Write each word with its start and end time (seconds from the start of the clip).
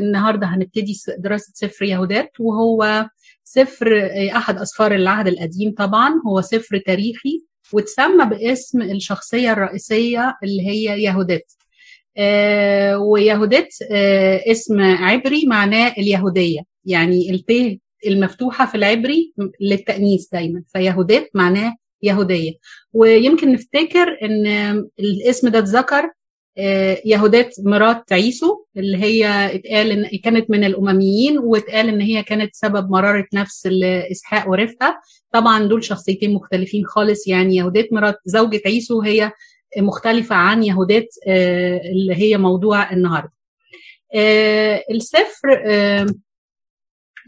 النهارده 0.00 0.46
هنبتدي 0.46 0.96
دراسة 1.18 1.52
سفر 1.54 1.84
يهودات 1.84 2.30
وهو 2.40 3.08
سفر 3.44 4.10
أحد 4.36 4.58
أسفار 4.58 4.94
العهد 4.94 5.28
القديم 5.28 5.74
طبعا. 5.78 6.10
هو 6.26 6.40
سفر 6.40 6.78
تاريخي 6.78 7.44
وتسمى 7.72 8.24
باسم 8.24 8.82
الشخصية 8.82 9.52
الرئيسية 9.52 10.36
اللي 10.42 10.66
هي 10.66 11.02
يهودات. 11.02 11.52
آه 12.16 12.98
ويهودات 12.98 13.68
آه 13.92 14.42
اسم 14.50 14.80
عبري 14.80 15.46
معناه 15.46 15.94
اليهودية. 15.98 16.60
يعني 16.84 17.30
الت 17.30 17.78
المفتوحة 18.06 18.66
في 18.66 18.74
العبري 18.74 19.32
للتأنيث 19.60 20.26
دايما. 20.32 20.62
فيهودات 20.72 21.30
معناه 21.34 21.74
يهودية. 22.02 22.52
ويمكن 22.92 23.52
نفتكر 23.52 24.18
إن 24.22 24.46
الاسم 25.00 25.48
ده 25.48 25.58
اتذكر 25.58 26.10
يهودات 27.04 27.54
مرات 27.64 28.12
عيسو 28.12 28.64
اللي 28.76 28.96
هي 28.96 29.54
اتقال 29.54 29.90
إن 29.90 30.18
كانت 30.18 30.50
من 30.50 30.64
الأمميين 30.64 31.38
واتقال 31.38 31.88
إن 31.88 32.00
هي 32.00 32.22
كانت 32.22 32.54
سبب 32.54 32.90
مرارة 32.90 33.26
نفس 33.34 33.68
اسحاق 34.10 34.48
ورفقة. 34.50 35.00
طبعا 35.32 35.66
دول 35.66 35.84
شخصيتين 35.84 36.34
مختلفين 36.34 36.86
خالص 36.86 37.28
يعني 37.28 37.56
يهودات 37.56 37.92
مرات 37.92 38.18
زوجة 38.24 38.62
عيسو 38.66 39.00
هي 39.00 39.32
مختلفة 39.78 40.36
عن 40.36 40.62
يهودات 40.62 41.08
اللي 41.92 42.14
هي 42.14 42.36
موضوع 42.36 42.92
النهارده. 42.92 43.32
السفر 44.90 45.48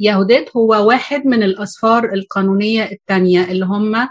يهودات 0.01 0.57
هو 0.57 0.89
واحد 0.89 1.27
من 1.27 1.43
الأسفار 1.43 2.13
القانونية 2.13 2.83
الثانية 2.93 3.51
اللي 3.51 3.65
هم 3.65 4.09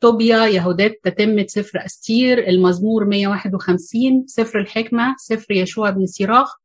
طوبيا 0.00 0.46
يهودات 0.46 1.00
تتمة 1.04 1.46
سفر 1.48 1.84
أستير 1.84 2.48
المزمور 2.48 3.04
151 3.04 4.24
سفر 4.26 4.58
الحكمة 4.60 5.14
سفر 5.18 5.52
يشوع 5.54 5.90
بن 5.90 6.06
سيراخ 6.06 6.56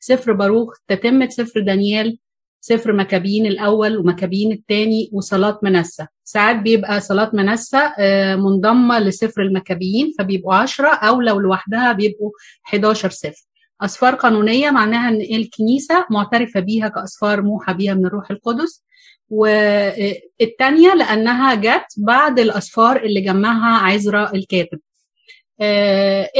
سفر 0.00 0.32
باروخ 0.32 0.72
تتمة 0.88 1.28
سفر 1.28 1.60
دانيال 1.60 2.18
سفر 2.60 2.92
مكابين 2.92 3.46
الأول 3.46 3.96
ومكابين 3.96 4.52
الثاني 4.52 5.10
وصلاة 5.12 5.58
منسى 5.62 6.06
ساعات 6.24 6.56
بيبقى 6.56 7.00
صلاة 7.00 7.30
منسى 7.34 7.90
منضمة 8.36 8.98
لسفر 8.98 9.42
المكابيين 9.42 10.12
فبيبقوا 10.18 10.54
عشرة 10.54 10.88
أو 10.88 11.20
لو 11.20 11.40
لوحدها 11.40 11.92
بيبقوا 11.92 12.30
11 12.68 13.10
سفر. 13.10 13.42
أسفار 13.82 14.14
قانونية 14.14 14.70
معناها 14.70 15.08
أن 15.08 15.20
الكنيسة 15.20 16.06
معترفة 16.10 16.60
بيها 16.60 16.88
كأسفار 16.88 17.42
موحى 17.42 17.74
بيها 17.74 17.94
من 17.94 18.06
الروح 18.06 18.30
القدس. 18.30 18.84
والتانية 19.30 20.94
لأنها 20.94 21.54
جت 21.54 21.86
بعد 21.96 22.38
الأسفار 22.40 22.96
اللي 23.02 23.20
جمعها 23.20 23.86
عزرا 23.86 24.34
الكاتب. 24.34 24.78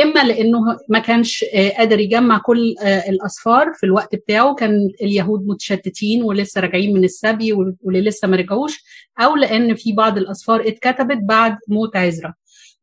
إما 0.02 0.24
لأنه 0.24 0.58
ما 0.88 0.98
كانش 0.98 1.44
قادر 1.78 2.00
يجمع 2.00 2.38
كل 2.38 2.74
الأسفار 3.08 3.72
في 3.74 3.86
الوقت 3.86 4.14
بتاعه 4.14 4.54
كان 4.54 4.90
اليهود 5.02 5.46
متشتتين 5.46 6.22
ولسه 6.22 6.60
راجعين 6.60 6.94
من 6.94 7.04
السبي 7.04 7.52
واللي 7.52 8.00
لسه 8.00 8.28
ما 8.28 8.36
رجعوش 8.36 8.84
أو 9.20 9.36
لأن 9.36 9.74
في 9.74 9.92
بعض 9.92 10.18
الأسفار 10.18 10.68
اتكتبت 10.68 11.18
بعد 11.22 11.56
موت 11.68 11.96
عزرا. 11.96 12.34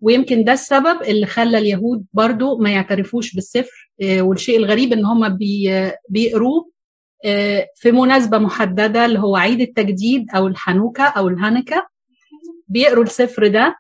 ويمكن 0.02 0.44
ده 0.44 0.54
السبب 0.54 1.02
اللي 1.02 1.26
خلى 1.26 1.58
اليهود 1.58 2.06
برضو 2.14 2.58
ما 2.58 2.70
يعترفوش 2.72 3.34
بالسفر 3.36 3.92
والشيء 4.04 4.58
الغريب 4.58 4.94
إن 4.94 5.06
هم 5.06 5.38
بيقروه 6.10 6.73
في 7.76 7.92
مناسبة 7.92 8.38
محددة 8.38 9.06
اللي 9.06 9.20
هو 9.20 9.36
عيد 9.36 9.62
التجديد 9.62 10.26
أو 10.36 10.48
الحنوكة 10.48 11.04
أو 11.04 11.28
الهانكة 11.28 11.88
بيقروا 12.68 13.04
السفر 13.04 13.48
ده 13.48 13.76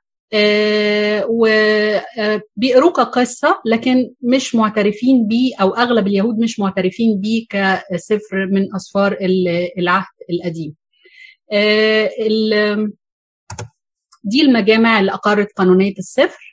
وبيقروه 1.29 2.91
كقصة 2.91 3.61
لكن 3.65 4.11
مش 4.21 4.55
معترفين 4.55 5.27
بيه 5.27 5.55
أو 5.61 5.69
أغلب 5.75 6.07
اليهود 6.07 6.39
مش 6.39 6.59
معترفين 6.59 7.19
بيه 7.21 7.45
كسفر 7.49 8.45
من 8.51 8.75
أسفار 8.75 9.17
العهد 9.77 10.05
القديم. 10.29 10.75
دي 14.23 14.41
المجامع 14.41 14.99
اللي 14.99 15.11
أقرت 15.13 15.51
قانونية 15.57 15.93
السفر. 15.99 16.52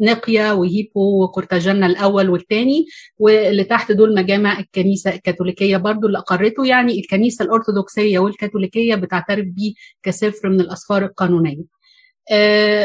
نقيا 0.00 0.52
وهيبو 0.52 1.22
وقرطاجنة 1.22 1.86
الأول 1.86 2.30
والثاني 2.30 2.86
واللي 3.18 3.64
تحت 3.64 3.92
دول 3.92 4.14
مجامع 4.14 4.58
الكنيسة 4.58 5.14
الكاثوليكية 5.14 5.76
برضو 5.76 6.06
اللي 6.06 6.18
أقرته 6.18 6.66
يعني 6.66 6.98
الكنيسة 7.00 7.44
الأرثوذكسية 7.44 8.18
والكاثوليكية 8.18 8.94
بتعترف 8.94 9.44
بيه 9.46 9.72
كسفر 10.02 10.48
من 10.48 10.60
الأسفار 10.60 11.04
القانونية. 11.04 11.80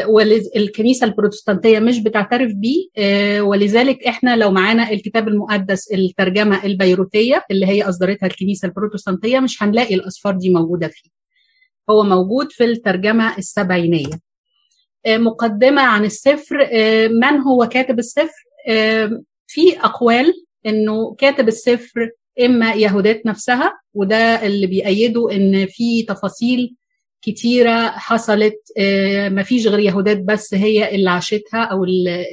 والكنيسة 0.08 1.06
البروتستانتية 1.06 1.78
مش 1.78 1.98
بتعترف 2.02 2.52
بيه 2.54 2.88
ولذلك 3.40 4.04
إحنا 4.06 4.36
لو 4.36 4.50
معانا 4.50 4.90
الكتاب 4.90 5.28
المقدس 5.28 5.92
الترجمة 5.92 6.64
البيروتية 6.64 7.44
اللي 7.50 7.66
هي 7.66 7.82
أصدرتها 7.82 8.26
الكنيسة 8.26 8.66
البروتستانتية 8.68 9.40
مش 9.40 9.62
هنلاقي 9.62 9.94
الأسفار 9.94 10.34
دي 10.36 10.50
موجودة 10.50 10.88
فيه. 10.88 11.10
هو 11.90 12.02
موجود 12.02 12.52
في 12.52 12.64
الترجمة 12.64 13.38
السبعينية. 13.38 14.25
مقدمة 15.06 15.82
عن 15.82 16.04
السفر 16.04 16.68
من 17.08 17.40
هو 17.40 17.66
كاتب 17.68 17.98
السفر؟ 17.98 18.44
في 19.46 19.78
أقوال 19.80 20.32
أنه 20.66 21.14
كاتب 21.14 21.48
السفر 21.48 22.10
إما 22.40 22.72
يهودات 22.74 23.26
نفسها 23.26 23.72
وده 23.94 24.46
اللي 24.46 24.66
بيأيده 24.66 25.32
أن 25.32 25.66
في 25.66 26.02
تفاصيل 26.02 26.74
كتيرة 27.22 27.88
حصلت 27.90 28.56
مفيش 29.30 29.66
غير 29.66 29.78
يهودات 29.78 30.18
بس 30.20 30.54
هي 30.54 30.94
اللي 30.94 31.10
عاشتها 31.10 31.64
أو 31.64 31.84
اللي 31.84 32.26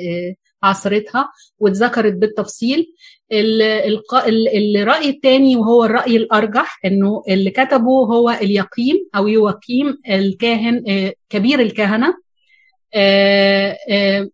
عصرتها 0.63 1.29
واتذكرت 1.59 2.13
بالتفصيل. 2.13 2.85
الرأي 3.31 5.09
الثاني 5.09 5.55
وهو 5.55 5.85
الرأي 5.85 6.15
الأرجح 6.17 6.79
أنه 6.85 7.23
اللي 7.29 7.49
كتبه 7.51 7.91
هو 7.91 8.29
اليقيم 8.29 9.09
أو 9.15 9.27
يوقيم 9.27 9.97
الكاهن 10.09 10.83
كبير 11.29 11.59
الكهنة. 11.59 12.07
آه 12.07 12.11
آه 12.11 12.22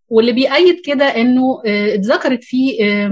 واللي 0.10 0.32
بيأيد 0.32 0.82
كده 0.86 1.06
إنه 1.06 1.62
آه 1.66 1.94
اتذكرت 1.96 2.44
فيه 2.44 3.10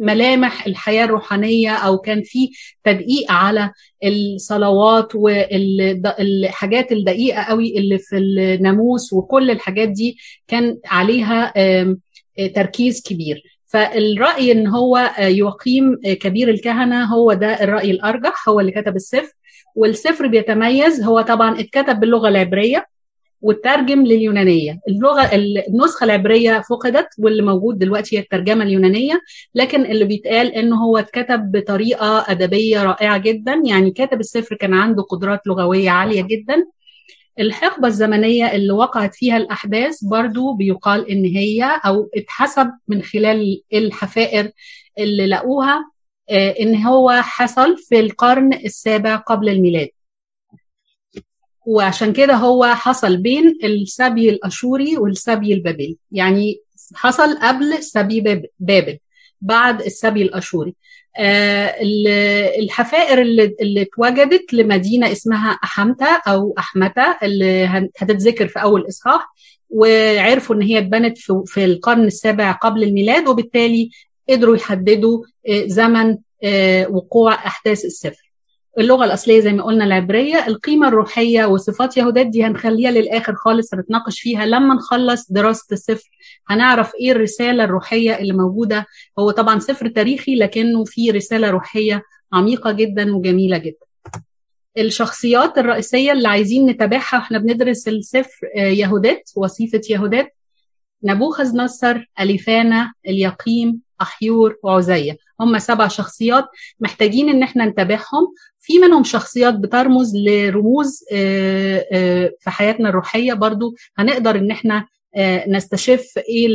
ملامح 0.00 0.66
الحياة 0.66 1.04
الروحانية 1.04 1.70
أو 1.74 1.98
كان 1.98 2.22
في 2.22 2.50
تدقيق 2.84 3.32
على 3.32 3.70
الصلوات 4.04 5.14
والحاجات 5.14 6.92
الدقيقة 6.92 7.42
قوي 7.42 7.78
اللي 7.78 7.98
في 7.98 8.16
الناموس 8.16 9.12
وكل 9.12 9.50
الحاجات 9.50 9.88
دي 9.88 10.16
كان 10.48 10.78
عليها 10.86 11.52
تركيز 12.54 13.02
كبير. 13.02 13.42
فالرأي 13.66 14.52
إن 14.52 14.66
هو 14.66 15.10
يقيم 15.18 16.00
كبير 16.20 16.48
الكهنة 16.50 17.04
هو 17.04 17.32
ده 17.32 17.62
الرأي 17.62 17.90
الأرجح 17.90 18.48
هو 18.48 18.60
اللي 18.60 18.72
كتب 18.72 18.96
السفر. 18.96 19.32
والسفر 19.74 20.26
بيتميز 20.26 21.02
هو 21.02 21.20
طبعا 21.20 21.60
اتكتب 21.60 22.00
باللغة 22.00 22.28
العبرية 22.28 22.86
وترجم 23.40 24.06
لليونانية. 24.06 24.80
اللغة 24.88 25.30
النسخة 25.34 26.04
العبرية 26.04 26.62
فقدت 26.70 27.08
واللي 27.18 27.42
موجود 27.42 27.78
دلوقتي 27.78 28.16
هي 28.16 28.20
الترجمة 28.20 28.64
اليونانية. 28.64 29.20
لكن 29.54 29.86
اللي 29.86 30.04
بيتقال 30.04 30.54
انه 30.54 30.84
هو 30.84 30.98
اتكتب 30.98 31.52
بطريقة 31.52 32.24
أدبية 32.28 32.82
رائعة 32.82 33.18
جدا. 33.18 33.62
يعني 33.66 33.90
كاتب 33.90 34.20
السفر 34.20 34.56
كان 34.56 34.74
عنده 34.74 35.02
قدرات 35.02 35.40
لغوية 35.46 35.90
عالية 35.90 36.22
جدا. 36.22 36.66
الحقبة 37.40 37.88
الزمنية 37.88 38.52
اللي 38.52 38.72
وقعت 38.72 39.14
فيها 39.14 39.36
الأحداث 39.36 40.04
برضو 40.04 40.54
بيقال 40.54 41.10
إن 41.10 41.24
هي 41.24 41.80
أو 41.86 42.08
اتحسب 42.16 42.70
من 42.88 43.02
خلال 43.02 43.62
الحفائر 43.74 44.50
اللي 44.98 45.26
لقوها 45.26 45.90
إن 46.30 46.76
هو 46.76 47.10
حصل 47.10 47.76
في 47.78 48.00
القرن 48.00 48.52
السابع 48.52 49.16
قبل 49.16 49.48
الميلاد. 49.48 49.88
وعشان 51.66 52.12
كده 52.12 52.34
هو 52.34 52.64
حصل 52.64 53.16
بين 53.16 53.58
السبي 53.64 54.30
الأشوري 54.30 54.96
والسبي 54.96 55.52
البابلي. 55.52 55.96
يعني 56.12 56.60
حصل 56.94 57.38
قبل 57.38 57.82
سبي 57.82 58.20
بابل 58.60 58.98
بعد 59.40 59.82
السبي 59.82 60.22
الأشوري. 60.22 60.74
آه 61.18 61.74
الحفائر 62.58 63.20
اللي, 63.22 63.56
اللي 63.60 63.82
اتوجدت 63.82 64.54
لمدينة 64.54 65.12
اسمها 65.12 65.50
احمتا 65.64 66.20
أو 66.28 66.54
احمتا 66.58 67.16
اللي 67.22 67.64
هتتذكر 67.96 68.48
في 68.48 68.62
أول 68.62 68.88
إصحاح 68.88 69.34
وعرفوا 69.70 70.56
إن 70.56 70.62
هي 70.62 70.78
اتبنت 70.78 71.18
في, 71.18 71.42
في 71.46 71.64
القرن 71.64 72.04
السابع 72.04 72.52
قبل 72.52 72.82
الميلاد 72.82 73.28
وبالتالي 73.28 73.90
قدروا 74.30 74.56
يحددوا 74.56 75.24
آه 75.48 75.66
زمن 75.66 76.16
آه 76.44 76.88
وقوع 76.90 77.34
أحداث 77.34 77.84
السفر. 77.84 78.25
اللغة 78.78 79.04
الأصلية 79.04 79.40
زي 79.40 79.52
ما 79.52 79.62
قلنا 79.62 79.84
العبرية 79.84 80.46
القيمة 80.46 80.88
الروحية 80.88 81.44
وصفات 81.44 81.96
يهودات 81.96 82.26
دي 82.26 82.44
هنخليها 82.44 82.90
للآخر 82.90 83.34
خالص 83.34 83.74
هنتناقش 83.74 84.20
فيها. 84.20 84.46
لما 84.46 84.74
نخلص 84.74 85.32
دراسة 85.32 85.66
السفر 85.72 86.10
هنعرف 86.48 86.92
إيه 87.00 87.12
الرسالة 87.12 87.64
الروحية 87.64 88.18
اللي 88.18 88.32
موجودة. 88.32 88.86
هو 89.18 89.30
طبعا 89.30 89.58
سفر 89.58 89.88
تاريخي 89.88 90.34
لكنه 90.34 90.84
فيه 90.84 91.12
رسالة 91.12 91.50
روحية 91.50 92.02
عميقة 92.32 92.72
جدا 92.72 93.16
وجميلة 93.16 93.58
جدا. 93.58 93.86
الشخصيات 94.78 95.58
الرئيسية 95.58 96.12
اللي 96.12 96.28
عايزين 96.28 96.66
نتابعها 96.66 97.14
وإحنا 97.18 97.38
بندرس 97.38 97.88
السفر 97.88 98.46
يهودات 98.56 99.30
وصيفة 99.36 99.80
يهودات 99.90 100.36
نبوخذ 101.02 101.56
نصر 101.56 102.04
أليفانا 102.20 102.92
اليقيم 103.08 103.80
أحيور 104.00 104.56
وعزية. 104.62 105.16
هم 105.40 105.58
سبع 105.58 105.88
شخصيات 105.88 106.44
محتاجين 106.80 107.28
إن 107.28 107.42
إحنا 107.42 107.66
نتابعهم. 107.66 108.26
في 108.60 108.78
منهم 108.78 109.04
شخصيات 109.04 109.54
بترمز 109.54 110.12
لرموز 110.16 111.04
في 112.40 112.46
حياتنا 112.50 112.88
الروحية 112.88 113.32
برضو. 113.34 113.74
هنقدر 113.98 114.36
إن 114.36 114.50
إحنا 114.50 114.86
نستشف 115.48 116.06
إيه 116.28 116.46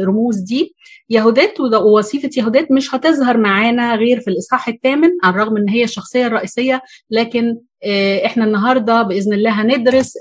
الرموز 0.00 0.36
دي. 0.38 0.74
يهودات 1.10 1.60
ووظيفه 1.60 2.30
يهودات 2.36 2.72
مش 2.72 2.94
هتظهر 2.94 3.36
معانا 3.36 3.94
غير 3.94 4.20
في 4.20 4.28
الإصحاح 4.28 4.68
الثامن 4.68 5.10
على 5.24 5.34
الرغم 5.34 5.56
إن 5.56 5.68
هي 5.68 5.84
الشخصية 5.84 6.26
الرئيسية. 6.26 6.82
لكن 7.10 7.58
إحنا 8.24 8.44
النهارده 8.44 9.02
بإذن 9.02 9.32
الله 9.32 9.50
هندرس 9.50 10.12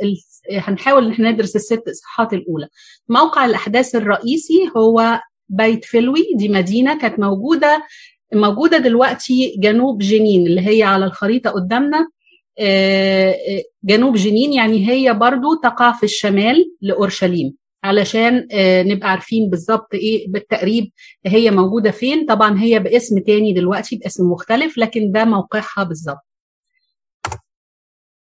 هنحاول 0.51 1.05
إن 1.05 1.11
إحنا 1.11 1.31
ندرس 1.31 1.55
الست 1.55 1.83
إصحاحات 1.87 2.33
الأولى. 2.33 2.67
موقع 3.09 3.45
الأحداث 3.45 3.95
الرئيسي 3.95 4.71
هو 4.77 5.19
بيت 5.55 5.85
فلوي 5.85 6.21
دي 6.35 6.49
مدينة 6.49 6.97
كانت 6.99 7.19
موجودة 7.19 7.83
موجودة 8.33 8.77
دلوقتي 8.77 9.55
جنوب 9.59 9.99
جنين 9.99 10.47
اللي 10.47 10.67
هي 10.67 10.83
على 10.83 11.05
الخريطة 11.05 11.49
قدامنا. 11.49 12.07
جنوب 13.83 14.15
جنين 14.15 14.53
يعني 14.53 14.89
هي 14.89 15.13
برضو 15.13 15.55
تقع 15.63 15.91
في 15.91 16.03
الشمال 16.03 16.71
لأورشليم. 16.81 17.53
علشان 17.83 18.47
نبقى 18.87 19.09
عارفين 19.11 19.49
بالظبط 19.49 19.93
إيه 19.93 20.27
بالتقريب 20.31 20.91
هي 21.25 21.51
موجودة 21.51 21.91
فين. 21.91 22.25
طبعا 22.25 22.59
هي 22.59 22.79
باسم 22.79 23.19
تاني 23.19 23.53
دلوقتي 23.53 23.95
باسم 23.95 24.31
مختلف 24.31 24.77
لكن 24.77 25.11
ده 25.11 25.25
موقعها 25.25 25.83
بالظبط. 25.83 26.32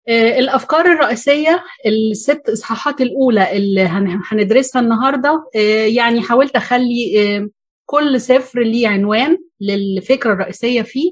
الأفكار 0.10 0.86
الرئيسية 0.86 1.64
الست 1.86 2.50
إصحاحات 2.50 3.02
الأولى 3.02 3.58
اللي 3.58 3.90
هندرسها 4.32 4.82
النهارده 4.82 5.44
يعني 5.88 6.22
حاولت 6.22 6.56
أخلي 6.56 7.50
كل 7.86 8.22
سفر 8.22 8.60
ليه 8.62 8.88
عنوان 8.88 9.38
للفكرة 9.62 10.34
الرئيسية 10.34 10.82
فيه. 10.82 11.12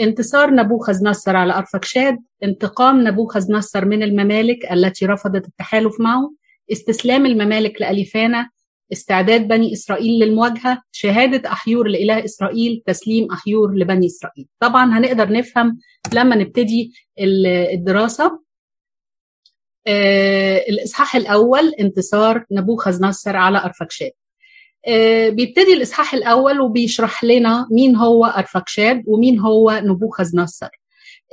انتصار 0.00 0.50
نبوخذ 0.50 1.04
نصر 1.04 1.36
على 1.36 1.54
ارفكشاد 1.54 2.18
انتقام 2.42 3.08
نبوخذ 3.08 3.52
نصر 3.52 3.84
من 3.84 4.02
الممالك 4.02 4.72
التي 4.72 5.06
رفضت 5.06 5.46
التحالف 5.46 6.00
معه 6.00 6.32
استسلام 6.72 7.26
الممالك 7.26 7.80
لأليفانا 7.80 8.48
استعداد 8.92 9.48
بني 9.48 9.72
إسرائيل 9.72 10.24
للمواجهة 10.24 10.82
شهادة 10.92 11.52
أحيور 11.52 11.88
لإله 11.88 12.24
إسرائيل 12.24 12.82
تسليم 12.86 13.32
أحيور 13.32 13.74
لبني 13.74 14.06
إسرائيل. 14.06 14.46
طبعا 14.60 14.98
هنقدر 14.98 15.32
نفهم 15.32 15.78
لما 16.14 16.36
نبتدي 16.36 16.92
الدراسة. 17.72 18.40
آه 19.86 20.56
الإصحاح 20.68 21.16
الأول 21.16 21.68
انتصار 21.80 22.44
نبوخذ 22.50 23.02
نصر 23.04 23.36
على 23.36 23.58
أرفكشاد 23.64 24.10
آه 24.86 25.28
بيبتدي 25.28 25.72
الإصحاح 25.72 26.14
الأول 26.14 26.60
وبيشرح 26.60 27.24
لنا 27.24 27.68
مين 27.70 27.96
هو 27.96 28.24
أرفكشاد 28.26 29.02
ومين 29.06 29.38
هو 29.38 29.80
نبوخذ 29.84 30.36
نصر 30.36 30.68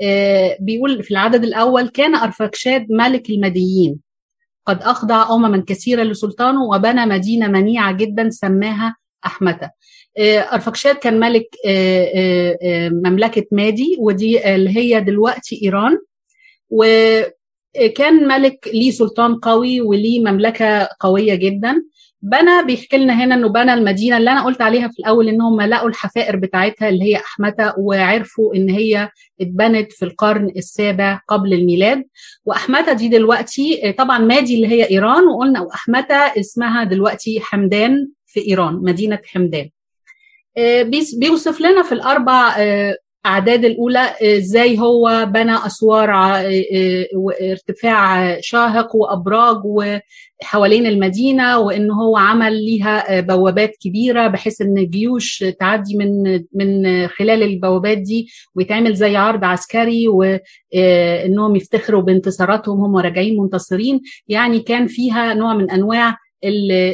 آه 0.01 0.57
بيقول 0.59 1.03
في 1.03 1.11
العدد 1.11 1.43
الأول 1.43 1.89
كان 1.89 2.15
أرفكشاد 2.15 2.87
ملك 2.89 3.29
المديين 3.29 3.99
قد 4.65 4.81
أخضع 4.81 5.35
أمما 5.35 5.63
كثيرة 5.67 6.03
لسلطانه 6.03 6.63
وبنى 6.63 7.05
مدينة 7.05 7.47
منيعة 7.47 7.91
جدا 7.91 8.29
سماها 8.29 8.95
أحمتة 9.25 9.69
أرفكشاد 10.19 10.95
كان 10.95 11.19
ملك 11.19 11.45
مملكة 13.05 13.45
مادي 13.51 13.97
ودي 13.99 14.55
اللي 14.55 14.77
هي 14.77 15.01
دلوقتي 15.01 15.59
إيران. 15.63 15.97
وكان 16.69 18.27
ملك 18.27 18.69
ليه 18.73 18.91
سلطان 18.91 19.35
قوي 19.35 19.81
وليه 19.81 20.19
مملكة 20.19 20.89
قوية 20.99 21.35
جدا. 21.35 21.83
بنى 22.27 22.63
بيحكي 22.65 22.97
لنا 22.97 23.23
هنا 23.23 23.35
إنه 23.35 23.49
بنى 23.49 23.73
المدينة 23.73 24.17
اللي 24.17 24.31
أنا 24.31 24.43
قلت 24.45 24.61
عليها 24.61 24.87
في 24.87 24.99
الأول 24.99 25.29
ان 25.29 25.41
هم 25.41 25.61
لقوا 25.61 25.89
الحفائر 25.89 26.35
بتاعتها 26.35 26.89
اللي 26.89 27.03
هي 27.03 27.15
احمته 27.15 27.73
وعرفوا 27.79 28.55
إن 28.55 28.69
هي 28.69 29.09
اتبنت 29.41 29.91
في 29.93 30.05
القرن 30.05 30.51
السابع 30.57 31.19
قبل 31.27 31.53
الميلاد. 31.53 32.03
واحمته 32.45 32.93
دي 32.93 33.07
دلوقتي 33.07 33.93
طبعا 33.97 34.17
مادي 34.19 34.55
اللي 34.55 34.67
هي 34.67 34.89
إيران 34.89 35.23
وقلنا 35.23 35.61
واحمته 35.61 36.15
اسمها 36.15 36.83
دلوقتي 36.83 37.39
حمدان 37.41 38.07
في 38.25 38.47
إيران 38.47 38.73
مدينة 38.73 39.19
حمدان. 39.25 39.69
بيوصف 41.19 41.61
لنا 41.61 41.83
في 41.83 41.91
الأربع 41.91 42.55
اعداد 43.25 43.65
الأولى 43.65 44.09
إزاي 44.37 44.79
هو 44.79 45.29
بنى 45.33 45.55
أسوار 45.65 46.09
وارتفاع 47.15 48.37
شاهق 48.41 48.95
وأبراج 48.95 49.57
وحوالين 49.65 50.85
المدينة 50.85 51.59
وإن 51.59 51.91
هو 51.91 52.17
عمل 52.17 52.65
ليها 52.65 53.19
بوابات 53.21 53.71
كبيرة 53.81 54.27
بحيث 54.27 54.61
إن 54.61 54.77
الجيوش 54.77 55.43
تعدي 55.59 55.97
من 55.97 56.23
من 56.53 57.07
خلال 57.07 57.43
البوابات 57.43 57.97
دي 57.97 58.27
ويتعمل 58.55 58.93
زي 58.95 59.15
عرض 59.15 59.43
عسكري 59.43 60.07
وانهم 60.07 61.55
يفتخروا 61.55 62.01
بانتصاراتهم 62.01 62.79
هم 62.79 62.97
راجعين 62.97 63.37
منتصرين. 63.41 64.01
يعني 64.27 64.59
كان 64.59 64.87
فيها 64.87 65.33
نوع 65.33 65.53
من 65.53 65.71
أنواع 65.71 66.17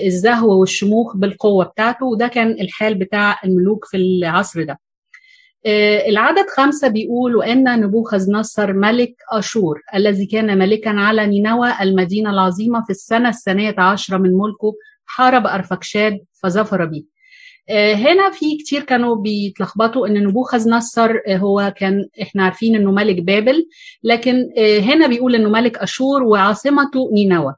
الزهو 0.05 0.59
والشموخ 0.59 1.15
بالقوة 1.17 1.65
بتاعته 1.65 2.05
وده 2.05 2.27
كان 2.27 2.51
الحال 2.51 2.95
بتاع 2.95 3.35
الملوك 3.45 3.85
في 3.85 3.97
العصر 3.97 4.63
ده. 4.63 4.79
العدد 5.65 6.45
خمسة 6.57 6.87
بيقول 6.87 7.35
وأن 7.35 7.63
نبوخذ 7.81 8.31
نصر 8.31 8.73
ملك 8.73 9.15
أشور 9.31 9.81
الذي 9.95 10.25
كان 10.25 10.57
ملكا 10.57 10.89
على 10.89 11.27
نينوى 11.27 11.73
المدينة 11.81 12.29
العظيمة 12.29 12.83
في 12.83 12.89
السنة 12.89 13.29
الثانية 13.29 13.75
عشرة 13.77 14.17
من 14.17 14.29
ملكه 14.37 14.73
حارب 15.05 15.47
أرفكشاد 15.47 16.19
فظفر 16.43 16.85
به 16.85 17.03
هنا 17.95 18.29
في 18.31 18.57
كتير 18.57 18.81
كانوا 18.83 19.15
بيتلخبطوا 19.15 20.07
إن 20.07 20.23
نبوخذ 20.23 20.69
نصر 20.69 21.11
هو 21.29 21.73
كان 21.77 22.05
إحنا 22.21 22.43
عارفين 22.43 22.75
إنه 22.75 22.91
ملك 22.91 23.21
بابل 23.23 23.65
لكن 24.03 24.49
هنا 24.57 25.07
بيقول 25.07 25.35
إنه 25.35 25.49
ملك 25.49 25.77
أشور 25.77 26.23
وعاصمته 26.23 27.09
نينوى. 27.13 27.55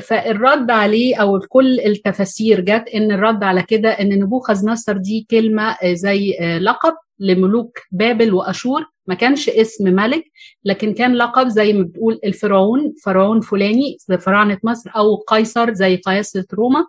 فالرد 0.00 0.70
عليه 0.70 1.16
أو 1.16 1.38
كل 1.38 1.80
التفاسير 1.80 2.60
جت 2.60 2.84
إن 2.94 3.12
الرد 3.12 3.44
على 3.44 3.62
كده 3.62 3.88
إن 3.88 4.18
نبوخذ 4.18 4.66
نصر 4.66 4.96
دي 4.96 5.26
كلمة 5.30 5.76
زي 5.92 6.36
لقب 6.60 6.94
لملوك 7.18 7.78
بابل 7.92 8.34
وأشور. 8.34 8.84
ما 9.06 9.14
كانش 9.14 9.48
اسم 9.48 9.84
ملك 9.84 10.24
لكن 10.64 10.94
كان 10.94 11.14
لقب 11.14 11.48
زي 11.48 11.72
ما 11.72 11.82
بتقول 11.84 12.20
الفرعون 12.24 12.94
فرعون 13.04 13.40
فلاني 13.40 13.96
زي 14.08 14.18
فراعنه 14.18 14.58
مصر 14.64 14.90
أو 14.96 15.16
قيصر 15.16 15.72
زي 15.74 15.96
قياصه 15.96 16.44
روما. 16.54 16.86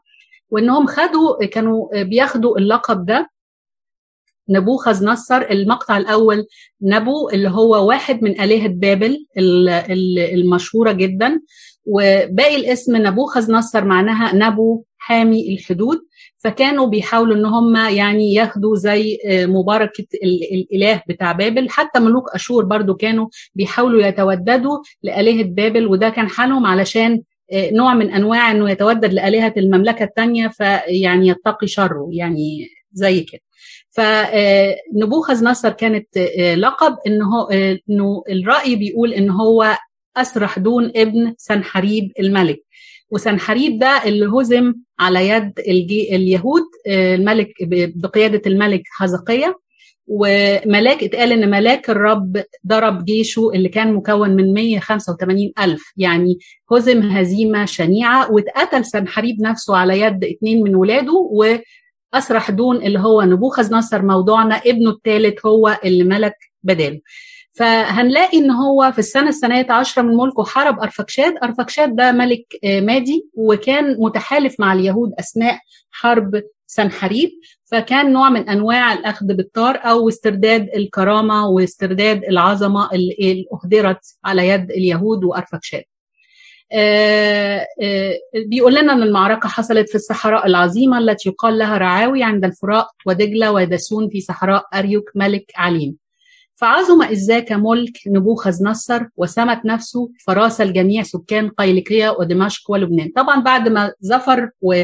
وإنهم 0.50 0.86
خدوا 0.88 1.46
كانوا 1.46 2.04
بياخدوا 2.04 2.58
اللقب 2.58 3.06
ده. 3.06 3.30
نبوخذ 4.50 5.06
نصر 5.06 5.38
المقطع 5.42 5.98
الأول 5.98 6.46
نبو 6.82 7.30
اللي 7.30 7.50
هو 7.50 7.88
واحد 7.88 8.24
من 8.24 8.42
آلهة 8.42 8.68
بابل 8.68 9.26
المشهورة 10.34 10.92
جدا. 10.92 11.42
وباقي 11.86 12.56
الاسم 12.56 12.96
نبوخذ 12.96 13.52
نصر 13.52 13.86
معناها 13.86 14.36
نبو 14.36 14.84
حامي 14.98 15.54
الحدود 15.54 15.98
فكانوا 16.38 16.88
بيحاولوا 16.88 17.36
إن 17.36 17.46
هم 17.46 17.76
يعني 17.76 18.34
ياخدوا 18.34 18.76
زي 18.76 19.20
مباركة 19.28 20.06
الإله 20.24 21.02
بتاع 21.10 21.32
بابل. 21.32 21.70
حتى 21.70 22.00
ملوك 22.00 22.30
أشور 22.30 22.66
برضو 22.66 22.94
كانوا 22.94 23.28
بيحاولوا 23.56 24.02
يتوددوا 24.08 24.78
لآلهة 25.04 25.44
بابل 25.44 25.88
وده 25.88 26.10
كان 26.10 26.30
حالهم 26.30 26.66
علشان 26.66 27.22
نوع 27.54 27.94
من 27.94 28.12
أنواع 28.12 28.52
إنه 28.52 28.70
يتودد 28.72 29.14
لآلهة 29.14 29.54
المملكة 29.58 30.04
الثانية 30.04 30.48
فيعني 30.48 31.28
يتقي 31.28 31.68
شره 31.68 32.08
يعني 32.12 32.68
زي 32.94 33.20
كده. 33.20 33.42
فنبوخذ 33.90 35.44
نصر 35.44 35.70
كانت 35.70 36.18
لقب 36.58 36.98
انه 37.08 37.48
إنه 37.90 38.24
الرأي 38.30 38.76
بيقول 38.76 39.14
إن 39.14 39.30
هو 39.30 39.78
أسرح 40.18 40.60
دون 40.60 40.92
ابن 40.96 41.34
سنحريب 41.38 42.12
الملك. 42.20 42.64
وسنحريب 43.12 43.80
ده 43.80 44.02
اللي 44.06 44.26
هزم 44.26 44.74
على 45.00 45.30
يد 45.30 45.54
اليهود 46.12 46.64
الملك 46.88 47.54
بقيادة 47.96 48.42
الملك 48.46 48.82
حزقيه 48.92 49.60
وملاك 50.08 51.04
اتقال 51.04 51.32
إن 51.32 51.50
ملاك 51.50 51.90
الرب 51.90 52.44
ضرب 52.68 53.06
جيشه 53.06 53.52
اللي 53.54 53.70
كان 53.70 53.94
مكون 53.94 54.30
من 54.30 54.54
185 54.54 55.52
ألف. 55.60 55.94
يعني 55.98 56.38
هزم 56.72 57.02
هزيمة 57.02 57.66
شنيعة. 57.66 58.32
واتقتل 58.32 58.86
سنحريب 58.86 59.42
نفسه 59.42 59.78
على 59.78 60.00
يد 60.00 60.24
اتنين 60.24 60.64
من 60.64 60.76
ولاده. 60.76 61.14
وأسرح 62.14 62.52
دون 62.52 62.76
اللي 62.76 63.00
هو 63.00 63.22
نبوخذ 63.22 63.74
نصر 63.74 64.02
موضوعنا 64.02 64.56
ابنه 64.56 64.90
الثالث 64.90 65.46
هو 65.46 65.80
اللي 65.86 66.04
ملك 66.04 66.36
بداله. 66.64 67.00
فهنلاقي 67.54 68.38
إن 68.38 68.52
هو 68.52 68.92
في 68.92 69.00
السنة 69.00 69.30
الثانية 69.30 69.66
عشرة 69.70 70.02
من 70.02 70.18
ملكه 70.18 70.44
حارب 70.44 70.80
ارفكشاد 70.80 71.34
ارفكشاد 71.44 71.96
ده 71.96 72.12
ملك 72.12 72.46
مادي 72.64 73.30
وكان 73.34 73.96
متحالف 74.00 74.60
مع 74.60 74.74
اليهود 74.74 75.12
أثناء 75.20 75.60
حرب 75.92 76.44
سنحريب. 76.68 77.30
فكان 77.66 78.14
نوع 78.14 78.30
من 78.30 78.50
أنواع 78.50 78.94
الأخذ 78.94 79.26
بالطار 79.26 79.76
أو 79.84 80.10
استرداد 80.10 80.70
الكرامة 80.76 81.48
واسترداد 81.48 82.24
العظمة 82.24 82.90
اللي 82.94 83.46
أهدرت 83.54 84.00
على 84.26 84.48
يد 84.48 84.72
اليهود 84.72 85.24
وارفكشاد 85.24 85.84
آه 86.72 87.68
آه 87.82 88.14
بيقول 88.48 88.76
لنا 88.76 88.94
إن 88.94 89.02
المعركة 89.04 89.50
حصلت 89.50 89.90
في 89.90 89.96
الصحراء 89.96 90.48
العظيمة 90.48 90.98
التي 90.98 91.30
يقال 91.30 91.58
لها 91.58 91.78
رعاوي 91.78 92.24
عند 92.24 92.46
الفرات 92.46 92.86
ودجلة 93.06 93.52
ودسون 93.52 94.10
في 94.10 94.22
صحراء 94.22 94.64
أريوك 94.74 95.10
ملك 95.16 95.52
عليم. 95.56 96.01
فعظم 96.62 97.02
إذ 97.04 97.18
ذاك 97.28 97.52
ملك 97.52 97.98
نبوخذ 98.08 98.64
نصر 98.64 99.02
وسمت 99.18 99.66
نفسه 99.66 100.10
فراس 100.28 100.62
الجميع 100.62 101.04
سكان 101.04 101.50
قيلقية 101.50 102.10
ودمشق 102.20 102.72
ولبنان. 102.72 103.12
طبعا 103.16 103.40
بعد 103.42 103.68
ما 103.70 103.94
ظفر 104.06 104.50
و 104.62 104.84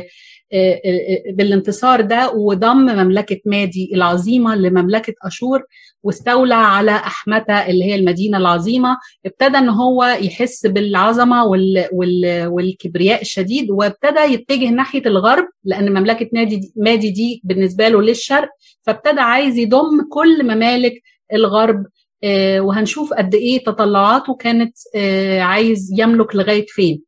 بالانتصار 1.33 2.01
ده 2.01 2.31
وضم 2.31 2.77
مملكة 2.77 3.39
مادي 3.45 3.91
العظيمة 3.93 4.55
لمملكة 4.55 5.13
أشور 5.23 5.63
واستولى 6.03 6.53
على 6.55 6.91
أحمتة 6.91 7.53
اللي 7.53 7.85
هي 7.85 7.95
المدينة 7.95 8.37
العظيمة 8.37 8.97
ابتدى 9.25 9.57
أن 9.57 9.69
هو 9.69 10.03
يحس 10.21 10.65
بالعظمة 10.65 11.45
وال 11.45 11.87
وال 11.91 12.47
والكبرياء 12.47 13.21
الشديد 13.21 13.71
وابتدى 13.71 14.19
يتجه 14.33 14.69
ناحية 14.69 15.01
الغرب 15.05 15.45
لأن 15.63 15.91
مملكة 15.99 16.29
مادي 16.33 16.71
مادي 16.75 17.09
دي 17.11 17.41
بالنسبة 17.43 17.87
له 17.87 18.01
للشرق 18.01 18.49
فابتدى 18.83 19.19
عايز 19.19 19.57
يضم 19.57 20.01
كل 20.11 20.43
ممالك 20.43 20.93
الغرب 21.33 21.85
آه 22.23 22.59
وهنشوف 22.61 23.13
قد 23.13 23.35
إيه 23.35 23.63
تطلعاته 23.63 24.35
كانت 24.35 24.77
آه 24.95 25.39
عايز 25.41 25.89
يملك 25.97 26.35
لغاية 26.35 26.65
فين. 26.69 27.03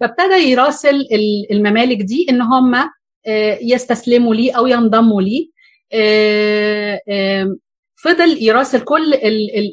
فابتدى 0.00 0.34
يراسل 0.50 1.06
الممالك 1.50 1.96
دي 2.02 2.26
إن 2.30 2.42
هم 2.42 2.74
آه 3.26 3.58
يستسلموا 3.62 4.34
ليه 4.34 4.52
أو 4.58 4.66
ينضموا 4.66 5.22
ليه. 5.22 5.54
فضل 8.04 8.42
يراسل 8.42 8.80
كل 8.80 9.14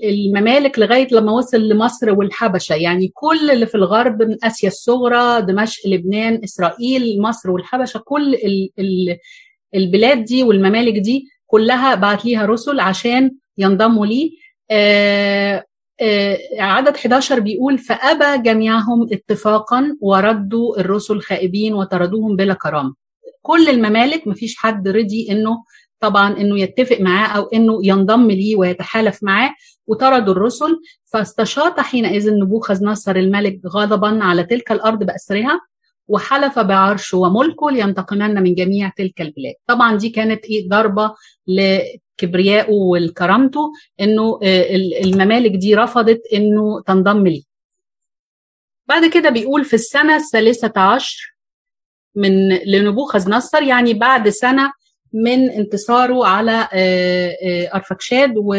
الممالك 0.03 0.80
لغاية 0.80 1.08
لما 1.12 1.32
وصل 1.32 1.62
لمصر 1.62 2.12
والحبشة. 2.13 2.75
يعني 2.75 3.12
كل 3.13 3.51
اللي 3.51 3.65
في 3.65 3.75
الغرب 3.75 4.22
من 4.24 4.38
آسيا 4.44 4.70
الصغرى 4.70 5.41
دمشق 5.41 5.88
لبنان 5.88 6.41
إسرائيل 6.44 7.22
مصر 7.22 7.51
والحبشة 7.51 7.98
كل 8.06 8.36
البلاد 9.75 10.24
دي 10.25 10.44
والممالك 10.44 10.94
دي 10.98 11.27
كلها 11.51 11.96
بعت 11.96 12.25
ليها 12.25 12.46
رسل 12.46 12.79
عشان 12.79 13.31
ينضموا 13.58 14.05
ليه 14.05 14.31
آه 14.72 15.63
آه 16.01 16.38
عدد 16.60 16.96
11 16.96 17.39
بيقول 17.39 17.77
فأبى 17.77 18.43
جميعهم 18.43 19.08
اتفاقا 19.12 19.98
وردوا 20.01 20.79
الرسل 20.79 21.20
خائبين 21.22 21.74
وطردوهم 21.74 22.36
بلا 22.36 22.53
كرامة. 22.53 22.93
كل 23.41 23.70
الممالك 23.70 24.27
مفيش 24.27 24.55
حد 24.58 24.88
رضي 24.88 25.27
إنه 25.31 25.63
طبعا 26.00 26.38
إنه 26.38 26.60
يتفق 26.60 27.01
معاه 27.01 27.27
أو 27.27 27.43
إنه 27.53 27.79
ينضم 27.84 28.31
ليه 28.31 28.55
ويتحالف 28.55 29.24
معاه 29.24 29.51
وطردوا 29.88 30.34
الرسل. 30.34 30.81
فاستشاط 31.05 31.79
حينئذ 31.79 32.34
نبوخذ 32.34 32.86
نصر 32.86 33.15
الملك 33.15 33.60
غضبا 33.67 34.24
على 34.24 34.43
تلك 34.43 34.72
الأرض 34.72 35.03
بأسرها. 35.03 35.60
وحلف 36.12 36.60
بعرشه 36.60 37.18
وملكه 37.18 37.72
لينتقمن 37.72 38.44
من 38.44 38.56
جميع 38.56 38.91
تلك 38.98 39.22
البلاد. 39.22 39.53
طبعا 39.68 39.98
دي 39.98 40.10
كانت 40.10 40.46
إيه؟ 40.46 40.70
ضربة 40.70 41.15
لكبريائه 41.48 42.72
والكرامته 42.74 43.72
إنه 44.01 44.39
الممالك 45.03 45.51
دي 45.51 45.75
رفضت 45.75 46.22
إنه 46.34 46.82
تنضم 46.82 47.27
ليه. 47.27 47.41
بعد 48.88 49.06
كده 49.06 49.30
بيقول 49.30 49.65
في 49.65 49.74
السنة 49.74 50.15
الثالثة 50.15 50.82
عشر 50.82 51.36
من 52.15 52.50
لنبوخذ 52.50 53.30
نصر 53.30 53.63
يعني 53.63 53.94
بعد 53.94 54.30
سنة 54.30 54.72
من 55.13 55.50
انتصاره 55.50 56.25
على 56.27 56.68
ارفكشاد 57.74 58.34
و 58.38 58.56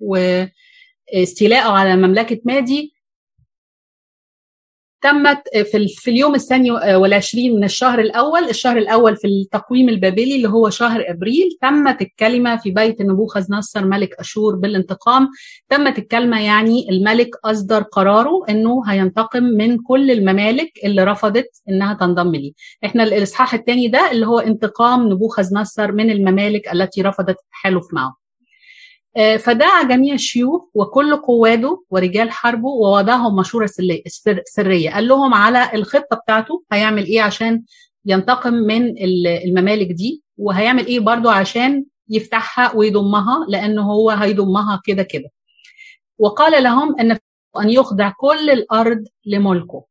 واستيلائه 0.00 1.68
على 1.70 1.96
مملكة 1.96 2.40
مادي 2.44 2.93
تمت 5.04 5.42
في, 5.72 5.88
في 5.88 6.10
اليوم 6.10 6.34
الثاني 6.34 6.70
والعشرين 6.70 7.56
من 7.56 7.64
الشهر 7.64 8.00
الأول 8.00 8.44
الشهر 8.48 8.76
الأول 8.78 9.16
في 9.16 9.26
التقويم 9.28 9.88
البابلي 9.88 10.36
اللي 10.36 10.48
هو 10.48 10.70
شهر 10.70 11.04
أبريل 11.08 11.58
تمت 11.62 12.02
الكلمة 12.02 12.56
في 12.56 12.70
بيت 12.70 13.02
نبوخذ 13.02 13.44
نصر 13.50 13.84
ملك 13.84 14.14
أشور 14.20 14.56
بالانتقام 14.56 15.28
تمت 15.68 15.98
الكلمة 15.98 16.40
يعني 16.40 16.86
الملك 16.90 17.30
أصدر 17.44 17.82
قراره 17.82 18.44
أنه 18.48 18.82
هينتقم 18.86 19.42
من 19.44 19.78
كل 19.78 20.10
الممالك 20.10 20.70
اللي 20.84 21.04
رفضت 21.04 21.62
أنها 21.68 21.94
تنضم 21.94 22.34
ليه. 22.34 22.52
إحنا 22.84 23.02
الإصحاح 23.02 23.54
الثاني 23.54 23.88
ده 23.88 24.10
اللي 24.10 24.26
هو 24.26 24.38
انتقام 24.38 25.08
نبوخذ 25.12 25.54
نصر 25.54 25.92
من 25.92 26.10
الممالك 26.10 26.72
التي 26.72 27.02
رفضت 27.02 27.36
التحالف 27.44 27.84
معه. 27.92 28.23
فدعا 29.38 29.82
جميع 29.82 30.14
الشيوخ 30.14 30.64
وكل 30.74 31.16
قواده 31.16 31.82
ورجال 31.90 32.30
حربه 32.30 32.68
ووضعهم 32.68 33.36
مشورة 33.36 33.70
سرية 34.44 34.90
قال 34.90 35.08
لهم 35.08 35.34
على 35.34 35.74
الخطة 35.74 36.16
بتاعته 36.16 36.62
هيعمل 36.72 37.04
إيه 37.04 37.22
عشان 37.22 37.62
ينتقم 38.06 38.54
من 38.54 38.94
الممالك 39.44 39.86
دي 39.92 40.22
وهيعمل 40.38 40.86
إيه 40.86 41.00
برضو 41.00 41.28
عشان 41.28 41.84
يفتحها 42.08 42.76
ويضمها 42.76 43.46
لأنه 43.48 43.82
هو 43.92 44.10
هيضمها 44.10 44.80
كده 44.84 45.02
كده. 45.02 45.28
وقال 46.18 46.62
لهم 46.62 47.00
إن 47.00 47.18
أن 47.60 47.70
يخضع 47.70 48.12
كل 48.16 48.50
الأرض 48.50 49.04
لملكه. 49.26 49.84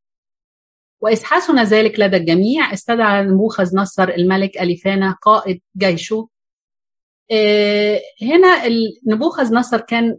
وإذ 1.02 1.24
ذلك 1.64 2.00
لدى 2.00 2.18
الجميع 2.18 2.74
استدعى 2.74 3.24
نبوخذ 3.24 3.76
نصر 3.76 4.10
الملك 4.10 4.62
أليفانا 4.62 5.16
قائد 5.22 5.62
جيشه 5.78 6.28
هنا 8.22 8.68
نبوخذ 9.08 9.54
نصر 9.54 9.80
كان 9.80 10.18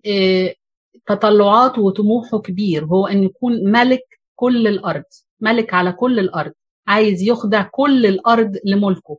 تطلعاته 1.07 1.83
وطموحه 1.83 2.39
كبير. 2.39 2.85
هو 2.85 3.07
أن 3.07 3.25
يكون 3.25 3.53
ملك 3.71 4.03
كل 4.37 4.67
الأرض 4.69 5.05
ملك 5.41 5.75
على 5.75 5.93
كل 5.93 6.19
الأرض 6.19 6.53
عايز 6.87 7.23
يخضع 7.23 7.63
كل 7.63 8.07
الأرض 8.07 8.57
لملكه. 8.65 9.19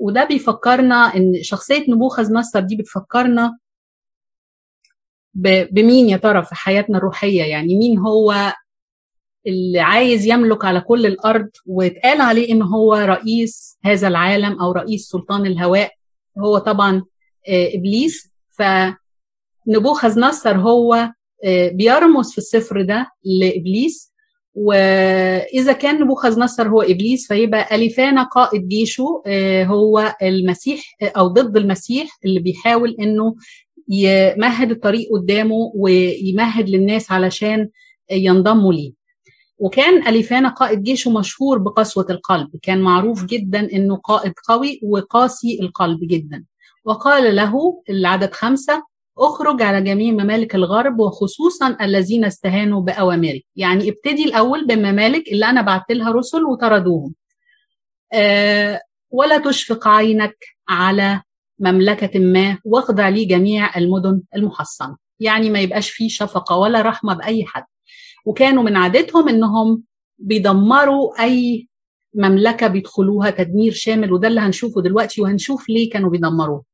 وده 0.00 0.24
بيفكرنا 0.24 1.16
إن 1.16 1.42
شخصية 1.42 1.84
نبوخذ 1.90 2.32
نصر 2.32 2.60
دي 2.60 2.76
بتفكرنا 2.76 3.58
بمين 5.70 6.08
يا 6.08 6.16
ترى 6.16 6.44
في 6.44 6.54
حياتنا 6.54 6.98
الروحية؟ 6.98 7.42
يعني 7.44 7.74
مين 7.74 7.98
هو 7.98 8.52
اللي 9.46 9.80
عايز 9.80 10.26
يملك 10.26 10.64
على 10.64 10.80
كل 10.80 11.06
الأرض 11.06 11.48
واتقال 11.66 12.20
عليه 12.20 12.52
إن 12.52 12.62
هو 12.62 12.94
رئيس 12.94 13.78
هذا 13.84 14.08
العالم 14.08 14.60
أو 14.60 14.72
رئيس 14.72 15.08
سلطان 15.08 15.46
الهواء؟ 15.46 15.92
هو 16.38 16.58
طبعا 16.58 17.02
إبليس. 17.48 18.32
فنبوخذ 19.66 20.20
نصر 20.20 20.56
هو 20.56 21.10
بيرمز 21.72 22.32
في 22.32 22.38
السفر 22.38 22.82
ده 22.82 23.10
لإبليس. 23.24 24.12
وإذا 24.54 25.72
كان 25.72 26.00
نبوخذ 26.00 26.40
نصر 26.40 26.68
هو 26.68 26.82
إبليس 26.82 27.28
فيبقى 27.28 27.74
اليفانا 27.76 28.22
قائد 28.22 28.68
جيشه 28.68 29.22
هو 29.64 30.14
المسيح 30.22 30.96
أو 31.02 31.26
ضد 31.28 31.56
المسيح 31.56 32.18
اللي 32.24 32.40
بيحاول 32.40 32.96
إنه 33.00 33.34
يمهد 33.88 34.70
الطريق 34.70 35.08
قدامه 35.12 35.72
ويمهد 35.74 36.68
للناس 36.68 37.12
علشان 37.12 37.68
ينضموا 38.10 38.72
ليه. 38.72 38.97
وكان 39.58 40.06
أليفانا 40.08 40.48
قائد 40.48 40.82
جيشه 40.82 41.10
مشهور 41.10 41.58
بقسوة 41.58 42.06
القلب. 42.10 42.48
كان 42.62 42.80
معروف 42.80 43.24
جدا 43.24 43.72
أنه 43.72 43.96
قائد 43.96 44.32
قوي 44.48 44.80
وقاسي 44.82 45.58
القلب 45.62 45.98
جدا. 46.02 46.44
وقال 46.84 47.36
له 47.36 47.82
العدد 47.90 48.32
خمسة 48.32 48.82
اخرج 49.18 49.62
على 49.62 49.82
جميع 49.82 50.12
ممالك 50.12 50.54
الغرب 50.54 51.00
وخصوصا 51.00 51.76
الذين 51.80 52.24
استهانوا 52.24 52.80
بأوامري 52.82 53.44
يعني 53.56 53.88
ابتدي 53.88 54.24
الأول 54.24 54.66
بممالك 54.66 55.28
اللي 55.28 55.46
أنا 55.46 55.62
بعت 55.62 55.90
لها 55.90 56.12
رسل 56.12 56.44
وطردوهم. 56.44 57.14
أه 58.12 58.80
ولا 59.10 59.38
تشفق 59.38 59.88
عينك 59.88 60.36
على 60.68 61.22
مملكة 61.58 62.18
ما 62.18 62.58
واخضع 62.64 63.08
لي 63.08 63.24
جميع 63.24 63.76
المدن 63.76 64.22
المحصنة. 64.36 64.96
يعني 65.20 65.50
ما 65.50 65.60
يبقاش 65.60 65.90
فيه 65.90 66.08
شفقة 66.08 66.56
ولا 66.56 66.82
رحمة 66.82 67.14
بأي 67.14 67.44
حد. 67.44 67.64
وكانوا 68.28 68.62
من 68.62 68.76
عادتهم 68.76 69.28
إنهم 69.28 69.82
بيدمروا 70.18 71.22
أي 71.22 71.68
مملكة 72.14 72.66
بيدخلوها 72.66 73.30
تدمير 73.30 73.72
شامل 73.72 74.12
وده 74.12 74.28
اللي 74.28 74.40
هنشوفه 74.40 74.82
دلوقتي 74.82 75.20
وهنشوف 75.22 75.68
ليه 75.68 75.90
كانوا 75.90 76.10
بيدمروه. 76.10 76.64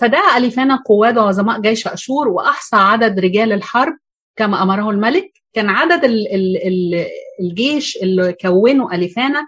فدعا 0.00 0.36
أليفانا 0.36 0.76
قواد 0.86 1.18
وعظماء 1.18 1.60
جيش 1.60 1.88
أشور 1.88 2.28
وأحصى 2.28 2.76
عدد 2.76 3.20
رجال 3.20 3.52
الحرب 3.52 3.96
كما 4.36 4.62
أمره 4.62 4.90
الملك. 4.90 5.32
كان 5.52 5.68
عدد 5.68 6.04
ال 6.04 6.34
ال 6.34 6.56
ال 6.66 7.06
الجيش 7.40 7.96
اللي 7.96 8.32
كونه 8.32 8.94
أليفانا 8.94 9.46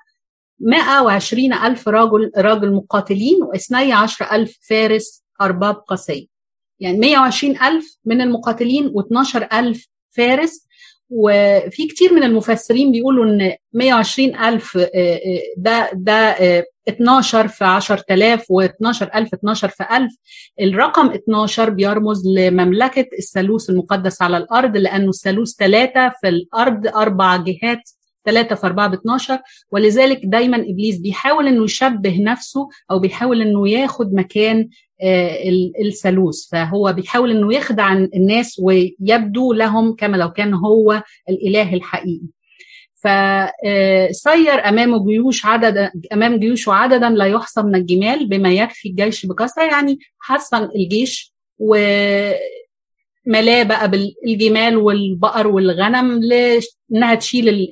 120 0.61 1.53
ألف 1.53 1.89
راجل 1.89 2.33
راجل 2.37 2.73
مقاتلين 2.73 3.43
واثني 3.43 3.93
عشر 3.93 4.33
ألف 4.33 4.59
فارس 4.69 5.25
أرباب 5.41 5.75
قاسية. 5.75 6.27
يعني 6.81 6.99
120 6.99 7.57
ألف 7.63 7.99
من 8.05 8.21
المقاتلين 8.21 8.89
و12 8.89 9.55
ألف 9.55 9.87
فارس 10.11 10.66
وفي 11.11 11.87
كتير 11.89 12.13
من 12.15 12.23
المفسرين 12.23 12.93
بيقولوا 12.93 13.25
إن 13.25 13.53
120 13.73 14.37
ألف 14.37 14.79
ده 15.57 15.91
ده 15.95 16.37
12 16.89 17.49
في 17.49 17.65
10000 17.65 18.43
و12000 18.43 18.47
12 19.35 19.69
في 19.69 19.85
1000 19.97 20.13
الرقم 20.61 21.11
12 21.11 21.71
بيرمز 21.71 22.27
لمملكة 22.29 23.07
الثالوث 23.19 23.71
المقدس 23.71 24.23
على 24.23 24.37
الأرض 24.37 24.77
لأنه 24.77 25.09
الثالوث 25.09 25.51
ثلاثة 25.55 26.09
في 26.21 26.29
الأرض 26.29 26.87
أربع 26.87 27.37
جهات 27.37 27.91
3 28.27 28.55
في 28.55 28.67
4 28.67 28.89
ب 28.89 28.93
12 28.95 29.39
ولذلك 29.71 30.21
دايما 30.25 30.57
إبليس 30.57 30.99
بيحاول 30.99 31.47
إنه 31.49 31.65
يشبه 31.65 32.19
نفسه 32.23 32.69
أو 32.91 32.99
بيحاول 32.99 33.43
إنه 33.43 33.69
ياخد 33.69 34.15
مكان 34.15 34.69
الثالوث. 35.85 36.49
فهو 36.53 36.93
بيحاول 36.93 37.31
إنه 37.31 37.55
يخدع 37.55 37.93
الناس 37.93 38.61
ويبدو 38.63 39.53
لهم 39.53 39.95
كما 39.95 40.17
لو 40.17 40.31
كان 40.33 40.55
هو 40.55 41.03
الإله 41.29 41.75
الحقيقي. 41.75 42.27
فسير 42.95 44.69
امامه 44.69 45.07
جيوش 45.07 45.47
عددا 45.47 45.93
أمام 46.13 46.39
جيوشه 46.39 46.73
عددا 46.73 47.09
لا 47.11 47.25
يحصى 47.27 47.63
من 47.63 47.75
الجمال 47.75 48.27
بما 48.29 48.53
يكفي 48.53 48.89
الجيش 48.89 49.27
بكثره 49.27 49.63
يعني 49.63 49.99
حصن 50.19 50.65
الجيش 50.77 51.33
و 51.59 51.77
ملاه 53.27 53.63
بقى 53.63 53.91
بالجمال 53.91 54.77
والبقر 54.77 55.47
والغنم 55.47 56.21
انها 56.93 57.15
تشيل 57.15 57.69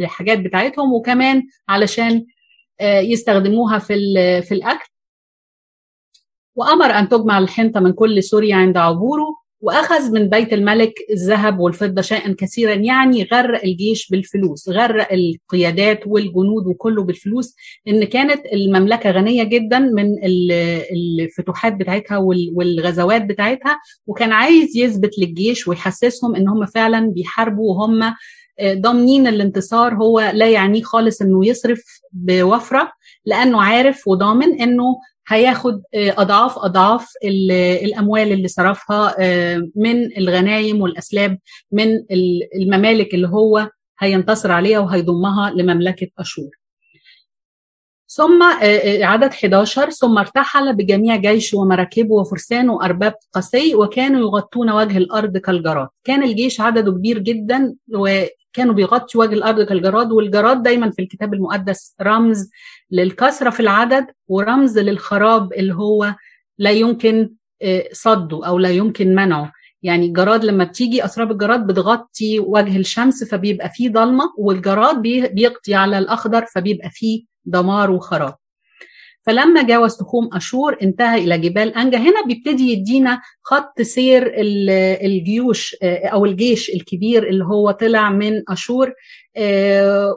الحاجات 0.00 0.38
بتاعتهم 0.38 0.92
وكمان 0.92 1.42
علشان 1.68 2.24
يستخدموها 2.82 3.78
في 3.78 3.94
في 4.42 4.54
الأكل. 4.54 4.89
وأمر 6.60 6.86
أن 6.86 7.08
تجمع 7.08 7.38
الحنطة 7.38 7.80
من 7.80 7.92
كل 7.92 8.22
سوريا 8.22 8.56
عند 8.56 8.76
عبوره 8.76 9.40
وأخذ 9.60 10.12
من 10.12 10.28
بيت 10.28 10.52
الملك 10.52 10.94
الذهب 11.10 11.58
والفضة 11.58 12.02
شيئا 12.02 12.34
كثيرا 12.38 12.74
يعني 12.74 13.28
غرق 13.32 13.64
الجيش 13.64 14.08
بالفلوس 14.10 14.68
غرق 14.68 15.08
القيادات 15.12 16.00
والجنود 16.06 16.66
وكله 16.66 17.02
بالفلوس 17.04 17.54
إن 17.88 18.04
كانت 18.04 18.46
المملكة 18.52 19.10
غنية 19.10 19.42
جدا 19.42 19.78
من 19.78 20.16
الفتوحات 21.24 21.72
بتاعتها 21.74 22.16
والغزوات 22.54 23.24
بتاعتها 23.24 23.78
وكان 24.06 24.32
عايز 24.32 24.76
يثبت 24.76 25.18
للجيش 25.18 25.68
ويحسسهم 25.68 26.36
إن 26.36 26.48
هم 26.48 26.66
فعلا 26.66 27.10
بيحاربوا 27.10 27.74
وهم 27.74 28.14
ضامنين 28.62 29.26
الانتصار 29.26 29.94
هو 29.94 30.20
لا 30.34 30.48
يعنيه 30.48 30.82
خالص 30.82 31.22
إنه 31.22 31.46
يصرف 31.46 31.82
بوفرة 32.12 32.92
لأنه 33.24 33.62
عارف 33.62 34.08
وضامن 34.08 34.60
إنه 34.60 34.84
هياخد 35.30 35.82
أضعاف 35.94 36.58
أضعاف 36.58 37.12
الأموال 37.84 38.32
اللي 38.32 38.48
صرفها 38.48 39.14
من 39.76 40.16
الغنايم 40.18 40.80
والأسلاب 40.80 41.38
من 41.72 42.04
الممالك 42.54 43.14
اللي 43.14 43.28
هو 43.28 43.70
هينتصر 43.98 44.52
عليها 44.52 44.78
وهيضمها 44.78 45.50
لمملكة 45.50 46.08
أشور. 46.18 46.50
ثم 48.08 48.42
عدد 49.02 49.30
11 49.30 49.90
ثم 49.90 50.18
ارتحل 50.18 50.76
بجميع 50.76 51.16
جيشه 51.16 51.58
ومراكبه 51.58 52.14
وفرسانه 52.14 52.74
وأرباب 52.74 53.14
قسي 53.32 53.74
وكانوا 53.74 54.20
يغطون 54.20 54.70
وجه 54.70 54.98
الأرض 54.98 55.36
كالجراد، 55.36 55.88
كان 56.04 56.22
الجيش 56.22 56.60
عدده 56.60 56.92
كبير 56.92 57.18
جدا 57.18 57.74
وكانوا 57.94 58.74
بيغطوا 58.74 59.24
وجه 59.24 59.34
الأرض 59.34 59.62
كالجراد 59.62 60.12
والجراد 60.12 60.62
دايما 60.62 60.90
في 60.90 61.02
الكتاب 61.02 61.34
المقدس 61.34 61.94
رمز 62.02 62.50
للكثره 62.90 63.50
في 63.50 63.60
العدد 63.60 64.06
ورمز 64.28 64.78
للخراب 64.78 65.52
اللي 65.52 65.74
هو 65.74 66.14
لا 66.58 66.70
يمكن 66.70 67.30
صده 67.92 68.46
أو 68.46 68.58
لا 68.58 68.70
يمكن 68.70 69.14
منعه. 69.14 69.52
يعني 69.82 70.06
الجراد 70.06 70.44
لما 70.44 70.64
بتيجي 70.64 71.04
أسراب 71.04 71.30
الجراد 71.30 71.66
بتغطي 71.66 72.38
وجه 72.38 72.76
الشمس 72.76 73.24
فبيبقى 73.24 73.68
فيه 73.70 73.88
ضلمة 73.90 74.24
والجراد 74.38 75.02
بيقضي 75.02 75.74
على 75.74 75.98
الأخضر 75.98 76.46
فبيبقى 76.54 76.90
فيه 76.90 77.24
دمار 77.44 77.90
وخراب. 77.90 78.34
فلما 79.22 79.62
جاوز 79.62 79.96
تخوم 79.96 80.30
أشور 80.32 80.76
انتهى 80.82 81.24
إلى 81.24 81.38
جبال 81.38 81.74
أنجا. 81.74 81.98
هنا 81.98 82.24
بيبتدي 82.26 82.72
يدينا 82.72 83.20
خط 83.42 83.82
سير 83.82 84.32
الجيوش 84.36 85.76
أو 85.82 86.24
الجيش 86.24 86.70
الكبير 86.70 87.28
اللي 87.28 87.44
هو 87.44 87.70
طلع 87.70 88.10
من 88.10 88.42
أشور 88.48 88.92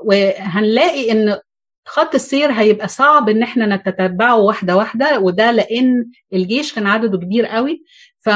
وهنلاقي 0.06 1.12
إن 1.12 1.38
خط 1.86 2.16
السير 2.16 2.52
هيبقى 2.52 2.88
صعب 2.88 3.30
إن 3.30 3.44
إحنا 3.44 3.76
نتتبعه 3.76 4.36
واحدة 4.40 4.78
واحدة 4.78 5.20
وده 5.20 5.52
لأن 5.52 6.06
الجيش 6.34 6.74
كان 6.74 6.88
عدده 6.88 7.18
كبير 7.18 7.46
قوي. 7.46 7.84
ف 8.20 8.30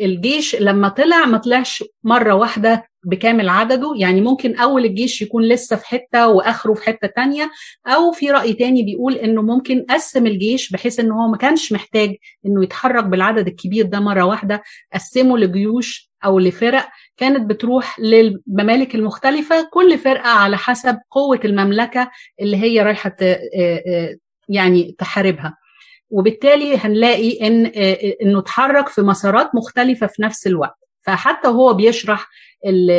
الجيش 0.00 0.56
لما 0.56 0.88
طلع 0.88 1.24
ما 1.24 1.38
طلعش 1.38 1.84
مرة 2.04 2.34
واحدة 2.34 2.88
بكامل 3.06 3.48
عدده. 3.48 3.92
يعني 3.96 4.20
ممكن 4.20 4.56
أول 4.56 4.84
الجيش 4.84 5.22
يكون 5.22 5.42
لسه 5.42 5.76
في 5.76 5.86
حتة 5.86 6.28
وآخره 6.28 6.74
في 6.74 6.82
حتة 6.84 7.08
تانية 7.16 7.50
أو 7.86 8.12
في 8.12 8.30
رأي 8.30 8.52
تاني 8.52 8.82
بيقول 8.82 9.14
إنه 9.14 9.42
ممكن 9.42 9.86
قسم 9.90 10.26
الجيش 10.26 10.70
بحيث 10.72 11.00
إن 11.00 11.10
هو 11.10 11.28
ما 11.28 11.36
كانش 11.36 11.72
محتاج 11.72 12.14
إنه 12.46 12.62
يتحرك 12.64 13.04
بالعدد 13.04 13.46
الكبير 13.48 13.86
ده 13.86 14.00
مرة 14.00 14.22
واحدة 14.22 14.62
قسمه 14.94 15.38
لجيوش 15.38 16.10
أو 16.24 16.38
لفرق. 16.38 16.88
كانت 17.16 17.50
بتروح 17.50 18.00
للممالك 18.00 18.94
المختلفة 18.94 19.68
كل 19.72 19.98
فرقة 19.98 20.28
على 20.28 20.56
حسب 20.58 20.98
قوة 21.10 21.40
المملكة 21.44 22.10
اللي 22.40 22.56
هي 22.56 22.80
رايحة 22.82 23.16
يعني 24.48 24.94
تحاربها. 24.98 25.56
وبالتالي 26.10 26.76
هنلاقي 26.76 27.46
إن 27.46 27.66
إنه 28.22 28.38
اتحرك 28.38 28.88
في 28.88 29.02
مسارات 29.02 29.54
مختلفة 29.54 30.06
في 30.06 30.22
نفس 30.22 30.46
الوقت. 30.46 30.85
فحتى 31.06 31.48
وهو 31.48 31.74
بيشرح 31.74 32.28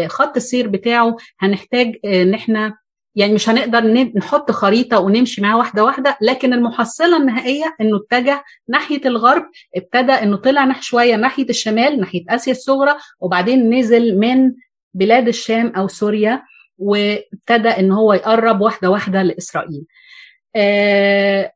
خط 0.07 0.35
السير 0.35 0.67
بتاعه 0.67 1.15
هنحتاج 1.39 1.95
إن 2.05 2.33
إحنا 2.33 2.77
يعني 3.15 3.33
مش 3.33 3.49
هنقدر 3.49 3.83
نحط 4.17 4.51
خريطة 4.51 4.99
ونمشي 4.99 5.41
معاه 5.41 5.57
واحدة 5.57 5.83
واحدة 5.83 6.17
لكن 6.21 6.53
المحصلة 6.53 7.17
النهائية 7.17 7.75
إنه 7.81 7.97
اتجه 7.97 8.43
ناحية 8.69 9.01
الغرب 9.05 9.43
ابتدى 9.75 10.11
إنه 10.11 10.37
طلع 10.37 10.65
نح 10.65 10.81
شوية 10.81 11.15
ناحية 11.15 11.49
الشمال 11.49 11.99
ناحية 11.99 12.23
آسيا 12.29 12.51
الصغرى 12.53 12.95
وبعدين 13.19 13.73
نزل 13.79 14.17
من 14.19 14.51
بلاد 14.93 15.27
الشام 15.27 15.67
أو 15.67 15.87
سوريا 15.87 16.43
وابتدى 16.77 17.69
إن 17.69 17.91
هو 17.91 18.13
يقرب 18.13 18.61
واحدة 18.61 18.89
واحدة 18.89 19.23
لإسرائيل. 19.23 19.85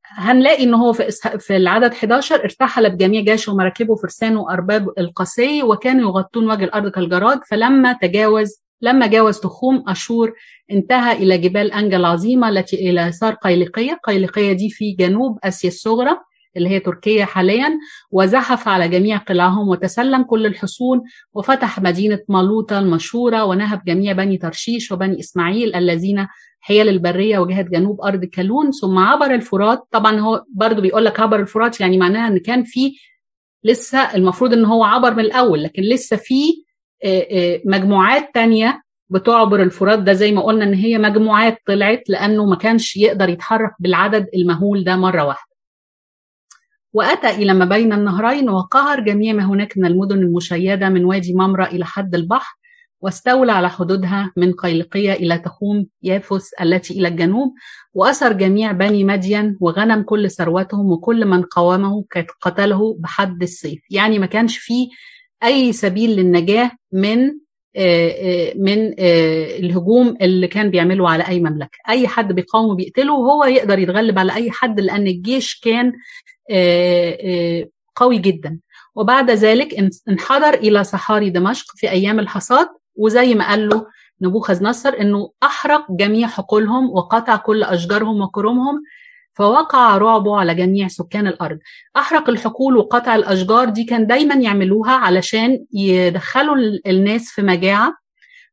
هنلاقي 0.06 0.64
إن 0.64 0.74
هو 0.74 0.94
في 1.40 1.58
العدد 1.58 1.94
11 1.94 2.36
ارتحل 2.44 2.90
بجميع 2.90 3.22
جيشه 3.22 3.52
ومراكبه 3.52 3.94
وفرسانه 3.94 4.42
وأرباب 4.42 4.90
القسي 4.98 5.64
وكانوا 5.64 6.10
يغطون 6.10 6.52
وجه 6.52 6.64
الأرض 6.64 6.92
كالجراد 6.92 7.40
فلما 7.50 7.94
تجاوز 8.02 8.62
لما 8.82 9.08
جاوز 9.08 9.40
تخوم 9.40 9.84
أشور 9.88 10.34
انتهى 10.72 11.14
إلى 11.18 11.38
جبال 11.38 11.72
انجا 11.74 11.98
العظيمه 11.98 12.50
التي 12.50 12.76
إلى 12.90 13.02
يسار 13.02 13.34
قيلقيه، 13.34 14.00
قيلقيه 14.04 14.54
دي 14.54 14.70
في 14.70 14.92
جنوب 14.92 15.40
آسيا 15.44 15.70
الصغرى. 15.70 16.18
اللي 16.58 16.70
هي 16.70 16.80
تركيا 16.80 17.26
حاليا 17.26 17.80
وزحف 18.12 18.68
على 18.68 18.88
جميع 18.88 19.18
قلاعهم 19.18 19.68
وتسلم 19.70 20.24
كل 20.24 20.46
الحصون 20.46 21.02
وفتح 21.34 21.80
مدينة 21.80 22.20
مالوطة 22.30 22.80
المشهورة 22.80 23.44
ونهب 23.44 23.82
جميع 23.86 24.14
بني 24.14 24.38
ترشيش 24.38 24.92
وبني 24.92 25.20
إسماعيل 25.20 25.76
الذين 25.76 26.28
حيال 26.60 26.90
البرية 26.90 27.40
وجهة 27.40 27.62
جنوب 27.62 28.02
أرض 28.02 28.26
كالون. 28.26 28.72
ثم 28.72 28.98
عبر 28.98 29.34
الفرات 29.34 29.84
طبعا 29.92 30.20
هو 30.20 30.44
برضو 30.56 30.82
بيقول 30.82 31.06
لك 31.06 31.20
عبر 31.20 31.40
الفرات 31.40 31.82
يعني 31.82 31.98
معناها 31.98 32.28
إن 32.28 32.38
كان 32.38 32.64
في 32.64 32.94
لسه 33.64 34.00
المفروض 34.16 34.54
إن 34.54 34.66
هو 34.66 34.84
عبر 34.84 35.14
من 35.14 35.20
الأول 35.20 35.64
لكن 35.64 35.82
لسه 35.82 36.18
في 36.18 36.64
مجموعات 37.66 38.30
تانية 38.34 38.82
بتعبر 39.10 39.62
الفرات. 39.64 40.00
ده 40.00 40.14
زي 40.14 40.32
ما 40.32 40.42
قلنا 40.42 40.64
إن 40.64 40.74
هي 40.74 40.98
مجموعات 40.98 41.58
طلعت 41.68 42.04
لأنه 42.10 42.46
ما 42.46 42.56
كانش 42.56 42.98
يقدر 42.98 43.30
يتحرك 43.30 43.72
بالعدد 43.80 44.28
المهول 44.36 44.84
ده 44.84 44.96
مرة 44.96 45.24
واحدة. 45.24 45.51
وأتى 46.94 47.30
إلى 47.30 47.54
ما 47.54 47.66
بين 47.66 47.94
النهرين 47.94 48.50
وقهر 48.50 49.00
جميع 49.00 49.34
ما 49.34 49.46
هناك 49.46 49.78
من 49.78 49.86
المدن 49.86 50.18
المشيدة 50.18 50.90
من 50.90 51.06
وادي 51.06 51.34
ممرة 51.34 51.66
إلى 51.66 51.86
حد 51.86 52.16
البحر 52.16 52.56
واستولى 53.02 53.52
على 53.52 53.70
حدودها 53.70 54.34
من 54.38 54.54
قيلقية 54.54 55.14
إلى 55.14 55.38
تخوم 55.38 55.86
يافس 56.04 56.54
التي 56.62 56.94
إلى 57.00 57.08
الجنوب 57.08 57.54
وأسر 57.94 58.34
جميع 58.34 58.72
بني 58.72 59.04
مدين 59.04 59.58
وغنم 59.60 60.04
كل 60.04 60.32
ثروتهم 60.32 60.92
وكل 60.92 61.26
من 61.26 61.44
قاومه 61.44 62.06
قتله 62.42 62.98
بحد 63.00 63.42
السيف. 63.44 63.80
يعني 63.90 64.20
ما 64.20 64.26
كانش 64.26 64.58
فيه 64.58 64.88
أي 65.44 65.74
سبيل 65.74 66.10
للنجاة 66.10 66.72
من 66.92 67.32
من 68.56 68.94
الهجوم 69.00 70.18
اللي 70.22 70.48
كان 70.48 70.70
بيعمله 70.70 71.10
على 71.10 71.28
أي 71.28 71.40
مملكة. 71.40 71.78
أي 71.90 72.08
حد 72.08 72.34
بيقاومه 72.34 72.76
بيقتله 72.76 73.14
وهو 73.14 73.44
يقدر 73.44 73.80
يتغلب 73.80 74.20
على 74.20 74.34
أي 74.34 74.52
حد 74.52 74.80
لأن 74.80 75.08
الجيش 75.08 75.60
كان 75.60 75.94
قوي 77.96 78.18
جدا. 78.18 78.60
وبعد 78.96 79.32
ذلك 79.32 79.94
انحدر 80.10 80.54
إلى 80.54 80.84
صحاري 80.84 81.30
دمشق 81.30 81.66
في 81.76 81.92
أيام 81.92 82.20
الحصاد 82.20 82.68
وزي 82.96 83.36
ما 83.36 83.50
قال 83.50 83.70
له 83.70 83.86
نبوخذ 84.22 84.64
نصر 84.64 84.90
إنه 85.00 85.32
أحرق 85.44 85.92
جميع 85.92 86.28
حقولهم 86.28 86.90
وقطع 86.90 87.36
كل 87.36 87.64
أشجارهم 87.64 88.22
وكرمهم 88.22 88.84
فوقع 89.42 89.98
رعبه 89.98 90.40
على 90.40 90.56
جميع 90.56 90.88
سكان 90.88 91.28
الأرض. 91.28 91.60
أحرق 91.98 92.30
الحقول 92.30 92.78
وقطع 92.78 93.16
الأشجار 93.16 93.70
دي 93.70 93.84
كان 93.84 94.08
دايما 94.08 94.36
يعملوها 94.36 94.92
علشان 94.92 95.66
يدخلوا 95.74 96.56
الناس 96.88 97.30
في 97.30 97.42
مجاعة 97.42 97.94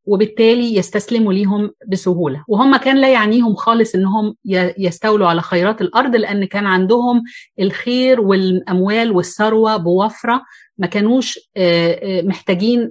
وبالتالي 0.05 0.77
يستسلموا 0.77 1.33
ليهم 1.33 1.71
بسهولة. 1.89 2.45
وهم 2.49 2.77
كان 2.77 2.97
لا 2.97 3.13
يعنيهم 3.13 3.55
خالص 3.55 3.95
إنهم 3.95 4.35
يستولوا 4.79 5.29
على 5.29 5.43
خيرات 5.43 5.81
الأرض 5.81 6.17
لأن 6.17 6.45
كان 6.45 6.67
عندهم 6.67 7.23
الخير 7.61 8.21
والأموال 8.21 9.13
والثروة 9.13 9.77
بوفرة. 9.77 10.43
ما 10.79 10.87
كانوش 10.87 11.39
محتاجين 12.25 12.91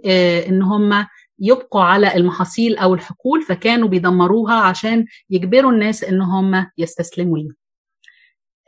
إن 0.50 0.62
هم 0.62 1.06
يبقوا 1.40 1.82
على 1.82 2.16
المحاصيل 2.16 2.78
أو 2.78 2.94
الحقول 2.94 3.42
فكانوا 3.42 3.88
بيدمروها 3.88 4.56
عشان 4.56 5.06
يجبروا 5.30 5.72
الناس 5.72 6.04
إن 6.04 6.22
هم 6.22 6.66
يستسلموا 6.78 7.38
ليهم. 7.38 7.56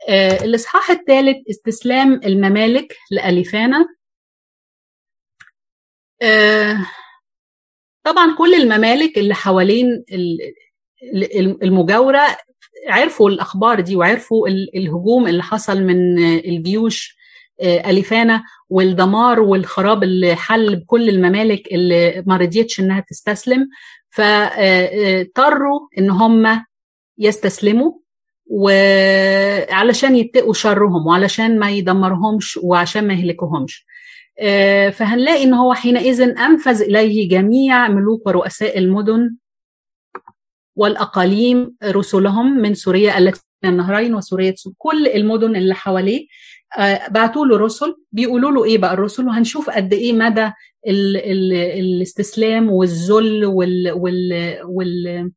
الإصحاح 0.08 0.90
الثالث 0.90 1.36
استسلام 1.50 2.20
الممالك 2.24 2.96
لأليفانا. 3.10 3.86
طبعا 8.04 8.36
كل 8.38 8.54
الممالك 8.54 9.18
اللي 9.18 9.34
حوالين 9.34 10.04
المجاورة 11.62 12.20
عرفوا 12.88 13.30
الأخبار 13.30 13.80
دي 13.80 13.96
وعرفوا 13.96 14.48
الهجوم 14.48 15.26
اللي 15.28 15.42
حصل 15.42 15.82
من 15.82 16.18
الجيوش 16.38 17.16
أليفانا 17.62 18.44
والدمار 18.68 19.40
والخراب 19.40 20.02
اللي 20.02 20.36
حل 20.36 20.76
بكل 20.76 21.08
الممالك 21.08 21.72
اللي 21.72 22.22
ما 22.26 22.36
رضيتش 22.36 22.80
إنها 22.80 23.00
تستسلم. 23.00 23.68
فاضطروا 24.10 25.80
إن 25.98 26.10
هم 26.10 26.64
يستسلموا. 27.18 27.92
وعلشان 28.52 30.16
يتقوا 30.16 30.52
شرهم 30.52 31.06
وعلشان 31.06 31.58
ما 31.58 31.70
يدمرهمش 31.70 32.56
وعشان 32.62 33.06
ما 33.06 33.14
يهلكوهمش 33.14 33.86
فهنلاقي 34.92 35.42
إن 35.42 35.54
هو 35.54 35.74
حينئذ 35.74 36.20
أنفذ 36.20 36.82
إليه 36.82 37.28
جميع 37.28 37.88
ملوك 37.88 38.26
ورؤساء 38.26 38.78
المدن 38.78 39.36
والأقاليم 40.76 41.74
رسلهم 41.84 42.58
من 42.60 42.74
سوريا 42.74 43.18
التي 43.18 43.40
النهرين 43.64 44.14
وسوريا 44.14 44.54
كل 44.78 45.06
المدن 45.06 45.56
اللي 45.56 45.74
حواليه 45.74 46.26
بعتوا 47.10 47.46
له 47.46 47.56
رسل 47.56 47.94
بيقولوا 48.12 48.50
له 48.50 48.64
إيه 48.64 48.78
بقى 48.78 48.94
الرسل؟ 48.94 49.26
وهنشوف 49.26 49.70
قد 49.70 49.92
إيه 49.92 50.12
مدى 50.12 50.46
ال 50.88 51.16
ال 51.16 51.52
الاستسلام 51.52 52.70
والذل 52.70 53.44
وال 53.44 53.92
وال, 53.92 54.58
وال 54.64 55.30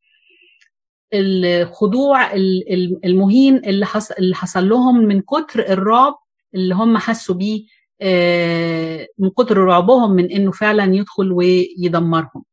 الخضوع 1.13 2.34
المهين 3.06 3.56
اللي 3.56 3.88
اللي 4.19 4.36
حصل 4.36 4.69
لهم 4.69 4.97
من 5.06 5.21
كتر 5.21 5.60
الرعب 5.60 6.15
اللي 6.56 6.76
هم 6.76 6.97
حسوا 6.97 7.36
بيه 7.36 7.65
من 9.19 9.30
كتر 9.30 9.58
رعبهم 9.58 10.12
من 10.12 10.32
إنه 10.32 10.52
فعلا 10.52 10.95
يدخل 10.95 11.32
ويدمرهم. 11.32 12.43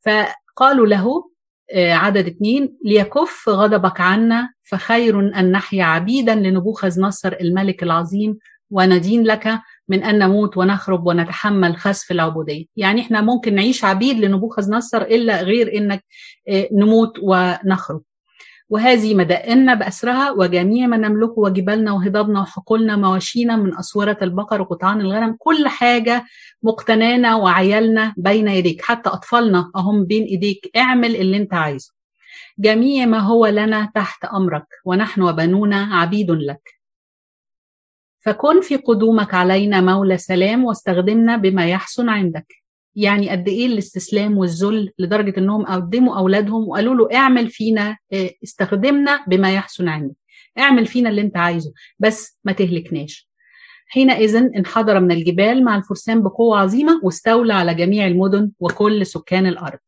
فقالوا 0.00 0.86
له 0.86 1.30
عدد 1.76 2.26
اثنين 2.26 2.76
ليكف 2.84 3.48
غضبك 3.48 4.00
عنا 4.00 4.52
فخير 4.62 5.20
أن 5.20 5.52
نحيا 5.52 5.84
عبيدا 5.84 6.34
لنبوخذ 6.34 7.00
نصر 7.00 7.32
الملك 7.40 7.82
العظيم 7.82 8.38
وندين 8.70 9.22
لك 9.22 9.60
من 9.90 10.02
أن 10.02 10.18
نموت 10.18 10.56
ونخرب 10.56 11.06
ونتحمل 11.06 11.76
خسف 11.76 12.10
العبودية. 12.10 12.64
يعني 12.76 13.00
إحنا 13.00 13.20
ممكن 13.20 13.54
نعيش 13.54 13.84
عبيد 13.84 14.20
لنبوخذ 14.20 14.70
نصر 14.70 15.02
إلا 15.02 15.42
غير 15.42 15.76
إنك 15.76 16.04
نموت 16.72 17.18
ونخرب 17.22 18.02
وهذه 18.68 19.14
مدائننا 19.14 19.74
بأسرها 19.74 20.30
وجميع 20.30 20.86
ما 20.86 20.96
نملكه 20.96 21.38
وجبالنا 21.38 21.92
وهضابنا 21.92 22.40
وحقولنا 22.40 22.96
مواشينا 22.96 23.56
من 23.56 23.78
أسورة 23.78 24.18
البقر 24.22 24.60
وقطعان 24.60 25.00
الغنم. 25.00 25.36
كل 25.38 25.68
حاجة 25.68 26.24
مقتنانا 26.62 27.34
وعيالنا 27.36 28.14
بين 28.16 28.48
يديك. 28.48 28.82
حتى 28.82 29.10
أطفالنا 29.10 29.70
أهم 29.76 30.04
بين 30.04 30.24
إيديك. 30.24 30.70
اعمل 30.76 31.16
اللي 31.16 31.36
أنت 31.36 31.54
عايزه. 31.54 31.92
جميع 32.58 33.06
ما 33.06 33.18
هو 33.18 33.46
لنا 33.46 33.90
تحت 33.94 34.24
أمرك 34.24 34.66
ونحن 34.84 35.22
وبنونا 35.22 35.88
عبيد 35.96 36.30
لك. 36.30 36.79
فكن 38.20 38.60
في 38.60 38.76
قدومك 38.76 39.34
علينا 39.34 39.80
مولى 39.80 40.18
سلام 40.18 40.64
واستخدمنا 40.64 41.36
بما 41.36 41.66
يحسن 41.66 42.08
عندك. 42.08 42.54
يعني 42.94 43.30
قد 43.30 43.48
إيه 43.48 43.66
الاستسلام 43.66 44.38
والذل 44.38 44.90
لدرجة 44.98 45.38
إنهم 45.38 45.66
قدموا 45.66 46.18
أولادهم 46.18 46.68
وقالوا 46.68 46.94
له 46.94 47.16
اعمل 47.16 47.48
فينا 47.48 47.96
استخدمنا 48.44 49.24
بما 49.28 49.54
يحسن 49.54 49.88
عندك. 49.88 50.16
اعمل 50.58 50.86
فينا 50.86 51.10
اللي 51.10 51.20
أنت 51.20 51.36
عايزه 51.36 51.72
بس 51.98 52.38
ما 52.44 52.52
تهلكناش. 52.52 53.30
حينئذ 53.86 54.36
انحدر 54.36 55.00
من 55.00 55.12
الجبال 55.12 55.64
مع 55.64 55.76
الفرسان 55.76 56.22
بقوة 56.22 56.58
عظيمة 56.58 57.00
واستولى 57.02 57.54
على 57.54 57.74
جميع 57.74 58.06
المدن 58.06 58.50
وكل 58.60 59.06
سكان 59.06 59.46
الأرض. 59.46 59.78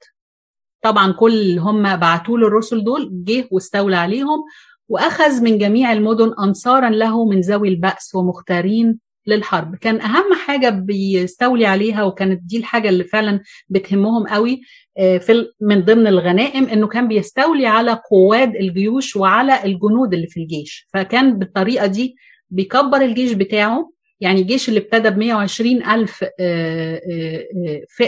طبعا 0.82 1.12
كل 1.12 1.58
هم 1.58 1.96
بعتوا 1.96 2.38
له 2.38 2.46
الرسل 2.46 2.84
دول 2.84 3.10
جه 3.24 3.48
واستولى 3.50 3.96
عليهم 3.96 4.44
وأخذ 4.92 5.42
من 5.42 5.58
جميع 5.58 5.92
المدن 5.92 6.34
أنصارا 6.38 6.90
له 6.90 7.24
من 7.24 7.40
ذوي 7.40 7.68
البأس 7.68 8.14
ومختارين 8.14 8.98
للحرب. 9.26 9.76
كان 9.76 10.00
أهم 10.00 10.34
حاجة 10.46 10.68
بيستولي 10.68 11.66
عليها 11.66 12.02
وكانت 12.02 12.40
دي 12.42 12.58
الحاجة 12.58 12.88
اللي 12.88 13.04
فعلا 13.04 13.40
بتهمهم 13.68 14.26
قوي 14.26 14.60
في 14.96 15.46
من 15.60 15.80
ضمن 15.80 16.06
الغنائم 16.06 16.64
إنه 16.64 16.86
كان 16.86 17.08
بيستولي 17.08 17.66
على 17.66 18.00
قواد 18.10 18.56
الجيوش 18.56 19.16
وعلى 19.16 19.64
الجنود 19.64 20.14
اللي 20.14 20.26
في 20.26 20.40
الجيش. 20.40 20.88
فكان 20.94 21.38
بالطريقة 21.38 21.86
دي 21.86 22.16
بيكبر 22.50 23.00
الجيش 23.02 23.32
بتاعه 23.32 23.91
يعني 24.22 24.40
الجيش 24.40 24.68
اللي 24.68 24.80
ابتدى 24.80 25.10
ب 25.10 25.18
120 25.18 25.82
ألف 25.86 26.24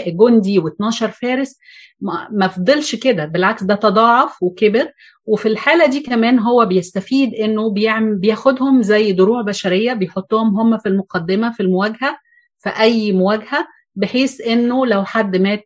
جندي 0.07 0.61
و12 0.61 1.05
فارس 1.05 1.59
ما 2.31 2.47
فضلش 2.47 2.95
كده 2.95 3.25
بالعكس 3.25 3.63
ده 3.63 3.75
تضاعف 3.75 4.43
وكبر. 4.43 4.87
وفي 5.25 5.47
الحالة 5.47 5.85
دي 5.85 5.99
كمان 5.99 6.39
هو 6.39 6.65
بيستفيد 6.65 7.33
إنه 7.33 7.69
بيعمل 7.71 8.15
بياخدهم 8.17 8.81
زي 8.81 9.11
دروع 9.11 9.41
بشرية 9.41 9.93
بيحطهم 9.93 10.59
هم 10.59 10.77
في 10.77 10.89
المقدمة 10.89 11.51
في 11.51 11.63
المواجهة 11.63 12.17
في 12.59 12.69
أي 12.69 13.11
مواجهة. 13.11 13.67
بحيث 13.95 14.41
إنه 14.41 14.85
لو 14.85 15.03
حد 15.03 15.35
مات 15.37 15.65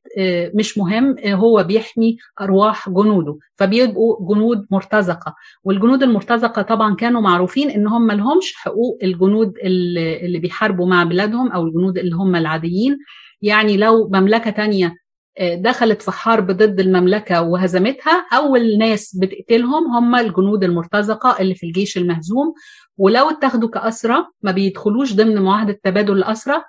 مش 0.55 0.77
مهم 0.77 1.15
هو 1.25 1.63
بيحمي 1.63 2.17
أرواح 2.41 2.89
جنوده. 2.89 3.37
فبيبقوا 3.55 4.35
جنود 4.35 4.65
مرتزقة. 4.71 5.35
والجنود 5.63 6.03
المرتزقة 6.03 6.61
طبعا 6.61 6.95
كانوا 6.95 7.21
معروفين 7.21 7.69
إن 7.69 7.87
هم 7.87 8.11
لهمش 8.11 8.53
حقوق 8.55 8.97
الجنود 9.03 9.53
اللي 9.63 10.39
بيحاربوا 10.39 10.87
مع 10.87 11.03
بلادهم 11.03 11.51
أو 11.51 11.67
الجنود 11.67 11.97
اللي 11.97 12.15
هم 12.15 12.35
العاديين. 12.35 12.97
يعني 13.41 13.77
لو 13.77 14.09
مملكة 14.13 14.49
تانية 14.51 14.95
دخلت 15.41 16.01
في 16.01 16.11
حرب 16.11 16.51
ضد 16.51 16.79
المملكة 16.79 17.41
وهزمتها 17.41 18.25
أول 18.33 18.77
ناس 18.77 19.15
بتقتلهم 19.21 19.95
هم 19.95 20.15
الجنود 20.15 20.63
المرتزقة 20.63 21.35
اللي 21.39 21.55
في 21.55 21.65
الجيش 21.65 21.97
المهزوم. 21.97 22.53
ولو 22.97 23.29
اتاخدوا 23.29 23.69
كأسرى 23.69 24.25
ما 24.41 24.51
بيدخلوش 24.51 25.13
ضمن 25.13 25.41
معاهدة 25.41 25.79
تبادل 25.83 26.17
الأسرى 26.17 26.61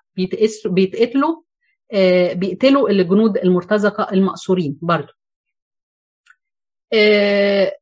بيتقتلوا. 0.64 1.30
آه 1.30 1.49
بيقتلوا 2.34 2.90
الجنود 2.90 3.38
المرتزقة 3.38 4.12
المأسورين 4.12 4.78
برضو. 4.82 5.12
آه 6.92 7.72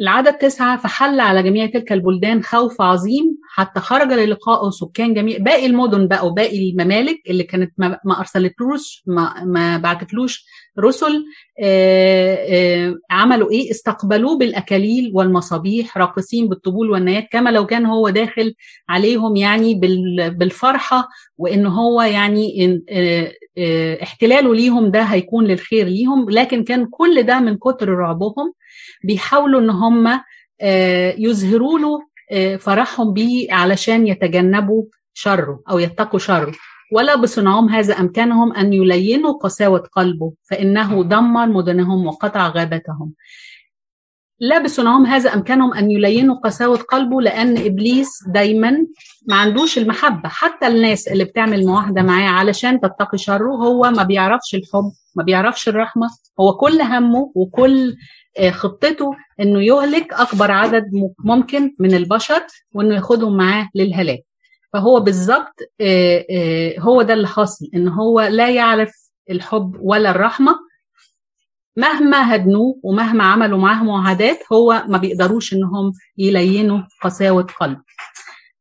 العدد 0.00 0.32
تسعة 0.32 0.76
فحل 0.76 1.20
على 1.20 1.42
جميع 1.42 1.66
تلك 1.66 1.92
البلدان 1.92 2.42
خوف 2.42 2.80
عظيم 2.80 3.36
حتى 3.54 3.80
خرج 3.80 4.12
للقائه 4.12 4.70
سكان 4.70 5.14
جميع 5.14 5.38
باقي 5.38 5.66
المدن 5.66 6.08
بقى 6.08 6.26
وباقي 6.26 6.70
الممالك 6.70 7.20
اللي 7.30 7.42
كانت 7.42 7.72
ما, 7.78 7.98
ما 8.04 8.18
أرسلتلوش 8.20 9.02
ما, 9.06 9.44
ما 9.44 9.76
بعتتلوش 9.76 10.44
رسل 10.78 11.24
آآ 11.62 12.36
آآ 12.48 12.94
عملوا 13.10 13.50
إيه؟ 13.50 13.70
استقبلوه 13.70 14.38
بالأكاليل 14.38 15.10
والمصابيح 15.14 15.98
راقصين 15.98 16.48
بالطبول 16.48 16.90
والنيات 16.90 17.26
كما 17.32 17.50
لو 17.50 17.66
كان 17.66 17.86
هو 17.86 18.08
داخل 18.08 18.54
عليهم 18.88 19.36
يعني 19.36 19.74
بالفرحة 20.38 21.08
وإن 21.38 21.66
هو 21.66 22.02
يعني 22.02 22.82
آآ 22.90 23.32
احتلاله 24.02 24.54
ليهم 24.54 24.90
ده 24.90 25.02
هيكون 25.02 25.44
للخير 25.44 25.86
ليهم 25.86 26.30
لكن 26.30 26.64
كان 26.64 26.86
كل 26.90 27.22
ده 27.22 27.40
من 27.40 27.56
كتر 27.56 27.88
رعبهم. 27.88 28.52
بيحاولوا 29.04 29.60
إن 29.60 29.70
هم 29.70 30.20
يظهروا 31.18 31.78
له 31.78 32.00
فرحهم 32.58 33.12
بيه 33.12 33.52
علشان 33.52 34.06
يتجنبوا 34.06 34.84
شره 35.14 35.62
أو 35.70 35.78
يتقوا 35.78 36.18
شره. 36.18 36.52
ولا 36.92 37.16
بصنعهم 37.16 37.68
هذا 37.68 37.94
أمكانهم 37.94 38.52
أن 38.52 38.72
يلينوا 38.72 39.32
قساوة 39.32 39.78
قلبه 39.78 40.32
فإنه 40.42 41.04
دمر 41.04 41.46
مدنهم 41.46 42.06
وقطع 42.06 42.48
غابتهم. 42.48 43.12
لا 44.40 44.58
بصنعهم 44.58 45.06
هذا 45.06 45.34
أمكانهم 45.34 45.74
أن 45.74 45.90
يلينوا 45.90 46.34
قساوة 46.34 46.76
قلبه 46.76 47.20
لأن 47.22 47.58
إبليس 47.58 48.08
دايما 48.28 48.86
ما 49.28 49.36
عندوش 49.36 49.78
المحبة. 49.78 50.28
حتى 50.28 50.66
الناس 50.66 51.08
اللي 51.08 51.24
بتعمل 51.24 51.66
معاهده 51.66 52.02
معاه 52.02 52.28
علشان 52.28 52.80
تتقي 52.80 53.18
شره 53.18 53.50
هو 53.54 53.90
ما 53.90 54.02
بيعرفش 54.02 54.54
الحب 54.54 54.92
ما 55.16 55.22
بيعرفش 55.22 55.68
الرحمة. 55.68 56.08
هو 56.40 56.56
كل 56.56 56.80
همه 56.80 57.32
وكل 57.34 57.96
خطته 58.50 59.10
إنه 59.40 59.62
يهلك 59.62 60.12
أكبر 60.12 60.50
عدد 60.50 60.90
ممكن 61.24 61.74
من 61.80 61.94
البشر 61.94 62.42
وإنه 62.74 62.94
ياخدهم 62.94 63.36
معاه 63.36 63.68
للهلاك. 63.74 64.24
فهو 64.72 65.00
بالظبط 65.00 65.54
هو 66.78 67.02
ده 67.02 67.14
اللي 67.14 67.28
حاصل 67.28 67.66
إن 67.74 67.88
هو 67.88 68.20
لا 68.20 68.50
يعرف 68.50 69.10
الحب 69.30 69.76
ولا 69.80 70.10
الرحمة. 70.10 70.58
مهما 71.76 72.34
هدنوه 72.34 72.80
ومهما 72.82 73.24
عملوا 73.24 73.58
معاه 73.58 73.82
معاهدات 73.82 74.38
هو 74.52 74.84
ما 74.88 74.98
بيقدروش 74.98 75.52
إنهم 75.54 75.92
يلينوا 76.18 76.80
قساوة 77.02 77.42
قلب. 77.42 77.78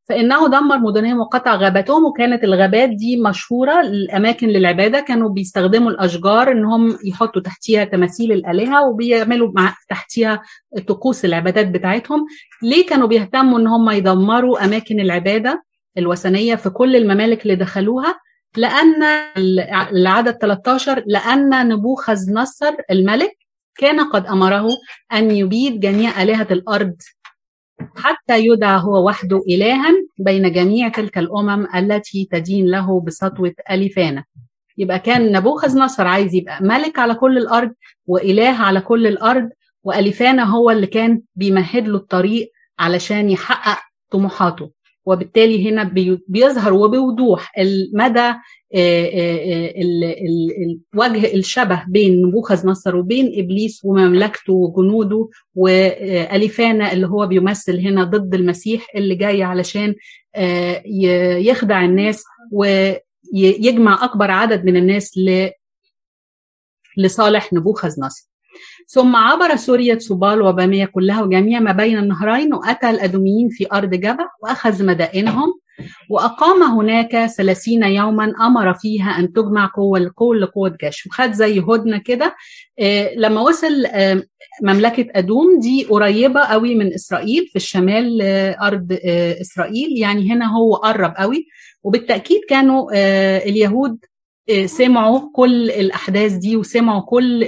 فإنه 0.09 0.47
دمر 0.47 0.77
مدنهم 0.77 1.19
وقطع 1.19 1.55
غاباتهم 1.55 2.05
وكانت 2.05 2.43
الغابات 2.43 2.89
دي 2.89 3.21
مشهورة 3.21 3.81
الاماكن 3.81 4.47
للعبادة. 4.47 4.99
كانوا 4.99 5.29
بيستخدموا 5.29 5.91
الأشجار 5.91 6.51
ان 6.51 6.65
هم 6.65 6.97
يحطوا 7.05 7.41
تحتيها 7.41 7.83
تماثيل 7.83 8.31
الآلهة 8.31 8.87
وبيعملوا 8.87 9.51
مع 9.55 9.75
تحتيها 9.89 10.41
طقوس 10.87 11.25
العبادات 11.25 11.67
بتاعتهم. 11.67 12.25
ليه 12.63 12.85
كانوا 12.85 13.07
بيهتموا 13.07 13.59
إن 13.59 13.67
هم 13.67 13.89
يدمروا 13.89 14.65
أماكن 14.65 14.99
العبادة 14.99 15.63
الوثنية 15.97 16.55
في 16.55 16.69
كل 16.69 16.95
الممالك 16.95 17.43
اللي 17.43 17.55
دخلوها؟ 17.55 18.15
لأن 18.57 19.03
العدد 19.91 20.31
13 20.31 21.03
لأن 21.07 21.67
نبوخذ 21.67 22.31
نصر 22.33 22.73
الملك 22.91 23.31
كان 23.77 23.99
قد 23.99 24.25
أمره 24.25 24.69
أن 25.13 25.31
يبيد 25.31 25.79
جميع 25.79 26.23
آلهة 26.23 26.47
الأرض 26.51 26.95
حتى 27.95 28.39
يدعى 28.45 28.81
هو 28.81 29.07
وحده 29.07 29.41
إلها 29.49 29.89
بين 30.17 30.51
جميع 30.51 30.87
تلك 30.89 31.17
الأمم 31.17 31.67
التي 31.75 32.27
تدين 32.31 32.65
له 32.71 33.01
بسطوة 33.01 33.53
ألفانة 33.71 34.23
يبقى 34.77 34.99
كان 34.99 35.31
نبوخذ 35.31 35.77
نصر 35.79 36.07
عايز 36.07 36.35
يبقى 36.35 36.63
ملك 36.63 36.99
على 36.99 37.15
كل 37.15 37.37
الأرض 37.37 37.71
وإله 38.07 38.49
على 38.49 38.81
كل 38.81 39.07
الأرض 39.07 39.49
وألفانة 39.83 40.43
هو 40.43 40.71
اللي 40.71 40.87
كان 40.87 41.21
بيمهد 41.35 41.87
له 41.87 41.97
الطريق 41.97 42.51
علشان 42.79 43.29
يحقق 43.29 43.79
طموحاته. 44.11 44.71
وبالتالي 45.05 45.69
هنا 45.69 45.83
بيظهر 46.27 46.73
وبوضوح 46.73 47.51
المدى 47.57 48.33
وجه 50.95 51.33
الشبه 51.33 51.83
بين 51.87 52.25
نبوخذ 52.25 52.67
نصر 52.67 52.95
وبين 52.95 53.31
إبليس 53.39 53.81
ومملكته 53.85 54.53
وجنوده 54.53 55.29
واليفانا 55.55 56.93
اللي 56.93 57.07
هو 57.07 57.27
بيمثل 57.27 57.79
هنا 57.79 58.03
ضد 58.03 58.33
المسيح 58.35 58.87
اللي 58.95 59.15
جاي 59.15 59.43
علشان 59.43 59.95
يخدع 61.45 61.85
الناس 61.85 62.23
ويجمع 62.51 64.03
أكبر 64.03 64.31
عدد 64.31 64.65
من 64.65 64.77
الناس 64.77 65.19
لصالح 66.97 67.53
نبوخذ 67.53 67.89
نصر 67.99 68.32
ثم 68.87 69.15
عبر 69.15 69.55
سوريا 69.55 69.99
سوبال 69.99 70.41
وبامية 70.41 70.85
كلها 70.85 71.21
وجميع 71.23 71.59
ما 71.59 71.71
بين 71.71 71.97
النهرين 71.97 72.53
وأتى 72.53 72.89
الأدوميين 72.89 73.49
في 73.49 73.67
أرض 73.73 73.89
جبع 73.89 74.25
وأخذ 74.43 74.85
مدائنهم 74.85 75.53
وأقام 76.09 76.63
هناك 76.63 77.25
ثلاثين 77.25 77.83
يوما 77.83 78.33
أمر 78.41 78.73
فيها 78.73 79.19
أن 79.19 79.33
تجمع 79.33 79.71
قوة 79.75 79.99
لكل 79.99 80.45
قوة 80.45 80.77
جيش. 80.83 81.05
وخد 81.07 81.31
زي 81.31 81.59
هدنة 81.59 81.97
كده 81.97 82.35
لما 83.17 83.41
وصل 83.41 83.85
مملكة 84.63 85.05
أدوم 85.11 85.59
دي 85.59 85.83
قريبة 85.83 86.39
قوي 86.41 86.75
من 86.75 86.93
إسرائيل 86.93 87.47
في 87.47 87.55
الشمال 87.55 88.21
أرض 88.61 88.97
إسرائيل 89.41 89.97
يعني 89.97 90.31
هنا 90.31 90.57
هو 90.57 90.75
قرب 90.75 91.13
قوي. 91.17 91.47
وبالتأكيد 91.83 92.41
كانوا 92.49 92.89
اليهود 93.47 93.97
سمعوا 94.65 95.31
كل 95.35 95.69
الأحداث 95.71 96.31
دي 96.33 96.57
وسمعوا 96.57 97.01
كل 97.01 97.43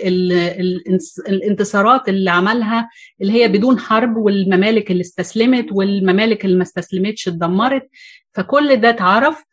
الانتصارات 1.30 2.10
اللي 2.10 2.32
عملها 2.32 2.90
اللي 3.22 3.34
هي 3.34 3.48
بدون 3.48 3.80
حرب 3.80 4.18
والممالك 4.18 4.92
اللي 4.92 5.02
استسلمت 5.02 5.66
والممالك 5.72 6.46
اللي 6.46 6.56
ما 6.58 6.64
استسلمتش 6.64 7.28
اتدمرت. 7.28 7.90
فكل 8.34 8.76
ده 8.76 8.90
اتعرف. 8.90 9.44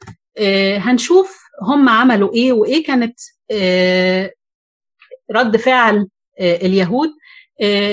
هنشوف 0.78 1.38
هم 1.62 1.88
عملوا 1.88 2.35
إيه 2.35 2.52
وإيه 2.52 2.85
كانت 2.85 3.18
رد 5.31 5.57
فعل 5.57 6.09
اليهود. 6.40 7.09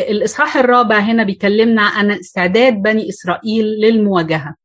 الإصحاح 0.09 0.57
الرابع 0.57 0.99
هنا 0.99 1.23
بيكلمنا 1.23 1.81
عن 1.81 2.12
استعداد 2.12 2.73
بني 2.73 3.09
إسرائيل 3.09 3.65
للمواجهة. 3.65 4.55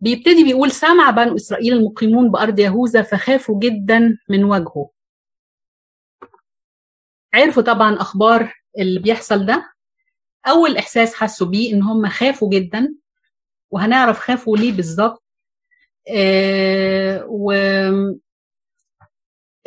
بيبتدي 0.00 0.44
بيقول 0.44 0.70
سمع 0.70 1.10
بنو 1.10 1.36
إسرائيل 1.36 1.72
المقيمون 1.72 2.30
بأرض 2.30 2.58
يهوذا 2.58 3.02
فخافوا 3.02 3.60
جدا 3.60 4.18
من 4.28 4.44
وجهه. 4.44 4.90
عرفوا 7.34 7.62
طبعا 7.62 8.00
أخبار 8.00 8.54
اللي 8.78 9.00
بيحصل 9.00 9.46
ده. 9.46 9.72
أول 10.46 10.76
إحساس 10.76 11.14
حسوا 11.14 11.46
بيه 11.46 11.72
إن 11.74 11.82
هم 11.82 12.08
خافوا 12.08 12.50
جدا 12.50 12.94
وهنعرف 13.70 14.18
خافوا 14.18 14.56
ليه 14.56 14.72
بالظبط. 14.72 15.22
آه 16.10 17.26
و 17.28 17.52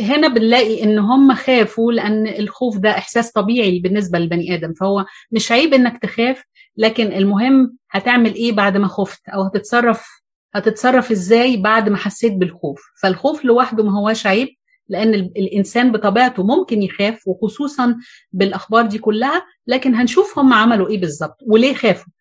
هنا 0.01 0.27
بنلاقي 0.27 0.83
إن 0.83 0.99
هم 0.99 1.35
خافوا 1.35 1.91
لأن 1.91 2.27
الخوف 2.27 2.77
ده 2.77 2.89
إحساس 2.89 3.31
طبيعي 3.31 3.79
بالنسبة 3.79 4.19
للبني 4.19 4.55
آدم. 4.55 4.73
فهو 4.73 5.05
مش 5.31 5.51
عيب 5.51 5.73
إنك 5.73 6.01
تخاف 6.01 6.43
لكن 6.79 7.11
المهم 7.13 7.77
هتعمل 7.91 8.33
إيه 8.35 8.51
بعد 8.51 8.77
ما 8.77 8.87
خفت؟ 8.87 9.29
أو 9.29 9.41
هتتصرف 9.41 10.07
هتتصرف 10.55 11.11
إزاي 11.11 11.57
بعد 11.57 11.89
ما 11.89 11.97
حسيت 11.97 12.33
بالخوف؟ 12.33 12.81
فالخوف 13.01 13.45
لوحده 13.45 13.83
ما 13.83 13.99
هواش 13.99 14.27
عيب 14.27 14.47
لأن 14.89 15.13
الإنسان 15.13 15.91
بطبيعته 15.91 16.43
ممكن 16.43 16.81
يخاف 16.81 17.27
وخصوصا 17.27 17.95
بالأخبار 18.31 18.85
دي 18.85 18.97
كلها 18.97 19.45
لكن 19.67 19.95
هنشوف 19.95 20.39
هم 20.39 20.53
عملوا 20.53 20.89
إيه 20.89 21.01
بالظبط 21.01 21.37
وليه 21.47 21.73
خافوا. 21.73 22.11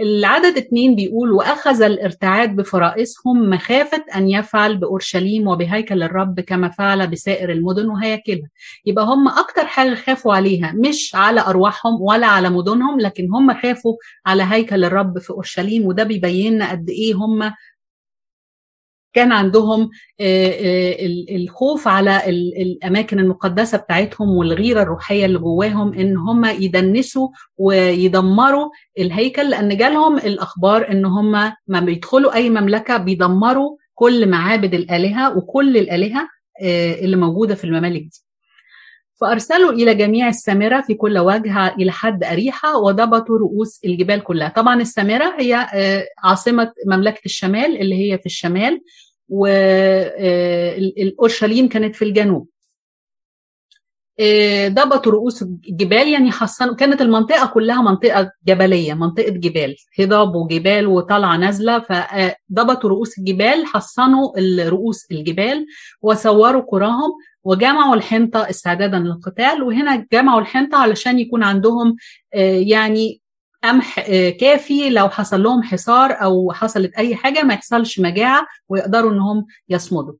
العدد 0.00 0.56
اتنين 0.56 0.94
بيقول 0.94 1.32
وأخذ 1.32 1.82
الارتعاد 1.82 2.56
بفرائسهم 2.56 3.50
مخافة 3.50 4.04
أن 4.16 4.28
يفعل 4.30 4.76
بأورشليم 4.76 5.48
وبهيكل 5.48 6.02
الرب 6.02 6.40
كما 6.40 6.68
فعل 6.68 7.06
بسائر 7.06 7.52
المدن 7.52 7.86
وهياكلها. 7.88 8.48
يبقى 8.86 9.04
هم 9.04 9.28
أكتر 9.28 9.66
حاجة 9.66 9.94
خافوا 9.94 10.34
عليها 10.34 10.72
مش 10.76 11.14
على 11.14 11.40
أرواحهم 11.40 12.02
ولا 12.02 12.26
على 12.26 12.50
مدنهم 12.50 13.00
لكن 13.00 13.28
هم 13.34 13.54
خافوا 13.62 13.94
على 14.26 14.42
هيكل 14.42 14.84
الرب 14.84 15.18
في 15.18 15.30
أورشليم 15.30 15.86
وده 15.86 16.04
بيبين 16.04 16.62
قد 16.62 16.88
إيه 16.90 17.14
هم 17.14 17.52
كان 19.12 19.32
عندهم 19.32 19.90
الخوف 21.30 21.88
على 21.88 22.22
الأماكن 22.62 23.18
المقدسة 23.18 23.78
بتاعتهم 23.78 24.28
والغيرة 24.28 24.82
الروحية 24.82 25.24
اللي 25.26 25.38
جواهم 25.38 25.92
إن 25.94 26.16
هم 26.16 26.44
يدنسوا 26.44 27.28
ويدمروا 27.58 28.70
الهيكل 28.98 29.50
لأن 29.50 29.76
جالهم 29.76 30.16
الأخبار 30.16 30.90
إن 30.90 31.04
هم 31.04 31.32
ما 31.66 31.80
بيدخلوا 31.80 32.34
أي 32.34 32.50
مملكة 32.50 32.96
بيدمروا 32.96 33.76
كل 33.94 34.28
معابد 34.28 34.74
الآلهة 34.74 35.36
وكل 35.38 35.76
الآلهة 35.76 36.28
اللي 37.02 37.16
موجودة 37.16 37.54
في 37.54 37.64
الممالك 37.64 38.02
دي. 38.02 38.22
فأرسلوا 39.20 39.72
إلى 39.72 39.94
جميع 39.94 40.28
السامرة 40.28 40.80
في 40.80 40.94
كل 40.94 41.18
وجه 41.18 41.74
إلى 41.74 41.92
حد 41.92 42.24
أريحة 42.24 42.78
وضبطوا 42.78 43.38
رؤوس 43.38 43.80
الجبال 43.84 44.22
كلها. 44.22 44.48
طبعا 44.48 44.80
السامرة 44.80 45.34
هي 45.38 45.66
عاصمة 46.24 46.72
مملكة 46.86 47.20
الشمال 47.26 47.80
اللي 47.80 47.94
هي 47.94 48.18
في 48.18 48.26
الشمال 48.26 48.80
والأورشليم 50.28 51.68
كانت 51.68 51.96
في 51.96 52.04
الجنوب. 52.04 52.48
ضبطوا 54.68 55.12
رؤوس 55.12 55.42
الجبال 55.42 56.08
يعني 56.08 56.32
حصنوا 56.32 56.74
كانت 56.74 57.00
المنطقة 57.02 57.46
كلها 57.46 57.82
منطقة 57.82 58.30
جبلية 58.46 58.94
منطقة 58.94 59.30
جبال 59.30 59.76
هضاب 60.00 60.34
وجبال 60.34 60.86
وطالعه 60.86 61.36
نازلة 61.36 61.78
فضبطوا 61.78 62.90
رؤوس 62.90 63.18
الجبال 63.18 63.66
حصنوا 63.66 64.28
رؤوس 64.68 65.06
الجبال 65.12 65.66
وصوروا 66.02 66.62
قراهم 66.62 67.10
وجمعوا 67.44 67.94
الحنطة 67.94 68.50
استعدادا 68.50 68.98
للقتال 68.98 69.62
وهنا 69.62 70.06
جمعوا 70.12 70.40
الحنطة 70.40 70.78
علشان 70.78 71.18
يكون 71.18 71.42
عندهم 71.42 71.96
يعني 72.72 73.20
قمح 73.64 74.00
كافي 74.40 74.90
لو 74.90 75.08
حصل 75.08 75.42
لهم 75.42 75.62
حصار 75.62 76.12
أو 76.12 76.52
حصلت 76.52 76.94
أي 76.94 77.16
حاجة 77.16 77.42
ما 77.42 77.54
يحصلش 77.54 78.00
مجاعة 78.00 78.46
ويقدروا 78.68 79.12
إنهم 79.12 79.46
يصمدوا. 79.68 80.14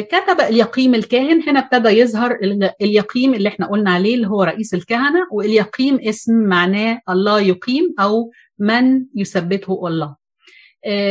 كتب 0.00 0.40
اليقيم 0.40 0.94
الكاهن. 0.94 1.42
هنا 1.48 1.60
ابتدى 1.60 1.88
يظهر 1.88 2.38
اليقيم 2.82 3.34
اللي 3.34 3.48
إحنا 3.48 3.66
قلنا 3.66 3.90
عليه 3.90 4.14
اللي 4.14 4.26
هو 4.28 4.42
رئيس 4.42 4.74
الكهنة. 4.74 5.26
واليقيم 5.32 5.98
اسم 6.02 6.34
معناه 6.34 7.00
الله 7.08 7.40
يقيم 7.40 7.94
أو 8.00 8.30
من 8.58 9.04
يثبته 9.14 9.88
الله. 9.88 10.16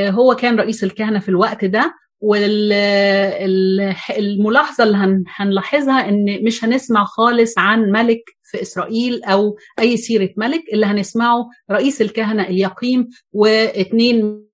هو 0.09 0.35
كان 0.35 0.59
رئيس 0.59 0.83
الكهنة 0.83 1.19
في 1.19 1.29
الوقت 1.29 1.65
ده. 1.65 1.93
والملاحظه 2.21 4.83
اللي 4.83 5.23
هنلاحظها 5.27 6.09
إن 6.09 6.43
مش 6.43 6.63
هنسمع 6.63 7.05
خالص 7.05 7.57
عن 7.57 7.91
ملك 7.91 8.21
في 8.43 8.61
إسرائيل 8.61 9.23
أو 9.23 9.57
أي 9.79 9.97
سيرة 9.97 10.29
ملك 10.37 10.63
اللي 10.73 10.85
هنسمعه 10.85 11.45
رئيس 11.71 12.01
الكهنة 12.01 12.43
اليقيم. 12.43 13.07
واثنين 13.33 14.47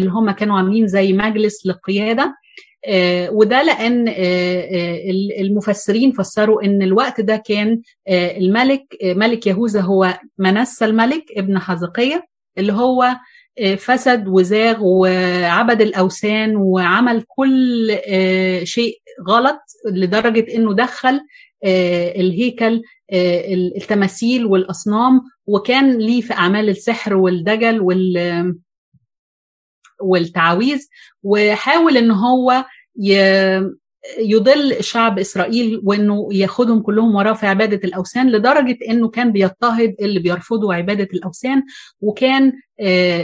اللي 0.00 0.10
هم 0.10 0.30
كانوا 0.30 0.58
عاملين 0.58 0.86
زي 0.86 1.12
مجلس 1.12 1.66
للقيادة. 1.66 2.22
آه 2.22 2.34
وده 3.30 3.62
لأن 3.62 4.08
آه 4.08 4.68
المفسرين 5.40 6.12
فسروا 6.12 6.62
إن 6.64 6.82
الوقت 6.82 7.20
ده 7.20 7.36
كان 7.46 7.80
آه 8.08 8.36
الملك 8.38 8.84
ملك 9.02 9.46
يهوذا 9.46 9.80
هو 9.80 10.18
منسى 10.38 10.84
الملك 10.84 11.24
ابن 11.36 11.58
حزقية 11.58 12.26
اللي 12.58 12.72
هو 12.72 13.16
فسد 13.78 14.28
وزاغ 14.28 14.76
وعبد 14.82 15.82
الأوثان 15.82 16.56
وعمل 16.56 17.24
كل 17.28 17.96
شيء 18.64 18.94
غلط 19.28 19.60
لدرجة 19.92 20.54
إنه 20.54 20.74
دخل 20.74 21.20
الهيكل 22.16 22.82
التماثيل 23.76 24.46
والأصنام 24.46 25.20
وكان 25.46 25.98
ليه 25.98 26.20
في 26.20 26.32
أعمال 26.32 26.68
السحر 26.68 27.14
والدجل 27.16 27.80
وال 27.80 28.54
والتعاويذ 30.00 30.86
وحاول 31.22 31.96
إن 31.96 32.10
هو 32.10 32.64
يضل 34.18 34.84
شعب 34.84 35.18
إسرائيل 35.18 35.80
وإنه 35.84 36.28
ياخدهم 36.32 36.80
كلهم 36.82 37.14
وراه 37.14 37.32
في 37.32 37.46
عبادة 37.46 37.80
الأوثان 37.84 38.30
لدرجة 38.30 38.78
إنه 38.88 39.08
كان 39.08 39.32
بيضطهد 39.32 39.94
اللي 40.00 40.20
بيرفضوا 40.20 40.74
عبادة 40.74 41.08
الأوثان 41.14 41.62
وكان 42.00 42.52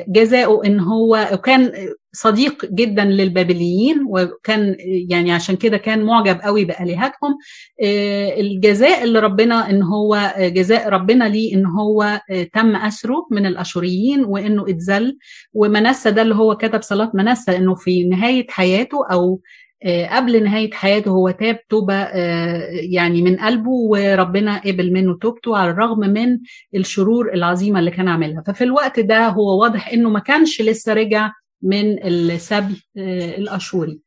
جزاؤه 0.09 0.67
إن 0.67 0.81
هو 0.81 1.29
وكان 1.33 1.73
صديق 2.12 2.67
جدا 2.73 3.05
للبابليين 3.05 4.05
وكان 4.09 4.77
يعني 5.11 5.33
عشان 5.33 5.57
كده 5.57 5.77
كان 5.77 6.03
معجب 6.05 6.41
قوي 6.41 6.65
بآلهتهم. 6.65 7.39
الجزاء 8.41 9.05
اللي 9.05 9.19
ربنا 9.19 9.71
إن 9.71 9.83
هو 9.83 10.35
جزاء 10.39 10.89
ربنا 10.89 11.25
ليه 11.25 11.55
إن 11.55 11.67
هو 11.67 12.21
تم 12.53 12.77
أسره 12.77 13.27
من 13.31 13.47
الأشوريين 13.47 14.25
وإنه 14.25 14.62
اتذل 14.69 15.19
ومنسى 15.55 16.11
ده 16.11 16.23
اللي 16.23 16.35
هو 16.35 16.57
كتب 16.57 16.83
صلاة 16.83 17.11
منسى 17.15 17.57
إنه 17.57 17.75
في 17.75 18.05
نهاية 18.05 18.47
حياته 18.51 18.99
أو 19.12 19.41
قبل 20.11 20.45
نهاية 20.45 20.71
حياته 20.71 21.11
هو 21.11 21.31
تاب 21.31 21.59
توبة 21.69 21.95
يعني 22.93 23.23
من 23.23 23.37
قلبه 23.37 23.71
وربنا 23.71 24.59
قبل 24.59 24.93
منه 24.93 25.19
توبته 25.19 25.57
على 25.57 25.71
الرغم 25.71 25.99
من 25.99 26.39
الشرور 26.75 27.33
العظيمة 27.35 27.79
اللي 27.79 27.91
كان 27.91 28.09
عاملها. 28.09 28.43
ففي 28.47 28.65
الوقت 28.65 29.01
ده 29.01 29.27
هو 29.29 29.62
واضح 29.62 29.89
إنه 29.89 30.11
ما 30.11 30.21
كانش 30.21 30.62
لسه 30.62 30.93
رجع 30.93 31.31
من 31.62 32.05
السبي 32.07 32.83
الأشوري. 33.39 34.01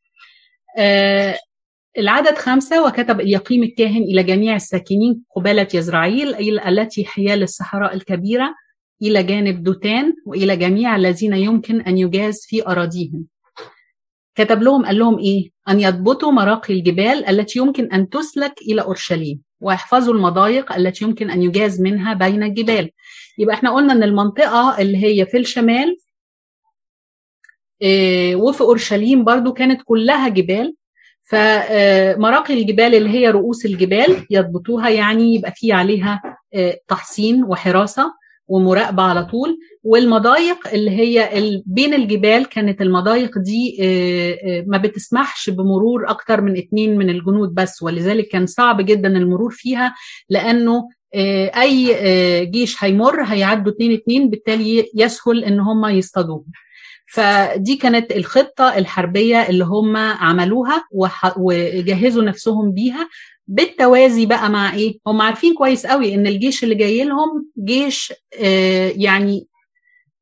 العدد 1.98 2.38
خمسة 2.38 2.86
وكتب 2.86 3.20
اليقيم 3.20 3.62
الكاهن 3.62 4.02
إلى 4.02 4.22
جميع 4.22 4.56
الساكنين 4.56 5.22
قبالة 5.36 5.68
يزرعيل 5.74 6.58
التي 6.60 7.04
حيال 7.04 7.42
الصحراء 7.42 7.94
الكبيرة 7.94 8.54
إلى 9.02 9.22
جانب 9.22 9.62
دوتان 9.62 10.12
وإلى 10.26 10.56
جميع 10.56 10.96
الذين 10.96 11.34
يمكن 11.34 11.80
أن 11.80 11.98
يجاز 11.98 12.46
في 12.48 12.66
أراضيهم. 12.66 13.24
كتب 14.34 14.62
لهم 14.62 14.86
قال 14.86 14.98
لهم 14.98 15.18
إيه؟ 15.18 15.50
أن 15.68 15.80
يضبطوا 15.80 16.32
مراقي 16.32 16.74
الجبال 16.74 17.26
التي 17.28 17.58
يمكن 17.58 17.92
أن 17.92 18.08
تسلك 18.08 18.54
إلى 18.62 18.82
أورشليم 18.82 19.42
ويحفظوا 19.60 20.14
المضايق 20.14 20.72
التي 20.72 21.04
يمكن 21.04 21.30
أن 21.30 21.42
يجاز 21.42 21.80
منها 21.80 22.14
بين 22.14 22.42
الجبال. 22.42 22.90
يبقى 23.38 23.54
إحنا 23.54 23.74
قلنا 23.74 23.92
إن 23.92 24.02
المنطقة 24.02 24.78
اللي 24.78 25.04
هي 25.04 25.26
في 25.26 25.36
الشمال 25.36 25.96
إيه 27.82 28.36
وفي 28.36 28.60
أورشليم 28.60 29.24
برضو 29.24 29.52
كانت 29.52 29.80
كلها 29.84 30.28
جبال. 30.28 30.74
فمراقي 31.22 32.54
الجبال 32.54 32.94
اللي 32.94 33.10
هي 33.10 33.28
رؤوس 33.30 33.66
الجبال 33.66 34.26
يضبطوها 34.30 34.88
يعني 34.88 35.34
يبقى 35.34 35.52
في 35.56 35.72
عليها 35.72 36.22
تحصين 36.88 37.44
وحراسة. 37.44 38.12
ومراقبة 38.50 39.02
على 39.02 39.24
طول. 39.24 39.58
والمضايق 39.82 40.68
اللي 40.72 40.90
هي 40.90 41.28
بين 41.66 41.94
الجبال 41.94 42.46
كانت 42.46 42.82
المضايق 42.82 43.38
دي 43.38 43.76
ما 44.66 44.78
بتسمحش 44.78 45.50
بمرور 45.50 46.10
أكتر 46.10 46.40
من 46.40 46.56
اتنين 46.56 46.98
من 46.98 47.10
الجنود 47.10 47.54
بس 47.54 47.82
ولذلك 47.82 48.28
كان 48.28 48.46
صعب 48.46 48.80
جدا 48.86 49.08
المرور 49.08 49.50
فيها 49.50 49.94
لأنه 50.28 50.88
أي 51.60 51.96
جيش 52.50 52.84
هيمر 52.84 53.22
هيعدوا 53.24 53.72
اتنين 53.72 53.92
اتنين 53.92 54.30
بالتالي 54.30 54.90
يسهل 54.94 55.44
إن 55.44 55.60
هم 55.60 55.86
يصطادوهم. 55.86 56.44
فدي 57.12 57.76
كانت 57.76 58.12
الخطة 58.12 58.78
الحربية 58.78 59.48
اللي 59.48 59.64
هم 59.64 59.96
عملوها 59.96 60.84
وجهزوا 61.36 62.22
نفسهم 62.22 62.72
بيها. 62.72 63.08
بالتوازي 63.52 64.26
بقى 64.26 64.50
مع 64.50 64.74
إيه؟ 64.74 64.98
هم 65.06 65.20
عارفين 65.22 65.54
كويس 65.54 65.86
قوي 65.86 66.14
إن 66.14 66.26
الجيش 66.26 66.64
اللي 66.64 66.74
جاي 66.74 67.04
لهم 67.04 67.50
جيش 67.64 68.12
آه 68.40 68.92
يعني 68.96 69.46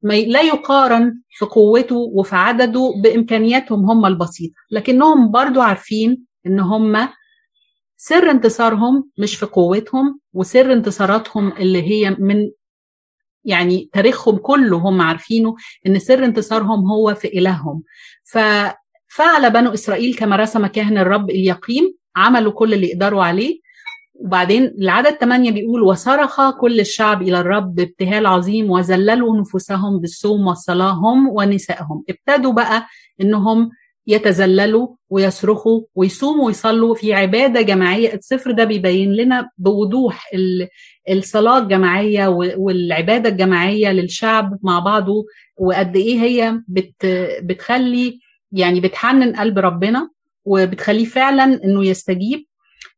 لا 0.03 0.41
يقارن 0.43 1.21
في 1.31 1.45
قوته 1.45 1.97
وفي 1.97 2.37
عدده 2.37 2.93
بإمكانياتهم 3.03 3.91
هم 3.91 4.07
البسيطة 4.07 4.55
لكنهم 4.71 5.31
برضو 5.31 5.61
عارفين 5.61 6.25
إن 6.47 6.61
هم 6.61 7.09
سر 7.97 8.31
انتصارهم 8.31 9.11
مش 9.19 9.37
في 9.37 9.47
قوتهم 9.47 10.21
وسر 10.33 10.73
انتصاراتهم 10.73 11.53
اللي 11.53 11.83
هي 11.83 12.17
من 12.19 12.51
يعني 13.45 13.91
تاريخهم 13.93 14.37
كله 14.37 14.77
هم 14.77 15.01
عارفينه 15.03 15.55
إن 15.87 15.99
سر 15.99 16.25
انتصارهم 16.25 16.87
هو 16.91 17.15
في 17.15 17.29
إلههم. 17.29 17.83
ففعل 18.25 19.51
بنو 19.53 19.75
إسرائيل 19.75 20.15
كما 20.15 20.37
رسم 20.37 20.67
كاهن 20.67 20.99
الرب 20.99 21.31
اليقيم 21.31 21.95
عملوا 22.17 22.53
كل 22.53 22.75
اللي 22.75 22.89
يقدروا 22.89 23.25
عليه. 23.25 23.61
وبعدين 24.21 24.65
العدد 24.65 25.11
8 25.17 25.51
بيقول 25.51 25.83
وصرخ 25.83 26.51
كل 26.61 26.81
الشعب 26.81 27.23
إلى 27.23 27.41
الرب 27.41 27.75
بابتهال 27.75 28.27
عظيم 28.27 28.71
وذللوا 28.71 29.41
نفوسهم 29.41 30.01
بالصوم 30.01 30.47
والصلاه 30.47 30.91
هم 30.91 31.29
ونسائهم. 31.29 32.05
ابتدوا 32.11 32.53
بقى 32.53 32.87
إنهم 33.21 33.71
يتذللوا 34.07 34.89
ويصرخوا 35.11 35.81
ويصوموا 35.95 36.47
ويصلوا 36.47 36.95
في 36.95 37.15
عبادة 37.15 37.61
جماعية. 37.63 38.15
السفر 38.15 38.51
ده 38.51 38.65
بيبين 38.65 39.13
لنا 39.13 39.51
بوضوح 39.59 40.31
الصلاة 41.11 41.59
الجماعية 41.59 42.29
والعبادة 42.57 43.29
الجماعية 43.29 43.93
للشعب 43.93 44.59
مع 44.63 44.79
بعضه. 44.79 45.25
وقد 45.57 45.97
إيه 45.97 46.21
هي 46.21 46.61
بت 46.69 47.07
بتخلي 47.43 48.21
يعني 48.53 48.81
بتحنن 48.81 49.37
قلب 49.37 49.59
ربنا. 49.59 50.11
وبتخليه 50.49 51.05
فعلا 51.05 51.45
إنه 51.65 51.87
يستجيب. 51.87 52.45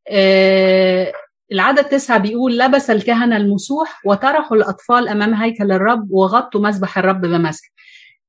آه 0.09 1.13
العدد 1.53 1.85
تسعة 1.85 2.19
بيقول 2.19 2.59
لبس 2.59 2.91
الكهنة 2.91 3.37
المسوح 3.37 4.01
وطرحوا 4.07 4.57
الأطفال 4.57 5.09
أمام 5.09 5.35
هيكل 5.35 5.73
الرب 5.73 6.11
وغطوا 6.11 6.61
مسبح 6.61 6.99
الرب 6.99 7.21
بمسح. 7.21 7.73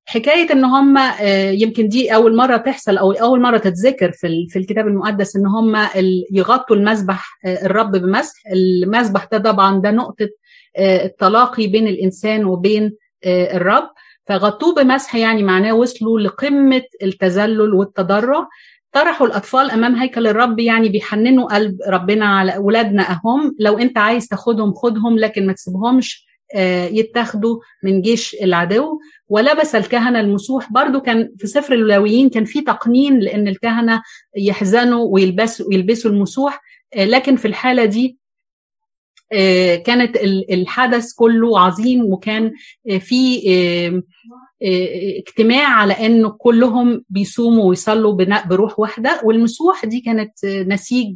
حكاية 0.06 0.52
إن 0.52 0.64
هم 0.66 0.98
آه 0.98 1.50
يمكن 1.52 1.88
دي 1.88 2.16
أول 2.16 2.36
مرة 2.36 2.58
تحصل 2.58 2.98
أو 2.98 3.12
أول 3.12 3.42
مرة 3.42 3.58
تتذكر 3.58 4.12
في, 4.12 4.48
في 4.50 4.60
الكتاب 4.60 4.88
المقدس 4.88 5.36
إن 5.36 5.46
هم 5.48 5.88
يغطوا 6.32 6.76
المسبح 6.76 7.40
آه 7.46 7.66
الرب 7.66 7.92
بمسح. 7.92 8.42
المسبح 8.54 9.26
ده 9.26 9.38
طبعا 9.38 9.82
ده 9.82 9.92
نقطة 9.92 10.30
التلاقي 10.80 11.68
بين 11.68 11.88
الإنسان 11.88 12.46
وبين 12.46 12.96
الرب. 13.26 13.90
فغطوه 14.28 14.76
بمسح 14.76 15.16
يعني 15.16 15.44
معناه 15.44 15.74
وصلوا 15.74 16.20
لقمة 16.20 16.82
التذلل 17.04 17.74
والتضرع. 17.74 18.48
طرحوا 18.94 19.28
الأطفال 19.28 19.72
أمام 19.72 19.96
هيكل 19.96 20.28
الرب 20.28 20.60
يعني 20.60 20.90
بيحننوا 20.90 21.56
قلب 21.56 21.78
ربنا 21.88 22.26
على 22.26 22.56
أولادنا 22.56 23.12
أهم. 23.12 23.56
لو 23.60 23.78
أنت 23.80 23.98
عايز 23.98 24.28
تاخدهم 24.28 24.74
خدهم 24.74 25.20
لكن 25.20 25.48
ما 25.48 25.54
تسيبهمش 25.54 26.26
يتاخدوا 26.92 27.60
من 27.84 28.02
جيش 28.02 28.36
العدو. 28.44 29.00
ولبس 29.30 29.76
الكهنة 29.76 30.20
المسوح 30.20 30.72
برضو 30.72 31.02
كان 31.02 31.32
في 31.38 31.48
سفر 31.48 31.74
اللاويين 31.74 32.30
كان 32.30 32.46
في 32.46 32.62
تقنين 32.62 33.20
لأن 33.20 33.48
الكهنة 33.48 34.02
يحزنوا 34.38 35.06
ويلبسوا 35.14 35.66
ويلبسوا 35.68 36.12
المسوح 36.12 36.62
لكن 36.98 37.36
في 37.36 37.48
الحالة 37.48 37.86
دي 37.86 38.18
كانت 39.86 40.18
الحدث 40.52 41.14
كله 41.14 41.60
عظيم 41.60 42.06
وكان 42.06 42.52
في 43.00 43.42
اجتماع 45.18 45.68
على 45.68 45.94
انه 45.94 46.30
كلهم 46.30 47.04
بيصوموا 47.10 47.64
ويصلوا 47.70 48.14
بروح 48.50 48.80
واحدة. 48.80 49.22
والمسوح 49.24 49.86
دي 49.86 50.02
كانت 50.02 50.46
نسيج 50.46 51.16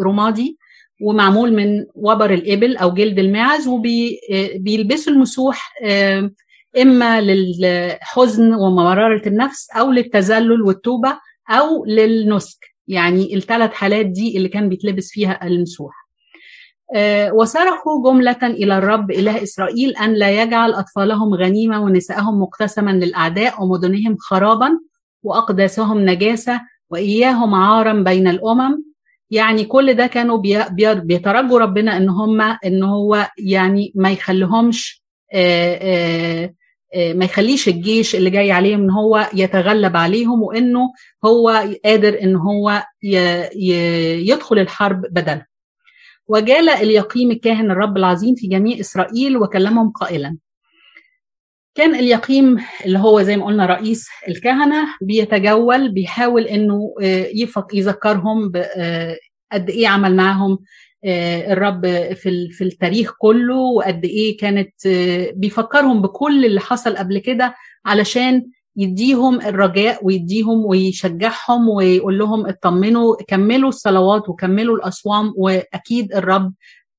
رمادي 0.00 0.58
ومعمول 1.00 1.52
من 1.52 1.84
وبر 1.94 2.34
الإبل 2.34 2.76
أو 2.76 2.94
جلد 2.94 3.18
الماعز 3.18 3.68
وبيلبسوا 3.68 5.12
المسوح 5.12 5.72
إما 6.82 7.20
للحزن 7.20 8.54
ومراره 8.54 9.28
النفس 9.28 9.70
أو 9.70 9.92
للتذلل 9.92 10.62
والتوبة 10.62 11.18
أو 11.50 11.84
للنسك. 11.84 12.58
يعني 12.88 13.34
الثلاث 13.36 13.70
حالات 13.72 14.06
دي 14.06 14.36
اللي 14.36 14.48
كان 14.48 14.68
بيتلبس 14.68 15.10
فيها 15.10 15.46
المسوح. 15.46 16.01
وصرخوا 17.32 18.04
جملة 18.12 18.38
إلى 18.42 18.78
الرب 18.78 19.10
إله 19.10 19.42
إسرائيل 19.42 19.96
أن 19.96 20.12
لا 20.14 20.42
يجعل 20.42 20.72
أطفالهم 20.74 21.34
غنيمة 21.34 21.82
ونساءهم 21.82 22.42
مقتسما 22.42 22.90
للأعداء 22.90 23.62
ومدنهم 23.62 24.16
خرابا 24.20 24.78
وأقداسهم 25.22 26.00
نجاسة 26.10 26.60
وإياهم 26.90 27.54
عارا 27.54 27.92
بين 27.92 28.28
الأمم. 28.28 28.84
يعني 29.30 29.64
كل 29.64 29.94
ده 29.94 30.06
كانوا 30.06 30.38
بيترجوا 30.94 31.58
ربنا 31.58 31.96
إن 31.96 32.08
هم 32.08 32.40
إن 32.40 32.82
هو 32.82 33.26
يعني 33.38 33.92
ما 33.94 34.10
يخليهمش 34.10 35.02
ما 37.14 37.24
يخليش 37.24 37.68
الجيش 37.68 38.14
اللي 38.16 38.30
جاي 38.30 38.52
عليهم 38.52 38.80
إن 38.82 38.90
هو 38.90 39.28
يتغلب 39.34 39.96
عليهم 39.96 40.42
وإنه 40.42 40.92
هو 41.24 41.64
قادر 41.84 42.18
إن 42.22 42.36
هو 42.36 42.82
يدخل 44.26 44.58
الحرب 44.58 45.00
بدلهم 45.10 45.42
وجال 46.28 46.68
اليقيم 46.68 47.30
الكاهن 47.30 47.70
الرب 47.70 47.96
العظيم 47.96 48.34
في 48.34 48.46
جميع 48.46 48.80
إسرائيل 48.80 49.36
وكلمهم 49.36 49.90
قائلا. 49.90 50.36
كان 51.74 51.94
اليقيم 51.94 52.58
اللي 52.86 52.98
هو 52.98 53.22
زي 53.22 53.36
ما 53.36 53.46
قلنا 53.46 53.66
رئيس 53.66 54.08
الكهنة 54.28 54.86
بيتجول 55.02 55.92
بيحاول 55.92 56.42
إنه 56.42 56.94
يفك 57.34 57.74
يذكرهم 57.74 58.52
قد 59.52 59.70
إيه 59.70 59.88
عمل 59.88 60.16
معاهم 60.16 60.58
الرب 61.04 61.86
في 62.14 62.48
في 62.50 62.64
التاريخ 62.64 63.12
كله 63.18 63.56
وقد 63.56 64.04
إيه 64.04 64.36
كانت 64.36 64.72
بيفكرهم 65.36 66.02
بكل 66.02 66.44
اللي 66.44 66.60
حصل 66.60 66.96
قبل 66.96 67.18
كده 67.18 67.54
علشان 67.86 68.42
يديهم 68.76 69.40
الرجاء 69.40 70.06
ويديهم 70.06 70.64
ويشجعهم 70.64 71.68
ويقول 71.68 72.18
لهم 72.18 72.46
اطمنوا 72.46 73.16
كملوا 73.28 73.68
الصلوات 73.68 74.28
وكملوا 74.28 74.76
الأصوام 74.76 75.32
وأكيد 75.36 76.12
الرب 76.14 76.52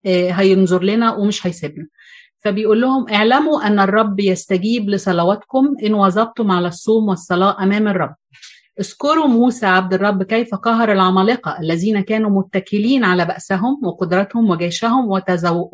هينظر 0.06 0.84
لنا 0.84 1.16
ومش 1.16 1.48
هيسيبنا 1.48 1.88
فبيقول 2.40 2.82
لهم 2.82 3.10
اعلموا 3.10 3.68
أن 3.68 3.80
الرب 3.80 4.20
يستجيب 4.20 4.90
لصلواتكم 4.90 5.76
إن 5.86 5.94
واظبتم 5.94 6.52
على 6.52 6.68
الصوم 6.68 7.10
والصلاة 7.10 7.64
أمام 7.64 7.88
الرب 7.88 8.16
اذكروا 8.80 9.28
موسى 9.28 9.66
عبد 9.66 9.94
الرب 9.94 10.24
كيف 10.24 10.56
قهر 10.56 10.92
العمالقة 10.92 11.60
الذين 11.60 12.02
كانوا 12.02 12.30
متكلين 12.30 13.04
على 13.04 13.26
بأسهم 13.26 13.80
وقدرتهم 13.84 14.50
وجيشهم. 14.50 15.22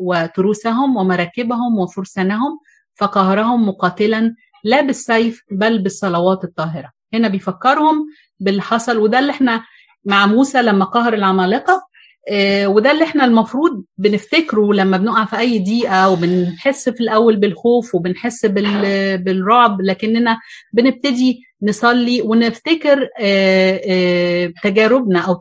وتروسهم 0.00 0.96
ومراكبهم 0.96 1.78
وفرسانهم 1.78 2.58
فقهرهم 2.94 3.68
مقاتلا 3.68 4.34
لا 4.64 4.80
بالسيف 4.80 5.42
بل 5.50 5.78
بالصلوات 5.82 6.44
الطاهرة. 6.44 6.90
هنا 7.14 7.28
بيفكرهم 7.28 8.06
باللي 8.40 8.62
حصل 8.62 8.98
وده 8.98 9.18
اللي 9.18 9.30
إحنا 9.32 9.62
مع 10.04 10.26
موسى 10.26 10.62
لما 10.62 10.84
قهر 10.84 11.14
العمالقة 11.14 11.82
آه 12.30 12.66
وده 12.66 12.90
اللي 12.90 13.04
إحنا 13.04 13.24
المفروض 13.24 13.84
بنفتكره 13.98 14.72
لما 14.72 14.96
بنقع 14.96 15.24
في 15.24 15.38
أي 15.38 15.58
ضيقه 15.58 16.08
وبنحس 16.10 16.88
في 16.88 17.00
الأول 17.00 17.36
بالخوف 17.36 17.94
وبنحس 17.94 18.46
بال... 18.46 19.18
بالرعب 19.18 19.80
لكننا 19.80 20.38
بنبتدي 20.72 21.40
نصلي 21.62 22.22
ونفتكر 22.22 23.08
آه 23.20 23.80
آه 23.88 24.52
تجاربنا 24.62 25.20
أو 25.20 25.40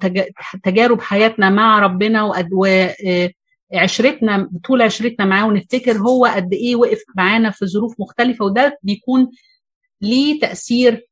تجارب 0.64 1.02
حياتنا 1.02 1.50
مع 1.50 1.80
ربنا 1.80 2.24
وعشرتنا 3.74 4.50
طول 4.66 4.82
عشرتنا 4.82 5.26
معاه 5.26 5.48
ونفتكر 5.48 5.98
هو 5.98 6.26
قد 6.26 6.54
إيه 6.54 6.76
وقف 6.76 7.04
معانا 7.18 7.50
في 7.52 7.66
ظروف 7.66 7.96
مختلفة 8.00 8.46
وده 8.46 8.80
بيكون 8.84 9.30
ليه 10.02 10.40
تأثير 10.40 11.08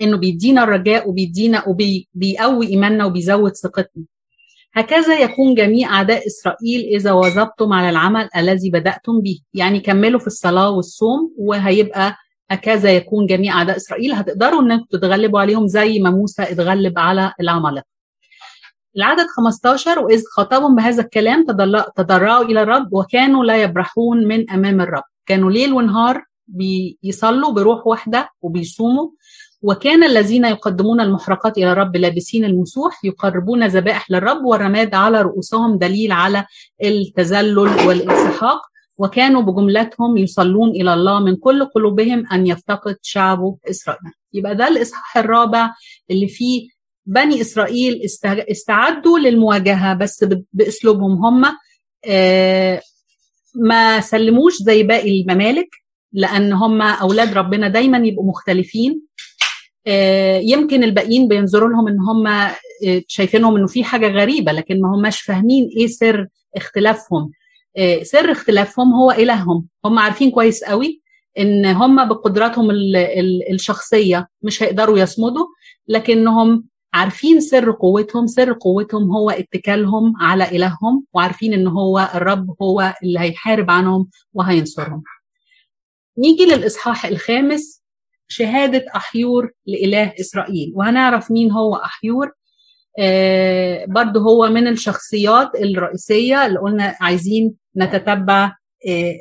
إنه 0.00 0.16
بيدينا 0.16 0.64
الرجاء 0.64 1.08
وبيدينا 1.08 1.64
وبيقوي 1.68 2.66
إيماننا 2.68 3.04
وبيزود 3.04 3.52
ثقتنا. 3.52 4.04
هكذا 4.74 5.18
يكون 5.20 5.54
جميع 5.54 5.94
أعداء 5.94 6.26
إسرائيل 6.26 6.80
إذا 6.80 7.12
واظبتم 7.12 7.72
على 7.72 7.90
العمل 7.90 8.28
الذي 8.36 8.70
بدأتم 8.70 9.20
به. 9.20 9.40
يعني 9.54 9.80
كملوا 9.80 10.20
في 10.20 10.26
الصلاة 10.26 10.70
والصوم 10.70 11.34
وهيبقى 11.38 12.16
هكذا 12.50 12.90
يكون 12.96 13.26
جميع 13.26 13.58
أعداء 13.58 13.76
إسرائيل. 13.76 14.12
هتقدروا 14.12 14.62
أنكم 14.62 14.84
تتغلبوا 14.90 15.40
عليهم 15.40 15.66
زي 15.66 15.98
ما 15.98 16.10
موسى 16.10 16.42
اتغلب 16.42 16.98
على 16.98 17.32
العمالقة. 17.40 17.97
العدد 18.98 19.26
15 19.36 19.98
وإذ 19.98 20.22
خاطبهم 20.36 20.76
بهذا 20.76 21.02
الكلام 21.02 21.46
تضرعوا 21.96 22.44
إلى 22.44 22.62
الرب 22.62 22.92
وكانوا 22.92 23.44
لا 23.44 23.62
يبرحون 23.62 24.24
من 24.28 24.50
أمام 24.50 24.80
الرب. 24.80 25.02
كانوا 25.26 25.50
ليل 25.50 25.72
ونهار 25.72 26.24
بيصلوا 26.46 27.52
بروح 27.52 27.86
واحدة 27.86 28.28
وبيصوموا 28.42 29.08
وكان 29.62 30.04
الذين 30.04 30.44
يقدمون 30.44 31.00
المحرقات 31.00 31.58
إلى 31.58 31.72
الرب 31.72 31.96
لابسين 31.96 32.44
المسوح 32.44 33.04
يقربون 33.04 33.66
ذبائح 33.66 34.10
للرب 34.10 34.44
والرماد 34.44 34.94
على 34.94 35.22
رؤوسهم 35.22 35.78
دليل 35.78 36.12
على 36.12 36.44
التذلل 36.84 37.58
والانسحاق 37.58 38.60
وكانوا 38.98 39.42
بجملتهم 39.42 40.16
يصلون 40.16 40.68
إلى 40.70 40.94
الله 40.94 41.20
من 41.20 41.36
كل 41.36 41.64
قلوبهم 41.64 42.26
أن 42.32 42.46
يفتقد 42.46 42.96
شعبه 43.02 43.56
إسرائيل. 43.70 44.12
يبقى 44.32 44.54
ده 44.56 44.68
الإصحاح 44.68 45.16
الرابع 45.18 45.70
اللي 46.10 46.28
فيه 46.28 46.68
بني 47.08 47.40
إسرائيل 47.40 48.00
استعدوا 48.26 49.18
للمواجهة 49.18 49.94
بس 49.94 50.24
بأسلوبهم 50.52 51.24
هم 51.24 51.44
ما 53.54 54.00
سلموش 54.00 54.56
زي 54.62 54.82
باقي 54.82 55.20
الممالك 55.20 55.68
لأن 56.12 56.52
هم 56.52 56.82
أولاد 56.82 57.32
ربنا 57.34 57.68
دايما 57.68 57.98
يبقوا 57.98 58.28
مختلفين. 58.28 59.02
يمكن 60.40 60.84
الباقيين 60.84 61.28
بينظروا 61.28 61.68
لهم 61.68 61.88
إن 61.88 62.00
هم 62.00 62.50
شايفينهم 63.06 63.56
إنه 63.56 63.66
في 63.66 63.84
حاجة 63.84 64.08
غريبة 64.08 64.52
لكن 64.52 64.80
ما 64.80 64.88
هماش 64.94 65.20
فاهمين 65.20 65.68
إيه 65.76 65.86
سر 65.86 66.26
اختلافهم. 66.56 67.30
سر 68.02 68.32
اختلافهم 68.32 68.92
هو 68.92 69.10
إلههم. 69.10 69.66
هم 69.84 69.98
عارفين 69.98 70.30
كويس 70.30 70.64
قوي 70.64 71.02
إن 71.38 71.66
هم 71.66 72.08
بقدراتهم 72.08 72.68
الشخصية 73.52 74.28
مش 74.42 74.62
هيقدروا 74.62 74.98
يصمدوا 74.98 75.46
لكنهم 75.88 76.64
عارفين 76.94 77.40
سر 77.40 77.70
قوتهم 77.70 78.26
سر 78.26 78.52
قوتهم 78.52 79.10
هو 79.10 79.30
اتكالهم 79.30 80.12
على 80.20 80.44
إلههم 80.44 81.04
وعارفين 81.12 81.52
إن 81.54 81.66
هو 81.66 82.08
الرب 82.14 82.56
هو 82.62 82.94
اللي 83.02 83.20
هيحارب 83.20 83.70
عنهم 83.70 84.08
وهينصرهم. 84.34 85.02
نيجي 86.18 86.44
للإصحاح 86.44 87.06
الخامس 87.06 87.82
شهادة 88.28 88.84
أحيور 88.96 89.50
لإله 89.66 90.14
إسرائيل. 90.20 90.72
وهنعرف 90.76 91.30
مين 91.30 91.50
هو 91.52 91.76
أحيور. 91.76 92.32
آه 92.98 93.84
برضه 93.88 94.20
هو 94.20 94.48
من 94.48 94.68
الشخصيات 94.68 95.54
الرئيسية 95.54 96.46
اللي 96.46 96.58
قلنا 96.58 96.96
عايزين 97.00 97.54
نتتبع 97.76 98.44
آه 98.88 99.14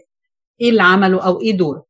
إيه 0.61 0.69
اللي 0.69 0.83
عمله 0.83 1.25
أو 1.25 1.41
إيه 1.41 1.57
دوره. 1.57 1.85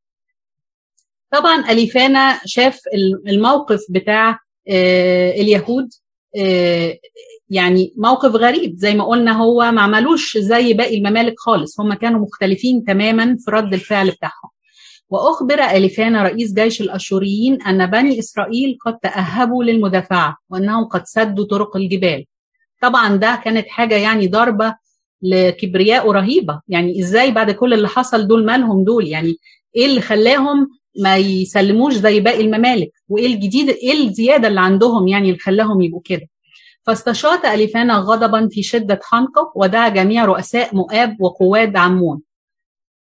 طبعا 1.31 1.71
أليفانا 1.71 2.39
شاف 2.45 2.79
الموقف 3.27 3.79
بتاع 3.89 4.39
اليهود. 4.69 5.89
آه 6.37 6.97
يعني 7.49 7.93
موقف 7.97 8.35
غريب 8.35 8.75
زي 8.77 8.93
ما 8.95 9.03
قلنا 9.05 9.31
هو 9.31 9.71
ما 9.71 9.81
عملوش 9.81 10.37
زي 10.37 10.73
باقي 10.73 10.97
الممالك 10.97 11.33
خالص. 11.37 11.79
هم 11.79 11.93
كانوا 11.93 12.19
مختلفين 12.19 12.83
تماما 12.83 13.37
في 13.45 13.51
رد 13.51 13.73
الفعل 13.73 14.11
بتاعهم. 14.11 14.49
وأخبر 15.09 15.59
أليفانا 15.59 16.23
رئيس 16.23 16.53
جيش 16.53 16.81
الأشوريين 16.81 17.61
أن 17.61 17.85
بني 17.85 18.19
إسرائيل 18.19 18.77
قد 18.85 18.97
تأهبوا 18.99 19.63
للمدافعة 19.63 20.37
وأنهم 20.49 20.85
قد 20.85 21.05
سدوا 21.05 21.45
طرق 21.45 21.77
الجبال. 21.77 22.25
طبعا 22.81 23.15
ده 23.15 23.41
كانت 23.43 23.67
حاجة 23.67 23.95
يعني 23.95 24.27
ضربة 24.27 24.75
لكبرياء 25.21 26.11
رهيبة. 26.11 26.61
يعني 26.67 26.99
إزاي 26.99 27.31
بعد 27.31 27.51
كل 27.51 27.73
اللي 27.73 27.87
حصل 27.87 28.27
دول 28.27 28.45
مالهم 28.45 28.83
دول؟ 28.83 29.07
يعني 29.07 29.35
إيه 29.75 29.85
اللي 29.85 30.01
خلاهم 30.01 30.67
ما 30.97 31.17
يسلموش 31.17 31.93
زي 31.93 32.19
باقي 32.19 32.41
الممالك. 32.41 32.91
وإيه 33.09 33.25
الجديد؟ 33.27 33.69
إيه 33.69 33.93
الزيادة 33.93 34.47
اللي 34.47 34.61
عندهم 34.61 35.07
يعني 35.07 35.27
اللي 35.27 35.39
خلاهم 35.39 35.81
يبقوا 35.81 36.01
كده؟ 36.05 36.27
فاستشاط 36.85 37.45
أليفانا 37.45 37.97
غضبا 37.97 38.47
في 38.51 38.63
شدة 38.63 38.99
حنقه 39.03 39.51
ودعا 39.55 39.89
جميع 39.89 40.25
رؤساء 40.25 40.75
مؤاب 40.75 41.21
وقواد 41.21 41.77
عمون. 41.77 42.21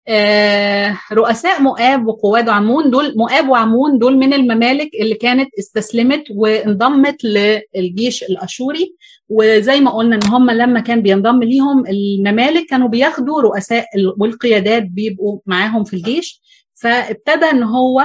آه 0.09 0.97
رؤساء 1.13 1.61
مؤاب 1.61 2.07
وقواد 2.07 2.49
عمون 2.49 2.89
دول 2.91 3.13
مؤاب 3.17 3.49
وعمون 3.49 3.97
دول 3.97 4.17
من 4.17 4.33
الممالك 4.33 4.89
اللي 5.01 5.15
كانت 5.15 5.49
استسلمت 5.59 6.23
وانضمت 6.31 7.23
للجيش 7.23 8.23
الأشوري. 8.23 8.95
وزي 9.29 9.79
ما 9.79 9.91
قلنا 9.91 10.15
إن 10.15 10.27
هم 10.27 10.51
لما 10.51 10.79
كان 10.79 11.01
بينضم 11.01 11.43
ليهم 11.43 11.83
الممالك 11.87 12.65
كانوا 12.69 12.87
بياخدوا 12.87 13.41
رؤساء 13.41 13.85
والقيادات 14.17 14.83
بيبقوا 14.83 15.39
معاهم 15.45 15.83
في 15.83 15.93
الجيش. 15.93 16.41
فابتدى 16.81 17.45
إن 17.45 17.63
هو 17.63 18.03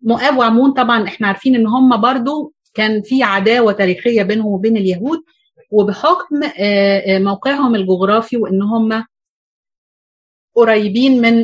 مؤاب 0.00 0.36
وعمون. 0.38 0.72
طبعا 0.72 1.04
إحنا 1.08 1.26
عارفين 1.26 1.54
إن 1.54 1.66
هم 1.66 2.00
برضو 2.00 2.52
كان 2.74 3.02
في 3.02 3.22
عداوة 3.22 3.72
تاريخية 3.72 4.22
بينهم 4.22 4.46
وبين 4.46 4.76
اليهود 4.76 5.18
وبحكم 5.70 6.40
آه 6.58 7.18
موقعهم 7.18 7.74
الجغرافي 7.74 8.36
وإن 8.36 8.62
هم 8.62 9.04
قريبين 10.54 11.20
من 11.22 11.34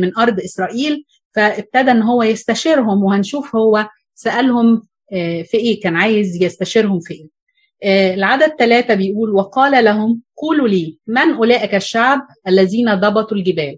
من 0.00 0.16
أرض 0.18 0.40
إسرائيل 0.40 1.04
فابتدى 1.34 1.90
إن 1.90 2.02
هو 2.02 2.22
يستشيرهم 2.22 3.04
وهنشوف 3.04 3.56
هو 3.56 3.88
سألهم 4.14 4.82
في 5.44 5.54
إيه 5.54 5.80
كان 5.80 5.96
عايز 5.96 6.42
يستشيرهم 6.42 7.00
في 7.00 7.14
إيه. 7.82 8.14
العدد 8.14 8.52
ثلاثة 8.58 8.94
بيقول 8.94 9.30
وقال 9.30 9.84
لهم 9.84 10.22
قولوا 10.36 10.68
لي 10.68 10.98
من 11.06 11.34
أولئك 11.34 11.74
الشعب 11.74 12.20
الذين 12.48 12.94
ضبطوا 12.94 13.36
الجبال؟ 13.36 13.76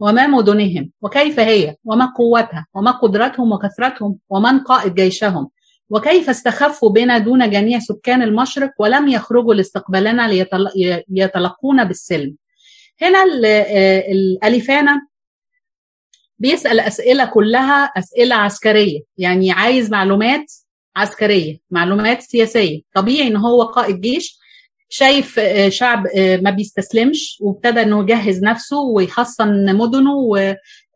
وما 0.00 0.26
مدنهم 0.26 0.90
وكيف 1.02 1.40
هي؟ 1.40 1.76
وما 1.84 2.06
قوتها؟ 2.06 2.66
وما 2.74 2.90
قدرتهم؟ 2.90 3.52
وكثرتهم؟ 3.52 4.18
ومن 4.30 4.58
قائد 4.58 4.94
جيشهم؟ 4.94 5.48
وكيف 5.90 6.30
استخفوا 6.30 6.90
بنا 6.90 7.18
دون 7.18 7.50
جميع 7.50 7.78
سكان 7.78 8.22
المشرق 8.22 8.70
ولم 8.78 9.08
يخرجوا 9.08 9.54
لاستقبالنا 9.54 10.28
ليتلقونا 11.08 11.84
بالسلم؟ 11.84 12.36
هنا 13.02 13.24
الأليفانا 14.12 15.06
بيسأل 16.38 16.80
أسئلة 16.80 17.24
كلها 17.24 17.84
أسئلة 17.84 18.34
عسكرية 18.34 19.00
يعني 19.18 19.52
عايز 19.52 19.90
معلومات 19.90 20.52
عسكرية 20.96 21.58
معلومات 21.70 22.22
سياسية. 22.22 22.80
طبيعي 22.94 23.28
إن 23.28 23.36
هو 23.36 23.62
قائد 23.62 24.00
جيش 24.00 24.38
شايف 24.88 25.40
شعب 25.68 26.06
ما 26.16 26.50
بيستسلمش 26.50 27.38
وابتدى 27.40 27.82
إنه 27.82 28.02
يجهز 28.02 28.42
نفسه 28.44 28.80
ويحصن 28.80 29.76
مدنه 29.76 30.12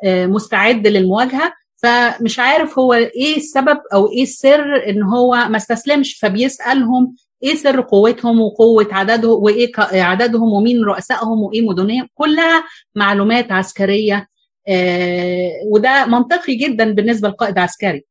مستعد 0.04 0.86
للمواجهة. 0.86 1.52
فمش 1.82 2.38
عارف 2.38 2.78
هو 2.78 2.92
إيه 2.94 3.36
السبب 3.36 3.78
أو 3.94 4.12
إيه 4.12 4.22
السر 4.22 4.88
إن 4.88 5.02
هو 5.02 5.34
ما 5.34 5.56
استسلمش 5.56 6.14
فبيسألهم 6.14 7.14
إيه 7.42 7.54
سر 7.54 7.80
قوتهم 7.80 8.40
وقوة 8.40 8.88
عددهم 8.90 9.42
وإيه 9.42 9.72
عددهم 9.92 10.52
ومين 10.52 10.84
رؤسائهم 10.84 11.42
وإيه 11.42 11.68
مدنهم. 11.68 12.08
كلها 12.14 12.64
معلومات 12.94 13.52
عسكرية 13.52 14.26
آه 14.68 15.50
وده 15.72 16.06
منطقي 16.06 16.54
جدا 16.54 16.92
بالنسبة 16.92 17.28
لقائد 17.28 17.58
عسكري. 17.58 18.04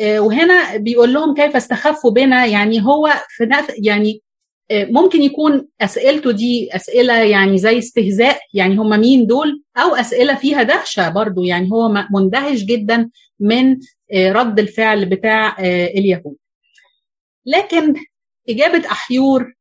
آه 0.00 0.20
وهنا 0.20 0.76
بيقول 0.76 1.14
لهم 1.14 1.34
كيف 1.34 1.56
استخفوا 1.56 2.10
بنا؟ 2.10 2.46
يعني 2.46 2.84
هو 2.84 3.12
في 3.28 3.48
يعني 3.82 4.10
آه 4.10 4.25
ممكن 4.72 5.22
يكون 5.22 5.68
أسئلته 5.80 6.30
دي 6.32 6.76
أسئلة 6.76 7.14
يعني 7.18 7.58
زي 7.58 7.78
استهزاء 7.78 8.38
يعني 8.54 8.76
هم 8.76 9.00
مين 9.00 9.26
دول؟ 9.26 9.62
أو 9.76 9.94
أسئلة 9.94 10.34
فيها 10.34 10.62
دهشة 10.62 11.08
برضو 11.08 11.44
يعني 11.44 11.70
هو 11.72 11.88
مندهش 12.10 12.62
جدا 12.62 13.10
من 13.40 13.76
رد 14.14 14.58
الفعل 14.58 15.06
بتاع 15.06 15.56
اليهود. 15.86 16.36
لكن 17.46 17.94
إجابة 18.48 18.86
أحيور 18.90 19.52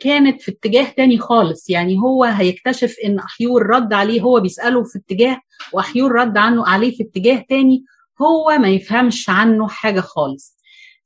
كانت 0.00 0.42
في 0.42 0.50
اتجاه 0.50 0.84
تاني 0.96 1.18
خالص 1.18 1.70
يعني 1.70 1.98
هو 1.98 2.24
هيكتشف 2.24 2.96
إن 3.04 3.18
أحيور 3.18 3.66
رد 3.66 3.92
عليه 3.92 4.20
هو 4.20 4.40
بيسأله 4.40 4.84
في 4.84 4.98
اتجاه 4.98 5.40
وأحيور 5.72 6.12
رد 6.12 6.36
عنه 6.36 6.66
عليه 6.68 6.96
في 6.96 7.02
اتجاه 7.02 7.44
تاني 7.48 7.84
هو 8.22 8.58
ما 8.58 8.68
يفهمش 8.68 9.30
عنه 9.30 9.68
حاجة 9.68 10.00
خالص. 10.00 10.57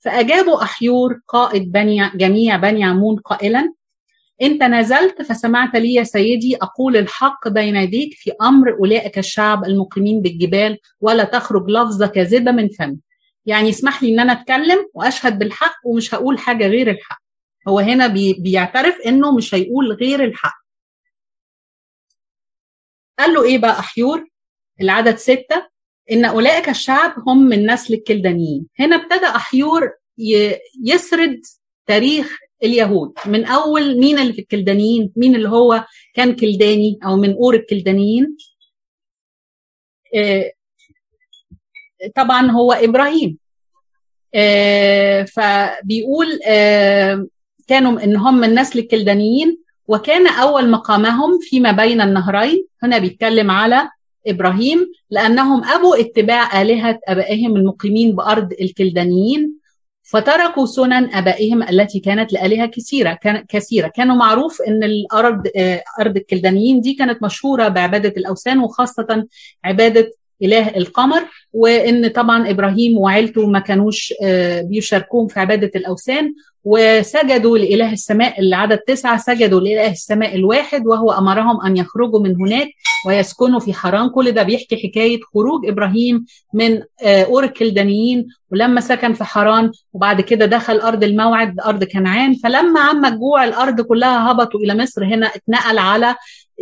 فأجابه 0.05 0.63
أحيور 0.63 1.21
قائد 1.29 1.73
بني 1.73 2.11
جميع 2.15 2.57
بني 2.57 2.85
عمون 2.85 3.17
قائلا 3.17 3.75
إن 4.43 4.59
تنازلت 4.59 5.23
فسمعت 5.23 5.77
لي 5.77 5.95
يا 5.95 6.05
سيدي 6.05 6.57
أقول 6.57 6.97
الحق 6.97 7.49
بين 7.49 7.77
يديك 7.77 8.15
في 8.15 8.33
أمر 8.43 8.73
أولئك 8.73 9.19
الشعب 9.19 9.65
المقيمين 9.65 10.23
بالجبال 10.23 10.79
ولا 11.01 11.25
تخرج 11.25 11.71
لفظه 11.71 12.07
كاذبه 12.07 12.51
من 12.53 12.69
فمي. 12.69 12.99
يعني 13.47 13.69
اسمح 13.69 14.03
لي 14.03 14.15
إن 14.15 14.21
أنا 14.21 14.33
أتكلم 14.33 14.79
وأشهد 14.95 15.39
بالحق 15.39 15.75
ومش 15.85 16.15
هقول 16.15 16.39
حاجة 16.39 16.67
غير 16.67 16.91
الحق. 16.91 17.19
هو 17.69 17.79
هنا 17.79 18.07
بي 18.07 18.33
بيعترف 18.35 18.97
إنه 19.07 19.37
مش 19.37 19.55
هيقول 19.55 19.93
غير 19.93 20.25
الحق. 20.25 20.63
قال 23.19 23.35
له 23.35 23.45
إيه 23.45 23.59
بقى 23.59 23.79
أحيور؟ 23.79 24.25
العدد 24.81 25.17
ستة. 25.17 25.72
إن 26.13 26.25
أولئك 26.25 26.69
الشعب 26.69 27.15
هم 27.29 27.39
من 27.39 27.71
نسل 27.71 27.95
الكلدانيين. 27.95 28.67
هنا 28.81 28.97
ابتدى 28.97 29.27
احيور 29.27 29.91
يسرد 30.85 31.41
تاريخ 31.87 32.39
اليهود. 32.63 33.13
من 33.27 33.45
أول 33.45 33.99
مين 33.99 34.19
اللي 34.19 34.33
في 34.33 34.39
الكلدانيين؟ 34.39 35.13
مين 35.17 35.35
اللي 35.35 35.49
هو 35.49 35.85
كان 36.15 36.37
كلداني 36.37 36.99
أو 37.05 37.17
من 37.17 37.33
أور 37.33 37.55
الكلدانيين؟ 37.55 38.37
طبعا 42.15 42.51
هو 42.51 42.73
إبراهيم. 42.73 43.39
فبيقول 45.27 46.39
كانوا 47.67 48.05
إن 48.05 48.17
هم 48.17 48.35
من 48.35 48.55
نسل 48.55 48.79
الكلدانيين 48.79 49.59
وكان 49.89 50.27
أول 50.27 50.71
مقامهم 50.71 51.39
فيما 51.41 51.73
بين 51.73 52.01
النهرين. 52.01 52.67
هنا 52.83 52.99
بيتكلم 52.99 53.51
على 53.51 53.91
إبراهيم 54.27 54.87
لأنهم 55.11 55.65
أبوا 55.65 56.01
اتباع 56.01 56.63
آلهة 56.63 56.99
آبائهم 57.09 57.57
المقيمين 57.57 58.17
بأرض 58.17 58.53
الكلدانيين 58.61 59.53
فتركوا 60.03 60.67
سنن 60.67 61.15
آبائهم 61.15 61.63
التي 61.63 62.01
كانت 62.01 62.33
لآلهة 62.33 62.67
كثيرة 62.67 63.13
كان 63.23 63.45
كثيرة. 63.49 63.89
كانوا 63.89 64.17
معروف 64.17 64.63
إن 64.63 64.85
الأرض 64.85 65.43
أرض 66.01 66.17
الكلدانيين 66.17 66.81
دي 66.81 66.95
كانت 66.95 67.23
مشهورة 67.23 67.69
بعبادة 67.69 68.09
الأوثان 68.17 68.59
وخاصة 68.59 69.27
عبادة 69.65 70.11
إله 70.43 70.69
القمر 70.77 71.23
وإن 71.53 72.09
طبعا 72.09 72.51
إبراهيم 72.51 72.99
وعيلته 72.99 73.47
ما 73.47 73.59
كانوش 73.59 74.15
بيشاركوهم 74.63 75.27
في 75.29 75.41
عبادة 75.41 75.71
الأوثان. 75.77 76.35
وسجدوا 76.65 77.59
لإله 77.59 77.93
السماء 77.93 78.41
العدد 78.41 78.79
تسعة 78.79 79.19
سجدوا 79.19 79.61
لإله 79.61 79.91
السماء 79.91 80.35
الواحد 80.37 80.87
وهو 80.87 81.13
أمرهم 81.13 81.61
أن 81.67 81.77
يخرجوا 81.77 82.21
من 82.21 82.37
هناك 82.37 82.69
ويسكنوا 83.07 83.61
في 83.61 83.75
حران 83.75 84.09
كل 84.09 84.33
ده 84.33 84.43
بيحكي 84.43 84.77
حكاية 84.77 85.21
خروج 85.35 85.67
إبراهيم 85.67 86.25
من 86.55 86.83
اور 87.05 87.45
الكلدانيين 87.45 88.27
ولما 88.53 88.81
سكن 88.81 89.13
في 89.13 89.25
حران 89.25 89.71
وبعد 89.93 90.21
كده 90.21 90.47
دخل 90.47 90.77
أرض 90.79 91.05
الموعد 91.05 91.61
أرض 91.61 91.85
كنعان. 91.85 92.35
فلما 92.35 92.81
عم 92.81 93.05
الجوع 93.05 93.45
الأرض 93.45 93.81
كلها 93.81 94.31
هبطوا 94.31 94.61
إلى 94.61 94.75
مصر. 94.75 95.05
هنا 95.05 95.27
اتنقل 95.27 95.79
على 95.79 96.15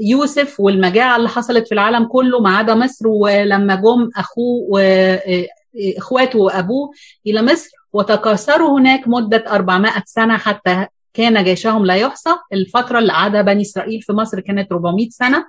يوسف 0.02 0.60
والمجاعة 0.60 1.16
اللي 1.16 1.28
حصلت 1.28 1.68
في 1.68 1.72
العالم 1.74 2.04
كله 2.04 2.40
ما 2.40 2.56
عدا 2.56 2.74
مصر. 2.74 3.08
ولما 3.08 3.74
جم 3.74 4.10
أخوه 4.16 4.66
واخواته 4.70 6.38
وأبوه 6.38 6.90
إلى 7.26 7.42
مصر 7.42 7.70
وتكاثروا 7.92 8.78
هناك 8.78 9.08
مدة 9.08 9.44
400 9.48 9.92
سنة 10.06 10.36
حتى 10.36 10.86
كان 11.14 11.44
جيشهم 11.44 11.86
لا 11.86 11.94
يحصى. 11.94 12.30
الفترة 12.52 12.98
اللي 12.98 13.12
قعدها 13.12 13.42
بني 13.42 13.62
إسرائيل 13.62 14.02
في 14.02 14.12
مصر 14.12 14.40
كانت 14.40 14.72
400 14.72 15.08
سنة. 15.10 15.44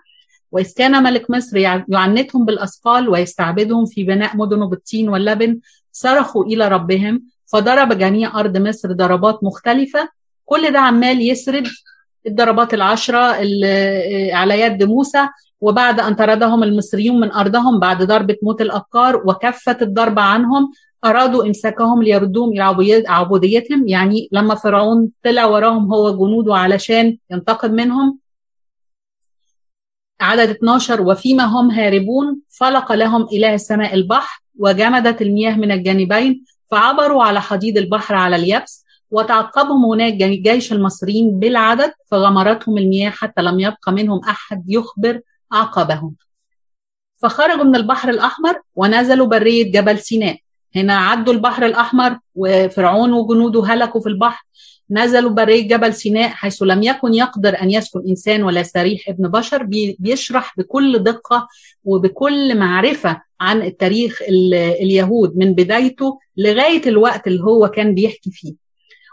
وإذ 0.52 0.74
كان 0.78 1.04
ملك 1.04 1.30
مصر 1.30 1.58
يعنتهم 1.88 2.46
بالأثقال 2.46 3.10
ويستعبدهم 3.10 3.86
في 3.86 4.04
بناء 4.04 4.38
مدنه 4.38 4.66
بالطين 4.68 5.10
واللبن 5.10 5.60
صرخوا 5.92 6.46
إلى 6.46 6.68
ربهم 6.68 7.24
فضرب 7.46 7.94
جميع 7.98 8.40
أرض 8.40 8.58
مصر 8.58 8.92
ضربات 8.92 9.44
مختلفة. 9.44 10.10
كل 10.46 10.72
ده 10.72 10.80
عمال 10.80 11.22
يسرد 11.30 11.68
الضربات 12.28 12.74
العشرة 12.74 13.20
على 14.34 14.62
يد 14.62 14.84
موسى 14.84 15.28
وبعد 15.62 16.00
أن 16.00 16.14
طردهم 16.16 16.64
المصريون 16.64 17.20
من 17.20 17.32
أرضهم 17.32 17.80
بعد 17.80 18.04
ضربة 18.04 18.38
موت 18.44 18.62
الأبكار 18.62 19.16
وكفت 19.16 19.82
الضربة 19.82 20.22
عنهم. 20.22 20.72
أرادوا 21.06 21.46
إمساكهم 21.46 22.04
ليردوهم 22.04 22.50
إلى 22.52 23.04
عبوديتهم. 23.08 23.88
يعني 23.88 24.30
لما 24.32 24.56
فرعون 24.56 25.12
طلع 25.24 25.46
وراهم 25.46 25.94
هو 25.94 26.12
جنوده 26.12 26.56
علشان 26.56 27.18
ينتقم 27.32 27.72
منهم. 27.72 28.20
عدد 30.22 30.50
12 30.50 31.02
وفيما 31.02 31.44
هم 31.44 31.72
هاربون 31.72 32.42
فلق 32.50 32.92
لهم 32.92 33.28
إله 33.34 33.54
السماء 33.54 33.94
البحر 33.94 34.42
وجمدت 34.60 35.22
المياه 35.22 35.56
من 35.56 35.72
الجانبين 35.72 36.46
فعبروا 36.72 37.24
على 37.24 37.42
حديد 37.42 37.78
البحر 37.78 38.16
على 38.16 38.36
اليبس 38.36 38.86
وتعقبهم 39.12 39.86
هناك 39.86 40.14
جيش 40.14 40.72
المصريين 40.74 41.40
بالعدد 41.40 41.94
فغمرتهم 42.08 42.78
المياه 42.78 43.10
حتى 43.10 43.42
لم 43.42 43.60
يبقى 43.60 43.92
منهم 43.92 44.20
أحد 44.20 44.64
يخبر 44.68 45.22
عقبهم. 45.52 46.16
فخرجوا 47.18 47.64
من 47.64 47.76
البحر 47.76 48.10
الأحمر 48.10 48.62
ونزلوا 48.76 49.28
برية 49.28 49.72
جبل 49.72 50.00
سيناء. 50.00 50.38
هنا 50.76 50.98
عدوا 50.98 51.34
البحر 51.34 51.66
الأحمر 51.66 52.18
وفرعون 52.36 53.14
وجنوده 53.14 53.64
هلكوا 53.66 54.02
في 54.02 54.10
البحر. 54.10 54.46
نزلوا 54.92 55.32
برية 55.32 55.68
جبل 55.68 55.94
سيناء 55.94 56.30
حيث 56.30 56.64
لم 56.64 56.84
يكن 56.84 57.14
يقدر 57.14 57.62
أن 57.62 57.72
يسكن 57.72 58.02
إنسان 58.10 58.44
ولا 58.44 58.64
سريح 58.64 59.10
ابن 59.10 59.28
بشر. 59.28 59.64
بيشرح 60.00 60.54
بكل 60.58 61.00
دقة 61.00 61.48
وبكل 61.84 62.58
معرفة 62.58 63.22
عن 63.42 63.62
التاريخ 63.62 64.22
اليهود 64.82 65.38
من 65.38 65.54
بدايته 65.54 66.20
لغاية 66.38 66.82
الوقت 66.86 67.28
اللي 67.28 67.44
هو 67.44 67.68
كان 67.68 67.96
بيحكي 67.96 68.32
فيه. 68.32 68.54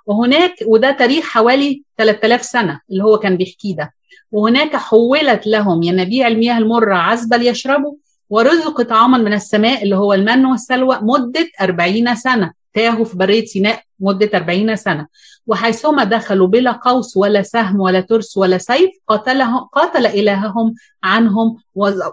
وهناك 0.06 0.54
وده 0.66 0.90
تاريخ 0.90 1.24
حوالي 1.24 1.82
3000 1.98 2.42
سنة 2.42 2.80
اللي 2.90 3.04
هو 3.04 3.18
كان 3.18 3.36
بيحكيه 3.36 3.76
ده. 3.76 3.94
وهناك 4.32 4.76
حولت 4.76 5.46
لهم 5.46 5.82
ينابيع 5.82 6.28
المياه 6.28 6.58
المرة 6.58 6.94
عذبة 6.94 7.36
ليشربوا 7.36 7.94
ورزق 8.30 8.82
طعاما 8.82 9.18
من 9.18 9.32
السماء 9.32 9.82
اللي 9.82 9.96
هو 9.96 10.12
المن 10.12 10.44
والسلوى 10.46 10.98
مدة 11.02 11.50
40 11.60 12.14
سنة. 12.14 12.52
تاهوا 12.74 13.04
في 13.04 13.16
برية 13.16 13.44
سيناء 13.44 13.82
مدة 14.00 14.30
40 14.34 14.76
سنة. 14.76 15.06
وحيثما 15.46 16.04
دخلوا 16.04 16.46
بلا 16.46 16.72
قوس 16.72 17.16
ولا 17.16 17.42
سهم 17.42 17.80
ولا 17.80 18.00
ترس 18.00 18.36
ولا 18.36 18.58
سيف 18.58 18.90
قاتلهم 19.06 19.58
قاتل 19.58 20.06
إلههم 20.06 20.74
عنهم 21.02 21.56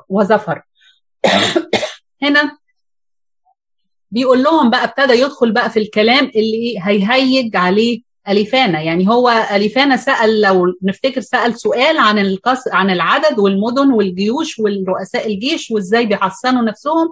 وظفر 0.10 0.62
هنا 2.24 2.58
بيقول 4.12 4.44
لهم 4.44 4.70
بقى 4.70 4.84
ابتدى 4.84 5.14
يدخل 5.14 5.52
بقى 5.52 5.70
في 5.70 5.80
الكلام 5.80 6.26
اللي 6.26 6.76
هيهيج 6.82 7.56
عليه 7.56 8.02
أليفانا. 8.30 8.82
يعني 8.82 9.10
هو 9.10 9.48
أليفانا 9.52 9.98
سأل 9.98 10.42
لو 10.42 10.66
نفتكر 10.84 11.22
سأل 11.22 11.60
سؤال 11.60 11.98
عن 11.98 12.20
القص 12.20 12.68
عن 12.68 12.90
العدد 12.90 13.40
والمدن 13.40 13.92
والجيوش 13.92 14.60
والرؤساء 14.60 15.28
الجيش 15.28 15.72
وإزاي 15.72 16.06
بيحصنوا 16.06 16.62
نفسهم. 16.62 17.10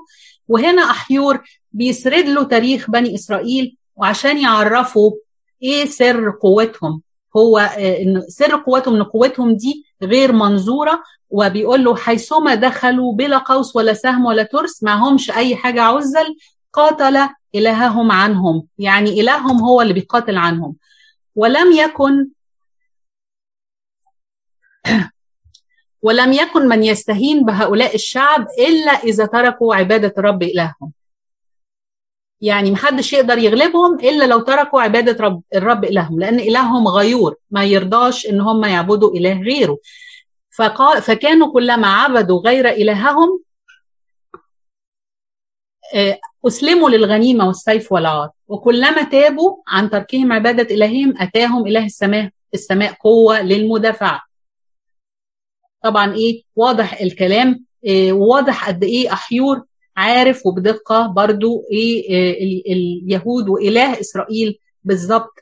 وهنا 0.48 0.82
أحيور 0.82 1.42
بيسرد 1.72 2.26
له 2.26 2.44
تاريخ 2.44 2.92
بني 2.92 3.16
إسرائيل 3.16 3.78
وعشان 3.96 4.38
يعرفوا 4.38 5.12
إيه 5.64 5.86
سر 5.86 6.30
قوتهم. 6.42 7.02
هو 7.38 7.58
إن 7.78 8.22
سر 8.28 8.56
قوتهم 8.56 8.96
إن 8.96 9.04
قوتهم 9.04 9.56
دي 9.56 9.86
غير 10.04 10.32
منظورة. 10.32 11.04
وبيقول 11.30 11.84
له 11.84 11.96
حيثما 11.96 12.56
دخلوا 12.56 13.14
بلا 13.14 13.38
قوس 13.38 13.76
ولا 13.76 13.94
سهم 13.94 14.26
ولا 14.26 14.44
ترس 14.44 14.84
معهمش 14.84 15.32
أي 15.32 15.56
حاجة 15.56 15.82
عزل 15.82 16.36
قاتل 16.74 17.20
إلههم 17.56 18.12
عنهم. 18.12 18.64
يعني 18.78 19.22
إلههم 19.22 19.62
هو 19.62 19.82
اللي 19.82 19.94
بيقاتل 19.94 20.38
عنهم. 20.38 20.76
ولم 21.36 21.72
يكن 21.72 22.28
ولم 26.06 26.34
يكن 26.34 26.68
من 26.68 26.84
يستهين 26.84 27.46
بهؤلاء 27.46 27.96
الشعب 27.96 28.48
إلا 28.60 28.92
إذا 28.92 29.26
تركوا 29.26 29.76
عبادة 29.76 30.14
الرب 30.18 30.44
إلههم. 30.44 30.92
يعني 32.42 32.72
محدش 32.72 33.14
يقدر 33.14 33.38
يغلبهم 33.38 34.00
إلا 34.00 34.26
لو 34.26 34.40
تركوا 34.40 34.82
عبادة 34.82 35.24
رب 35.24 35.42
الرب 35.56 35.86
إلههم 35.86 36.20
لأن 36.20 36.40
إلههم 36.40 36.88
غيور 36.88 37.36
ما 37.52 37.64
يرضاش 37.64 38.26
إن 38.26 38.42
هم 38.42 38.64
يعبدوا 38.66 39.14
إله 39.14 39.42
غيره. 39.42 39.78
فكانوا 41.02 41.54
كلما 41.54 41.88
عبدوا 41.88 42.42
غير 42.42 42.70
إلههم 42.70 43.44
أسلموا 46.48 46.90
للغنيمة 46.90 47.48
والسيف 47.48 47.92
والعار. 47.92 48.30
وكلما 48.48 49.04
تابوا 49.04 49.58
عن 49.68 49.90
تركهم 49.90 50.32
عبادة 50.34 50.76
إلههم 50.76 51.14
أتاهم 51.18 51.68
إله 51.68 51.86
السماء 51.86 52.30
السماء 52.54 52.94
قوة 52.94 53.42
للمدافعة. 53.42 54.22
طبعا 55.84 56.16
إيه؟ 56.16 56.44
واضح 56.56 57.02
الكلام. 57.02 57.66
إيه 57.86 58.14
واضح 58.14 58.68
قد 58.68 58.84
إيه 58.84 59.14
أحيور 59.14 59.64
عارف 59.98 60.46
وبدقة 60.46 61.08
برضو 61.08 61.64
إيه, 61.72 62.10
إيه 62.10 62.74
اليهود 62.74 63.50
وإله 63.50 64.00
إسرائيل 64.00 64.60
بالظبط 64.84 65.34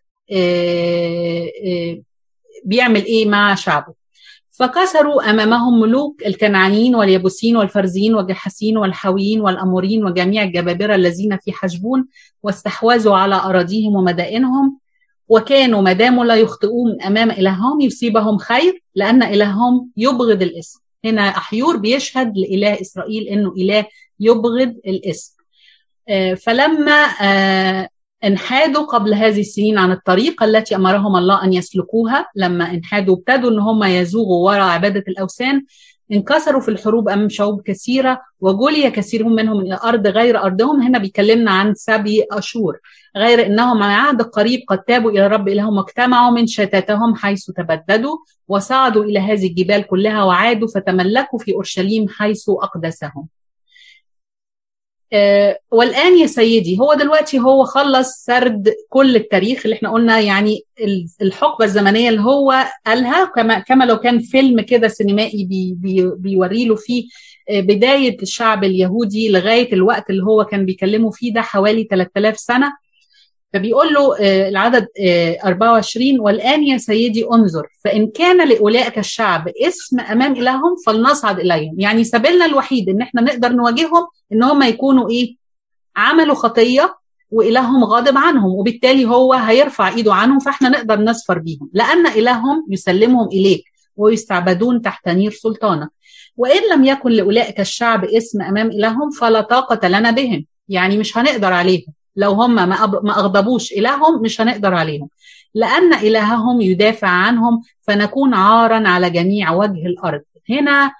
بيعمل 2.65 3.05
إيه 3.05 3.25
مع 3.25 3.55
شعبه. 3.55 4.00
فكسروا 4.51 5.29
أمامهم 5.29 5.79
ملوك 5.79 6.25
الكنعانيين 6.25 6.95
واليبوسين 6.95 7.57
والفرزيين 7.57 8.15
والجحاسين 8.15 8.77
والحويين 8.77 9.41
والأمورين 9.41 10.05
وجميع 10.05 10.43
الجبابرة 10.43 10.95
الذين 10.95 11.37
في 11.37 11.51
حجبون 11.51 12.07
واستحوذوا 12.43 13.15
على 13.15 13.35
أراضيهم 13.35 13.95
ومدائنهم. 13.95 14.77
وكانوا 15.27 15.81
ما 15.81 15.93
داموا 15.93 16.25
لا 16.25 16.35
يخطئون 16.35 17.01
أمام 17.01 17.31
إلههم 17.31 17.81
يصيبهم 17.81 18.37
خير 18.37 18.83
لأن 18.95 19.23
إلههم 19.23 19.89
يبغض 19.97 20.41
الإسم. 20.41 20.79
هنا 21.05 21.21
أحيور 21.21 21.77
بيشهد 21.77 22.37
لإله 22.37 22.81
إسرائيل 22.81 23.27
إنه 23.27 23.53
إله 23.57 23.85
يبغض 24.19 24.75
الإسم. 24.87 25.33
فلما 26.37 27.07
انحادوا 28.23 28.83
قبل 28.83 29.13
هذه 29.13 29.39
السنين 29.39 29.77
عن 29.77 29.91
الطريق 29.91 30.43
التي 30.43 30.75
أمرهم 30.75 31.15
الله 31.15 31.43
أن 31.43 31.53
يسلكوها. 31.53 32.27
لما 32.35 32.71
انحادوا 32.71 33.15
ابتدوا 33.15 33.49
إن 33.51 33.59
هم 33.59 33.83
يزوغوا 33.83 34.49
وراء 34.49 34.61
عبادة 34.61 35.03
الأوثان. 35.07 35.65
انكسروا 36.11 36.61
في 36.61 36.71
الحروب 36.71 37.09
أمام 37.09 37.29
شعوب 37.29 37.61
كثيرة 37.61 38.21
وجلي 38.41 38.91
كثير 38.91 39.27
منهم 39.27 39.59
إلى 39.61 39.79
أرض 39.83 40.07
غير 40.07 40.43
أرضهم. 40.43 40.81
هنا 40.81 40.97
بيكلمنا 40.97 41.51
عن 41.51 41.73
سبي 41.75 42.25
أشور 42.31 42.79
غير 43.17 43.45
إنهم 43.45 43.83
عن 43.83 43.91
عهد 43.91 44.21
قريب 44.21 44.61
قد 44.67 44.79
تابوا 44.79 45.11
إلى 45.11 45.27
رب 45.27 45.47
إلههم 45.47 45.77
واجتمعوا 45.77 46.31
من 46.31 46.47
شتاتهم 46.47 47.15
حيث 47.15 47.45
تبددوا 47.45 48.17
وصعدوا 48.47 49.03
إلى 49.03 49.19
هذه 49.19 49.47
الجبال 49.47 49.87
كلها 49.87 50.23
وعادوا 50.23 50.67
فتملكوا 50.67 51.39
في 51.39 51.53
أورشليم 51.53 52.07
حيث 52.09 52.49
أقدسهم. 52.49 53.27
آه 53.27 53.40
والآن 55.71 56.17
يا 56.17 56.27
سيدي 56.27 56.79
هو 56.79 56.93
دلوقتي 56.93 57.39
هو 57.39 57.63
خلص 57.63 58.25
سرد 58.25 58.73
كل 58.89 59.15
التاريخ 59.15 59.61
اللي 59.65 59.75
إحنا 59.75 59.91
قلنا 59.91 60.19
يعني 60.19 60.63
الحقبة 61.21 61.65
الزمنية 61.65 62.09
اللي 62.09 62.21
هو 62.21 62.65
قالها 62.85 63.25
كما 63.35 63.59
كما 63.59 63.83
لو 63.83 63.97
كان 63.97 64.19
فيلم 64.19 64.61
كده 64.61 64.87
سينمائي 64.87 65.45
بي 65.45 65.73
بي 65.77 66.11
بيوري 66.17 66.65
له 66.65 66.75
فيه 66.75 67.03
بداية 67.51 68.17
الشعب 68.21 68.63
اليهودي 68.63 69.29
لغاية 69.31 69.73
الوقت 69.73 70.09
اللي 70.09 70.23
هو 70.23 70.45
كان 70.45 70.65
بيكلمه 70.65 71.11
فيه 71.11 71.33
ده 71.33 71.41
حوالي 71.41 71.83
3000 71.83 72.39
سنة. 72.39 72.73
فبيقول 73.53 73.93
له 73.93 74.15
العدد 74.47 74.87
24 75.45 76.19
والآن 76.19 76.63
يا 76.63 76.77
سيدي 76.77 77.25
انظر 77.33 77.67
فإن 77.83 78.07
كان 78.07 78.47
لأولئك 78.49 78.97
الشعب 78.99 79.47
اسم 79.47 79.99
أمام 79.99 80.31
إلههم 80.33 80.75
فلنصعد 80.85 81.39
إليهم. 81.39 81.79
يعني 81.79 82.03
سبيلنا 82.03 82.45
الوحيد 82.45 82.89
إن 82.89 83.01
إحنا 83.01 83.21
نقدر 83.21 83.49
نواجههم 83.51 84.07
إن 84.33 84.43
هم 84.43 84.63
يكونوا 84.63 85.09
إيه؟ 85.09 85.35
عملوا 85.95 86.35
خطية 86.35 86.95
وإلههم 87.31 87.83
غاضب 87.83 88.17
عنهم 88.17 88.51
وبالتالي 88.55 89.05
هو 89.05 89.33
هيرفع 89.33 89.87
إيده 89.89 90.13
عنهم 90.13 90.39
فإحنا 90.39 90.69
نقدر 90.69 90.99
نصفر 90.99 91.39
بيهم. 91.39 91.69
لأن 91.73 92.07
إلههم 92.07 92.65
يسلمهم 92.69 93.27
إليك 93.27 93.63
ويستعبدون 93.95 94.81
تحت 94.81 95.09
نير 95.09 95.31
سلطانك. 95.31 95.89
وإن 96.37 96.61
لم 96.73 96.85
يكن 96.85 97.11
لأولئك 97.11 97.59
الشعب 97.59 98.05
اسم 98.05 98.41
أمام 98.41 98.67
إلههم 98.67 99.09
فلا 99.09 99.41
طاقة 99.41 99.87
لنا 99.87 100.11
بهم. 100.11 100.45
يعني 100.69 100.97
مش 100.97 101.17
هنقدر 101.17 101.53
عليهم. 101.53 101.93
لو 102.15 102.31
هم 102.31 102.55
ما 102.55 103.11
أغضبوش 103.19 103.71
إلههم 103.71 104.21
مش 104.21 104.41
هنقدر 104.41 104.73
عليهم. 104.73 105.09
لأن 105.53 105.93
إلههم 105.93 106.61
يدافع 106.61 107.07
عنهم 107.07 107.61
فنكون 107.81 108.33
عارا 108.33 108.87
على 108.87 109.09
جميع 109.09 109.51
وجه 109.51 109.85
الأرض. 109.85 110.21
هنا 110.49 110.91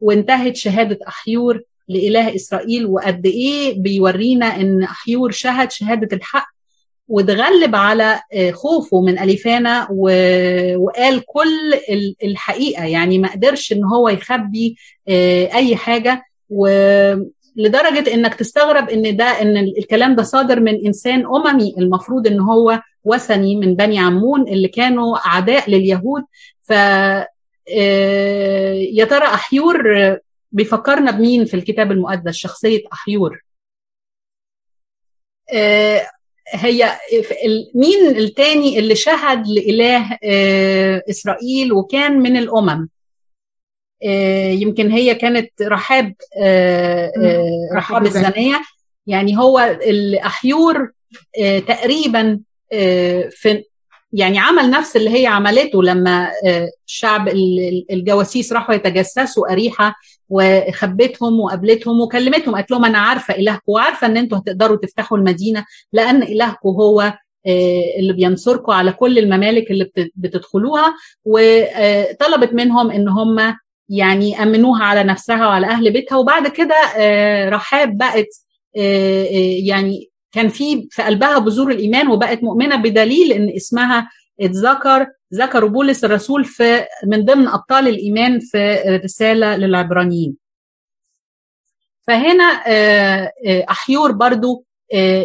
وانتهت 0.00 0.56
شهادة 0.56 0.98
أحيور 1.08 1.60
لإله 1.88 2.34
إسرائيل 2.34 2.86
وقد 2.86 3.26
إيه 3.26 3.82
بيورينا 3.82 4.46
إن 4.46 4.82
أحيور 4.82 5.30
شهد 5.30 5.70
شهادة 5.70 6.16
الحق 6.16 6.46
وتغلب 7.08 7.76
على 7.76 8.20
خوفه 8.52 9.00
من 9.00 9.18
أليفانا 9.18 9.88
وقال 10.76 11.24
كل 11.26 11.74
الحقيقة. 12.24 12.84
يعني 12.84 13.18
ما 13.18 13.32
قدرش 13.32 13.72
إن 13.72 13.84
هو 13.84 14.08
يخبي 14.08 14.76
أي 15.54 15.76
حاجة 15.76 16.24
لدرجة 17.56 18.14
إنك 18.14 18.34
تستغرب 18.34 18.88
إن 18.90 19.16
ده 19.16 19.24
إن 19.24 19.56
الكلام 19.56 20.14
ده 20.14 20.22
صادر 20.22 20.60
من 20.60 20.86
إنسان 20.86 21.26
أممي 21.26 21.74
المفروض 21.78 22.26
إن 22.26 22.40
هو 22.40 22.80
وثني 23.04 23.56
من 23.56 23.74
بني 23.76 23.98
عمون 23.98 24.48
اللي 24.48 24.68
كانوا 24.68 25.16
أعداء 25.26 25.70
لليهود. 25.70 26.22
ف 26.62 26.70
يا 28.92 29.04
ترى 29.04 29.26
أحيور 29.26 29.82
بيفكرنا 30.52 31.10
بمين 31.10 31.44
في 31.44 31.54
الكتاب 31.54 31.92
المقدس؟ 31.92 32.34
شخصية 32.34 32.82
أحيور. 32.92 33.44
هي 36.48 36.92
مين 37.74 38.16
التاني 38.16 38.78
اللي 38.78 38.94
شهد 38.94 39.46
لإله 39.48 40.18
إسرائيل 41.10 41.72
وكان 41.72 42.18
من 42.18 42.36
الأمم؟ 42.36 42.88
يمكن 44.60 44.90
هي 44.90 45.14
كانت 45.14 45.50
رحاب 45.62 46.14
رحاب 47.74 48.06
الزانية 48.06 48.60
يعني 49.06 49.38
هو 49.38 49.58
الأحيور 49.86 50.90
تقريبا 51.66 52.40
في 53.30 53.62
يعني 54.12 54.38
عمل 54.38 54.70
نفس 54.70 54.96
اللي 54.96 55.10
هي 55.22 55.26
عملته 55.26 55.82
لما 55.82 56.30
الشعب 56.86 57.28
الجواسيس 57.90 58.52
راحوا 58.52 58.74
يتجسسوا 58.74 59.52
أريحة 59.52 59.94
وخبتهم 60.28 61.40
وقابلتهم 61.40 62.00
وكلمتهم 62.00 62.54
قالت 62.54 62.70
لهم 62.70 62.84
أنا 62.84 62.98
عارفة 62.98 63.34
إلهكم 63.34 63.62
وعارفة 63.72 64.06
إن 64.06 64.16
أنتوا 64.16 64.38
هتقدروا 64.38 64.76
تفتحوا 64.76 65.18
المدينة 65.18 65.64
لأن 65.92 66.22
إلهكم 66.22 66.68
هو 66.68 67.12
اللي 67.98 68.12
بينصركم 68.12 68.72
على 68.72 68.92
كل 68.92 69.18
الممالك 69.18 69.70
اللي 69.70 69.90
بتدخلوها 70.16 70.94
وطلبت 71.24 72.52
منهم 72.54 72.90
إن 72.90 73.08
هم 73.08 73.56
يعني 73.88 74.42
أمنوها 74.42 74.84
على 74.84 75.02
نفسها 75.04 75.46
وعلى 75.46 75.66
أهل 75.66 75.90
بيتها. 75.92 76.16
وبعد 76.16 76.48
كده 76.48 76.76
رحاب 77.48 77.98
بقت 77.98 78.26
يعني 79.64 80.10
كان 80.32 80.48
في 80.48 80.88
في 80.90 81.02
قلبها 81.02 81.38
بذور 81.38 81.70
الإيمان 81.70 82.08
وبقت 82.08 82.42
مؤمنة 82.42 82.76
بدليل 82.76 83.32
إن 83.32 83.50
اسمها 83.56 84.10
اتذكر 84.40 85.06
ذكروا 85.34 85.70
بولس 85.70 86.04
الرسول 86.04 86.44
في 86.44 86.84
من 87.06 87.24
ضمن 87.24 87.48
أبطال 87.48 87.88
الإيمان 87.88 88.40
في 88.40 88.74
رسالة 89.04 89.56
للعبرانيين. 89.56 90.36
فهنا 92.06 92.62
أحيور 93.70 94.12
برضو 94.12 94.64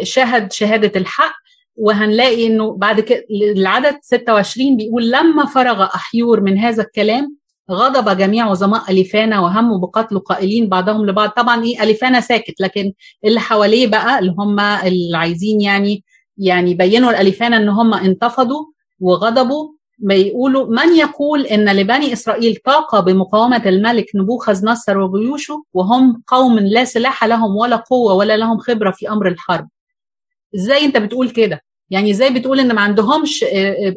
شهد 0.02 0.52
شهادة 0.52 1.00
الحق. 1.00 1.34
وهنلاقي 1.76 2.46
إنه 2.46 2.76
بعد 2.76 3.00
كده 3.00 3.24
العدد 3.56 3.98
26 4.02 4.76
بيقول 4.76 5.10
لما 5.10 5.46
فرغ 5.46 5.84
أحيور 5.84 6.40
من 6.40 6.58
هذا 6.58 6.82
الكلام 6.82 7.36
غضب 7.70 8.16
جميع 8.16 8.50
عظماء 8.50 8.90
أليفانا 8.90 9.40
وهموا 9.40 9.78
بقتل 9.78 10.18
قائلين 10.18 10.68
بعضهم 10.68 11.06
لبعض. 11.06 11.28
طبعا 11.30 11.64
إيه 11.64 11.82
أليفانا 11.82 12.20
ساكت 12.20 12.60
لكن 12.60 12.92
اللي 13.24 13.40
حواليه 13.40 13.86
بقى 13.86 14.18
اللي 14.18 14.34
هم 14.38 14.60
اللي 14.60 15.16
عايزين 15.16 15.60
يعني 15.60 16.04
يعني 16.38 16.74
بينوا 16.74 17.10
الأليفانا 17.10 17.56
إن 17.56 17.68
هم 17.68 17.94
انتفضوا 17.94 18.64
وغضبوا 19.00 19.68
بيقولوا 19.98 20.66
من 20.66 20.96
يقول 20.96 21.46
إن 21.46 21.76
لبني 21.76 22.12
إسرائيل 22.12 22.56
طاقه 22.64 23.00
بمقاومة 23.00 23.62
الملك 23.66 24.06
نبوخذ 24.14 24.66
نصر 24.66 24.98
وجيوشه 24.98 25.64
وهم 25.72 26.22
قوم 26.26 26.58
لا 26.58 26.84
سلاح 26.84 27.24
لهم 27.24 27.56
ولا 27.56 27.76
قوة 27.76 28.14
ولا 28.14 28.36
لهم 28.36 28.58
خبرة 28.58 28.90
في 28.90 29.10
أمر 29.10 29.28
الحرب؟ 29.28 29.68
إزاي 30.54 30.84
أنت 30.84 30.96
بتقول 30.96 31.30
كده؟ 31.30 31.60
يعني 31.90 32.10
إزاي 32.10 32.34
بتقول 32.34 32.60
إن 32.60 32.74
ما 32.74 32.80
عندهمش 32.80 33.44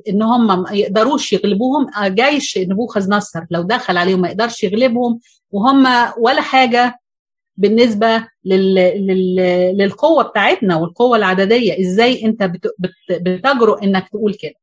إن 0.10 0.22
هم 0.22 0.48
ما 0.48 0.72
يقدروش 0.72 1.34
يغلبوهم 1.34 1.88
جيش 2.08 2.58
نبوخذ 2.58 3.10
نصر. 3.10 3.40
لو 3.52 3.62
دخل 3.62 3.98
عليهم 3.98 4.22
ما 4.22 4.28
يقدرش 4.28 4.64
يغلبهم 4.64 5.20
وهم 5.52 5.88
ولا 6.18 6.42
حاجة 6.42 7.00
بالنسبة 7.58 8.28
لل... 8.46 8.76
لل... 8.76 9.36
للقوة 9.78 10.24
بتاعتنا 10.24 10.76
والقوة 10.76 11.18
العددية. 11.18 11.82
إزاي 11.82 12.26
أنت 12.26 12.44
بت... 12.44 12.68
بت... 12.80 12.92
بتجرؤ 13.22 13.84
إنك 13.84 14.10
تقول 14.10 14.34
كده؟ 14.34 14.54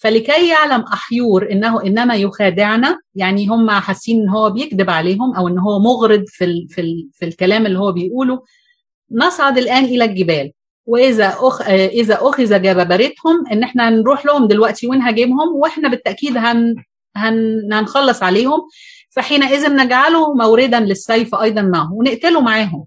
فلكي 0.00 0.48
يعلم 0.48 0.80
أحيور 0.80 1.52
إنه 1.52 1.82
إنما 1.82 2.14
يخادعنا 2.16 2.98
يعني 3.14 3.46
هم 3.46 3.70
حاسين 3.70 4.20
إن 4.22 4.28
هو 4.28 4.50
بيكذب 4.50 4.90
عليهم 4.90 5.36
أو 5.36 5.48
إن 5.48 5.58
هو 5.58 5.78
مغرض 5.78 6.24
في 6.26 6.44
ال 6.44 6.66
في 6.68 6.80
ال 6.80 7.08
في 7.12 7.24
الكلام 7.24 7.66
اللي 7.66 7.78
هو 7.78 7.92
بيقوله 7.92 8.42
نصعد 9.12 9.58
الآن 9.58 9.84
إلى 9.84 10.04
الجبال. 10.04 10.52
وإذا 10.88 11.28
أخ... 11.28 11.62
إذا 11.70 12.14
أخذ 12.20 12.62
جبابرتهم 12.62 13.46
إن 13.52 13.62
إحنا 13.62 13.90
نروح 13.90 14.26
لهم 14.26 14.46
دلوقتي 14.46 14.86
ونهاجمهم 14.86 15.56
وإحنا 15.56 15.88
بالتأكيد 15.88 16.36
هن... 16.36 16.74
هن... 17.16 17.68
هنخلص 17.72 18.22
عليهم. 18.22 18.60
فحينئذ 19.10 19.76
نجعله 19.76 20.34
موردا 20.34 20.80
للسيف 20.80 21.34
أيضا 21.34 21.62
معه 21.62 21.92
ونقتله 21.92 22.40
معاهم. 22.40 22.84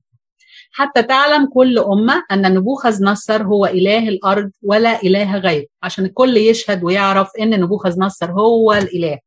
حتى 0.74 1.04
تعلم 1.04 1.46
كل 1.54 1.80
أمة 1.80 2.24
أن 2.32 2.54
نبوخذ 2.54 3.04
نصر 3.04 3.44
هو 3.44 3.66
إله 3.66 4.10
الأرض 4.10 4.52
ولا 4.64 5.04
إله 5.04 5.38
غيره 5.38 5.66
عشان 5.84 6.06
الكل 6.06 6.38
يشهد 6.38 6.84
ويعرف 6.84 7.30
أن 7.42 7.50
نبوخذ 7.62 8.00
نصر 8.00 8.32
هو 8.32 8.74
الإله. 8.74 9.20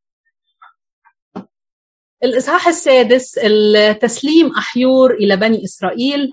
الإصحاح 2.25 2.68
السادس 2.68 3.39
التسليم 3.43 4.53
أحيور 4.57 5.14
إلى 5.14 5.37
بني 5.37 5.64
إسرائيل. 5.64 6.31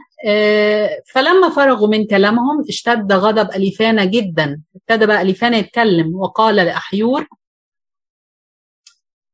فلما 1.13 1.49
فرغوا 1.55 1.87
من 1.87 2.07
كلامهم 2.07 2.63
اشتد 2.69 3.13
غضب 3.13 3.51
أليفانا 3.55 4.05
جدا. 4.05 4.61
ابتدى 4.75 5.05
بقى 5.05 5.21
أليفانا 5.21 5.57
يتكلم 5.57 6.15
وقال 6.15 6.55
لأحيور 6.55 7.27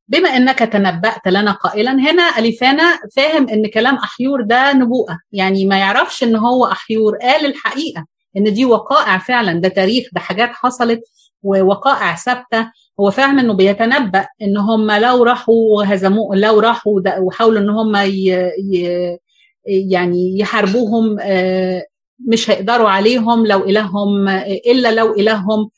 بما 0.08 0.30
أنك 0.30 0.60
تنبأت 0.60 1.28
لنا 1.28 1.51
قائلا 1.51 1.91
هنا 1.91 2.38
أليفانا 2.39 2.99
فاهم 3.16 3.49
إن 3.49 3.68
كلام 3.70 3.95
أحيور 3.95 4.41
ده 4.41 4.74
نبوءة. 4.74 5.20
يعني 5.32 5.66
ما 5.66 5.78
يعرفش 5.80 6.24
إن 6.24 6.36
هو 6.36 6.66
أحيور 6.66 7.18
قال 7.18 7.45
الحقيقة 7.45 8.05
إن 8.38 8.53
دي 8.53 8.66
وقائع 8.66 9.18
فعلا 9.18 9.53
ده 9.62 9.70
تاريخ 9.70 10.08
ده 10.14 10.20
حاجات 10.20 10.49
حصلت 10.53 11.01
ووقائع 11.43 12.16
ثابتة. 12.16 12.72
هو 13.00 13.12
فاهم 13.12 13.39
إنه 13.39 13.54
بيتنبأ 13.54 14.28
إن 14.41 14.58
هم 14.58 14.91
لو 14.91 15.24
راحوا 15.24 15.78
وهزموه 15.78 16.36
لو 16.36 16.60
راحوا 16.60 17.02
وحاولوا 17.20 17.62
إن 17.62 17.70
هم 17.70 17.95
ي... 17.95 18.30
ي... 18.74 19.18
يعني 19.66 20.39
يحاربوهم 20.39 21.18
مش 22.28 22.50
هيقدروا 22.50 22.89
عليهم 22.89 23.48
لو 23.48 23.64
إلههم 23.64 24.30
إلا 24.68 24.91
لو 24.91 25.14
إلههم 25.14 25.70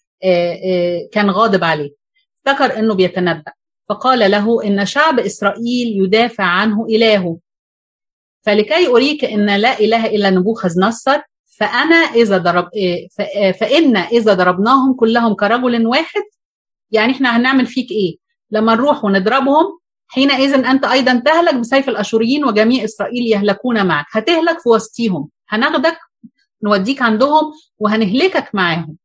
كان 1.11 1.29
غاضب 1.29 1.63
عليه. 1.63 1.89
افتكر 2.37 2.79
إنه 2.79 2.93
بيتنبأ. 2.93 3.51
فقال 3.89 4.31
له 4.31 4.63
إن 4.63 4.85
شعب 4.85 5.19
إسرائيل 5.19 6.03
يدافع 6.03 6.43
عنه 6.43 6.85
إلهه. 6.85 7.37
فلكي 8.41 8.87
أريك 8.87 9.25
أن 9.25 9.55
لا 9.55 9.79
إله 9.79 10.05
إلا 10.05 10.29
نبوخذ 10.29 10.79
نصر 10.79 11.19
فأنا 11.45 11.95
إذا 11.95 12.37
ضرب 12.37 12.69
فإن 13.59 13.97
إذا 13.97 14.33
ضربناهم 14.33 14.93
كلهم 14.93 15.33
كرجل 15.33 15.87
واحد 15.87 16.23
يعني 16.91 17.13
إحنا 17.13 17.37
هنعمل 17.37 17.65
فيك 17.65 17.91
إيه؟ 17.91 18.15
لما 18.51 18.75
نروح 18.75 19.05
ونضربهم 19.05 19.79
حينئذ 20.07 20.53
أنت 20.65 20.85
أيضا 20.85 21.21
تهلك 21.25 21.55
بسيف 21.55 21.89
الأشوريين 21.89 22.45
وجميع 22.45 22.83
إسرائيل 22.83 23.27
يهلكون 23.27 23.85
معك. 23.85 24.05
هتهلك 24.11 24.59
في 24.59 24.69
وسطيهم. 24.69 25.29
هناخدك 25.49 25.97
نوديك 26.63 27.01
عندهم 27.01 27.53
وهنهلكك 27.79 28.49
معاهم. 28.53 28.97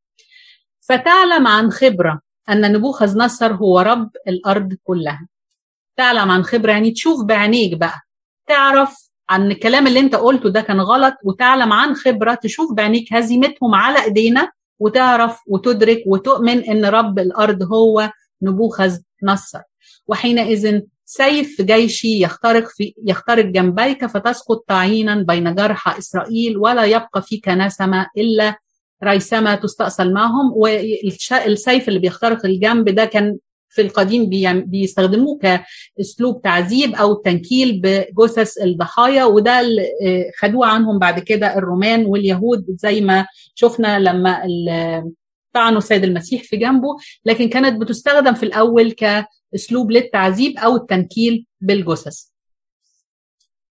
فتعلم 0.81 1.47
عن 1.47 1.71
خبرة 1.71 2.21
أن 2.51 2.73
نبوخذ 2.73 3.19
نصر 3.19 3.53
هو 3.55 3.81
رب 3.81 4.11
الأرض 4.29 4.75
كلها. 4.85 5.29
تعلم 5.97 6.31
عن 6.31 6.43
خبرة 6.43 6.73
يعني 6.73 6.91
تشوف 6.91 7.25
بعينيك 7.25 7.77
بقى. 7.79 8.01
تعرف 8.47 8.97
عن 9.31 9.51
الكلام 9.51 9.87
اللي 9.87 10.01
أنت 10.01 10.15
قلته 10.15 10.49
ده 10.49 10.61
كان 10.61 10.81
غلط 10.81 11.15
وتعلم 11.25 11.73
عن 11.73 11.95
خبرة 11.95 12.35
تشوف 12.35 12.73
بعينيك 12.73 13.13
هزيمتهم 13.13 13.75
على 13.75 14.05
إيدينا 14.05 14.51
وتعرف 14.79 15.39
وتدرك 15.49 16.03
وتؤمن 16.07 16.65
إن 16.65 16.85
رب 16.85 17.19
الأرض 17.19 17.63
هو 17.73 18.11
نبوخذ 18.43 18.97
نصر. 19.23 19.59
وحينئذ 20.07 20.81
سيف 21.05 21.63
جيشي 21.63 22.23
يخترق 22.23 22.69
في 22.69 22.95
يخترق 23.07 23.45
جنبيك 23.45 24.07
فتسقط 24.07 24.65
تعيينا 24.69 25.15
بين 25.23 25.55
جرحى 25.55 25.99
إسرائيل 25.99 26.57
ولا 26.57 26.85
يبقى 26.85 27.23
فيك 27.23 27.49
نسمة 27.49 28.07
إلا 28.19 28.57
ريسمه 29.05 29.55
تستأصل 29.55 30.13
معهم. 30.13 30.53
والسيف 30.57 31.89
اللي 31.89 31.99
بيخترق 31.99 32.47
الجنب 32.47 32.89
ده 32.89 33.05
كان 33.05 33.37
في 33.75 33.83
القديم 33.83 34.29
بيستخدموه 34.67 35.39
كأسلوب 35.99 36.43
تعذيب 36.43 36.95
أو 36.95 37.15
تنكيل 37.15 37.81
بجثث 37.85 38.59
الضحايا 38.63 39.25
وده 39.25 39.61
اللي 39.61 39.87
خدوه 40.39 40.67
عنهم 40.67 40.99
بعد 40.99 41.21
كده 41.21 41.57
الرومان 41.59 42.07
واليهود 42.07 42.65
زي 42.69 43.01
ما 43.01 43.27
شفنا 43.55 43.99
لما 43.99 44.43
طعنوا 45.53 45.79
السيد 45.79 46.05
المسيح 46.05 46.43
في 46.43 46.57
جنبه 46.57 46.89
لكن 47.25 47.49
كانت 47.49 47.81
بتستخدم 47.81 48.35
في 48.35 48.43
الأول 48.43 48.93
كأسلوب 48.93 49.91
للتعذيب 49.91 50.59
أو 50.59 50.77
التنكيل 50.77 51.47
بالجثث. 51.61 52.23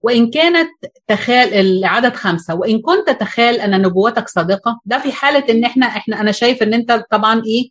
وإن 0.02 0.30
كانت 0.30 0.68
تخال 1.08 1.54
العدد 1.54 2.14
خمسة 2.14 2.54
وإن 2.54 2.80
كنت 2.80 3.10
تخال 3.20 3.60
أن 3.60 3.82
نبوتك 3.82 4.28
صادقة 4.28 4.80
ده 4.84 4.98
في 4.98 5.12
حالة 5.12 5.44
إن 5.50 5.64
إحنا 5.64 5.86
إحنا 5.86 6.20
أنا 6.20 6.32
شايف 6.32 6.62
إن 6.62 6.74
أنت 6.74 7.04
طبعا 7.10 7.42
إيه 7.46 7.70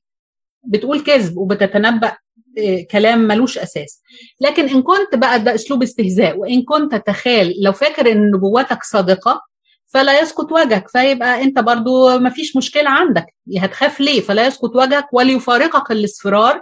بتقول 0.63 0.99
كذب 1.03 1.37
وبتتنبأ 1.37 2.17
إيه 2.57 2.87
كلام 2.87 3.19
ملوش 3.19 3.57
أساس. 3.57 4.01
لكن 4.41 4.69
إن 4.69 4.81
كنت 4.81 5.15
بقى 5.15 5.39
ده 5.43 5.55
أسلوب 5.55 5.83
استهزاء 5.83 6.37
وإن 6.37 6.61
كنت 6.63 6.95
تخال 6.95 7.53
لو 7.63 7.71
فاكر 7.71 8.11
إن 8.11 8.31
نبوتك 8.31 8.83
صادقة 8.83 9.41
فلا 9.87 10.21
يسقط 10.21 10.51
وجهك. 10.51 10.87
فيبقى 10.89 11.43
أنت 11.43 11.59
برضو 11.59 12.19
ما 12.19 12.29
فيش 12.29 12.55
مشكلة 12.57 12.89
عندك. 12.89 13.25
هتخاف 13.57 13.99
ليه؟ 13.99 14.21
فلا 14.21 14.47
يسقط 14.47 14.75
وجهك 14.75 15.13
وليفارقك 15.13 15.91
الاصفرار 15.91 16.61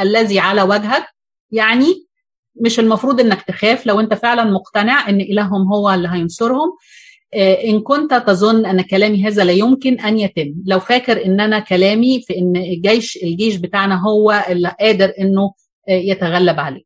الذي 0.00 0.38
على 0.38 0.62
وجهك. 0.62 1.06
يعني 1.50 2.06
مش 2.60 2.80
المفروض 2.80 3.20
إنك 3.20 3.42
تخاف 3.42 3.86
لو 3.86 4.00
أنت 4.00 4.14
فعلا 4.14 4.44
مقتنع 4.44 5.08
إن 5.08 5.20
إلههم 5.20 5.72
هو 5.72 5.90
اللي 5.90 6.08
هينصرهم. 6.08 6.68
إن 7.36 7.80
كنت 7.80 8.14
تظن 8.14 8.66
أن 8.66 8.80
كلامي 8.80 9.26
هذا 9.26 9.44
لا 9.44 9.52
يمكن 9.52 10.00
أن 10.00 10.18
يتم. 10.18 10.54
لو 10.66 10.80
فاكر 10.80 11.24
ان 11.24 11.40
أنا 11.40 11.58
كلامي 11.58 12.20
في 12.20 12.38
إن 12.38 12.56
الجيش 12.56 13.18
الجيش 13.22 13.56
بتاعنا 13.56 14.02
هو 14.02 14.44
اللي 14.48 14.74
قادر 14.80 15.12
إنه 15.20 15.52
يتغلب 15.88 16.60
عليه. 16.60 16.82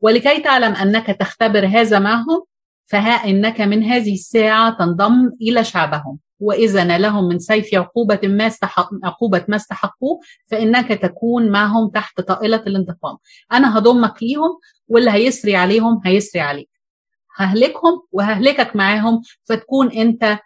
ولكي 0.00 0.40
تعلم 0.40 0.72
أنك 0.72 1.06
تختبر 1.06 1.66
هذا 1.66 1.98
معهم 1.98 2.42
فها 2.84 3.28
إنك 3.30 3.60
من 3.60 3.84
هذه 3.84 4.12
الساعة 4.12 4.78
تنضم 4.78 5.30
إلى 5.42 5.64
شعبهم. 5.64 6.18
وإذا 6.40 6.84
نالهم 6.84 7.24
من 7.28 7.38
سيف 7.38 7.74
عقوبة 7.74 8.20
ما 8.22 8.46
استحق 8.46 8.88
عقوبة 9.04 9.44
ما 9.48 9.56
استحقوه 9.56 10.20
فإنك 10.50 10.88
تكون 10.88 11.48
معهم 11.50 11.88
تحت 11.88 12.20
طائلة 12.20 12.62
الانتقام. 12.66 13.16
أنا 13.52 13.78
هضمك 13.78 14.22
ليهم 14.22 14.58
واللي 14.88 15.10
هيسري 15.10 15.56
عليهم 15.56 16.00
هيسري 16.04 16.40
عليك. 16.40 16.69
ههلكهم 17.40 18.00
وههلكك 18.12 18.76
معاهم 18.76 19.22
فتكون 19.44 19.92
انت 19.92 20.38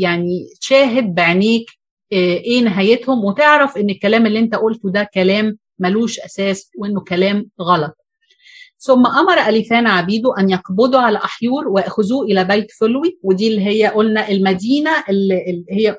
يعني 0.00 0.46
شاهد 0.60 1.14
بعينيك 1.14 1.70
إيه 2.12 2.60
نهايتهم 2.60 3.24
وتعرف 3.24 3.76
ان 3.76 3.90
الكلام 3.90 4.26
اللي 4.26 4.38
انت 4.38 4.54
قلته 4.54 4.90
ده 4.90 5.08
كلام 5.14 5.58
ملوش 5.78 6.20
أساس 6.20 6.70
وإنه 6.78 7.00
كلام 7.00 7.50
غلط. 7.60 7.94
ثم 8.80 9.06
أمر 9.06 9.48
أليفان 9.48 9.86
عبيده 9.86 10.38
أن 10.38 10.50
يقبضوا 10.50 11.00
على 11.00 11.18
أحيور 11.18 11.68
واخذوه 11.68 12.24
إلى 12.26 12.44
بيت 12.44 12.70
فلوي 12.80 13.18
ودي 13.22 13.48
اللي 13.48 13.66
هي 13.66 13.86
قلنا 13.86 14.28
المدينة 14.28 14.90
اللي 15.08 15.64
هي 15.70 15.96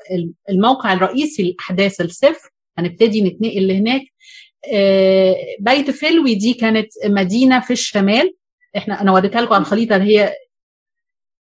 الموقع 0.49 0.93
الرئيسي 0.93 1.43
لأحداث 1.43 2.01
السفر. 2.01 2.49
هنبتدي 2.77 3.21
نتنقل 3.21 3.67
لهناك. 3.67 4.01
بيت 5.59 5.91
فلوي 5.91 6.35
دي 6.35 6.53
كانت 6.53 6.87
مدينة 7.05 7.59
في 7.59 7.73
الشمال 7.73 8.33
إحنا 8.77 9.01
أنا 9.01 9.11
وريتها 9.11 9.41
لكم 9.41 9.53
على 9.53 9.61
الخريطه 9.61 9.95
هي 9.95 10.33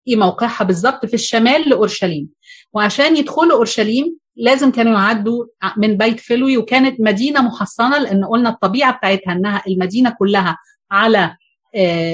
إيه 0.08 0.16
موقعها 0.16 0.64
بالظبط 0.64 1.06
في 1.06 1.14
الشمال 1.14 1.70
لأورشليم. 1.70 2.30
وعشان 2.74 3.18
يدخلوا 3.18 3.58
أورشليم 3.58 4.18
لازم 4.36 4.72
كانوا 4.72 4.94
يعدوا 5.00 5.46
من 5.78 5.98
بيت 5.98 6.20
فلوي 6.20 6.58
وكانت 6.58 7.02
مدينة 7.02 7.42
محصنة 7.42 7.98
لأن 7.98 8.26
قلنا 8.26 8.50
الطبيعة 8.50 8.98
بتاعتها 8.98 9.32
إنها 9.34 9.64
المدينة 9.68 10.10
كلها 10.20 10.58
على 10.92 11.36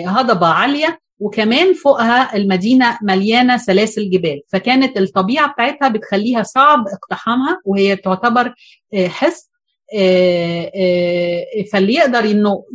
هضبة 0.06 0.48
عالية 0.48 1.00
وكمان 1.20 1.74
فوقها 1.74 2.36
المدينة 2.36 2.98
مليانة 3.02 3.58
سلاسل 3.58 4.10
جبال. 4.10 4.42
فكانت 4.48 4.98
الطبيعة 4.98 5.52
بتاعتها 5.54 5.88
بتخليها 5.88 6.44
صعب 6.44 6.88
اقتحامها 6.88 7.62
وهي 7.66 7.96
تعتبر 7.96 8.54
حصن. 9.08 9.50
فاللي 11.72 11.94
يقدر 11.94 12.20
إنه 12.20 12.66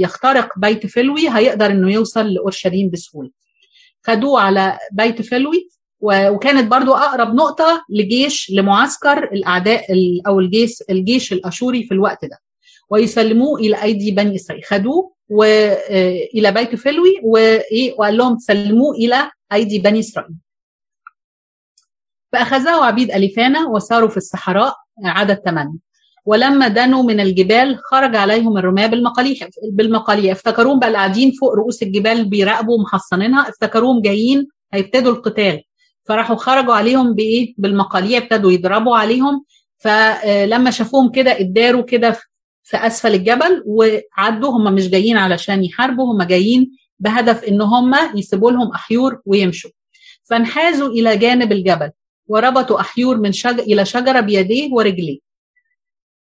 يخترق 0.00 0.58
بيت 0.58 0.86
فلوي 0.86 1.28
هيقدر 1.28 1.66
إنه 1.66 1.92
يوصل 1.92 2.26
لأورشليم 2.26 2.90
بسهولة. 2.90 3.30
خدوه 4.02 4.40
على 4.40 4.78
بيت 4.92 5.22
فلوي 5.22 5.68
وكانت 6.00 6.70
برضو 6.70 6.94
أقرب 6.94 7.34
نقطة 7.34 7.84
لجيش 7.90 8.50
لمعسكر 8.50 9.24
الأعداء 9.32 9.84
أو 10.26 10.40
الجيش 10.40 10.82
الجيش 10.90 11.32
الأشوري 11.32 11.84
في 11.84 11.94
الوقت 11.94 12.24
ده. 12.24 12.38
ويسلموه 12.90 13.60
إلى 13.60 13.82
أيدي 13.82 14.10
بني 14.10 14.36
إسرائيل. 14.36 14.64
خدوه 14.64 15.12
والى 15.28 16.52
بيت 16.52 16.74
فلوي 16.74 17.20
وإيه 17.22 17.92
وقال 17.98 18.16
لهم 18.16 18.38
سلموه 18.38 18.94
إلى 18.94 19.30
أيدي 19.52 19.78
بني 19.78 20.00
إسرائيل. 20.00 20.34
فأخذه 22.32 22.84
عبيد 22.84 23.10
أليفانا 23.10 23.68
وساروا 23.68 24.08
في 24.08 24.16
الصحراء 24.16 24.74
عدد 25.04 25.42
ثمانية. 25.44 25.86
ولما 26.26 26.68
دنوا 26.68 27.02
من 27.02 27.20
الجبال 27.20 27.78
خرج 27.90 28.16
عليهم 28.16 28.58
الرماة 28.58 28.86
بالمقاليح 28.86 29.48
بالمقاليح. 29.72 30.32
افتكروهم 30.32 30.78
بقى 30.78 30.92
قاعدين 30.92 31.30
فوق 31.30 31.54
رؤوس 31.54 31.82
الجبال 31.82 32.24
بيراقبوا 32.24 32.82
محصنينها. 32.82 33.48
افتكروهم 33.48 34.02
جايين 34.02 34.46
هيبتدوا 34.72 35.12
القتال. 35.12 35.62
فراحوا 36.04 36.36
خرجوا 36.36 36.74
عليهم 36.74 37.14
بإيه؟ 37.14 37.54
بالمقاليع 37.58 38.18
ابتدوا 38.18 38.52
يضربوا 38.52 38.96
عليهم. 38.96 39.44
فلما 39.78 40.70
شافوهم 40.70 41.10
كده 41.10 41.40
اتداروا 41.40 41.82
كده 41.82 42.16
في 42.62 42.76
أسفل 42.76 43.14
الجبل 43.14 43.62
وعدوا. 43.66 44.50
هم 44.50 44.74
مش 44.74 44.88
جايين 44.88 45.16
علشان 45.16 45.64
يحاربوا 45.64 46.12
هم 46.12 46.22
جايين 46.22 46.70
بهدف 46.98 47.44
إن 47.44 47.60
هم 47.60 47.94
يسيبوا 48.14 48.50
لهم 48.50 48.70
أحيور 48.70 49.20
ويمشوا. 49.26 49.70
فانحازوا 50.24 50.88
إلى 50.88 51.16
جانب 51.16 51.52
الجبل 51.52 51.90
وربطوا 52.28 52.80
أحيور 52.80 53.16
من 53.16 53.32
شجر 53.32 53.62
إلى 53.62 53.84
شجرة 53.84 54.20
بيديه 54.20 54.72
ورجليه. 54.72 55.25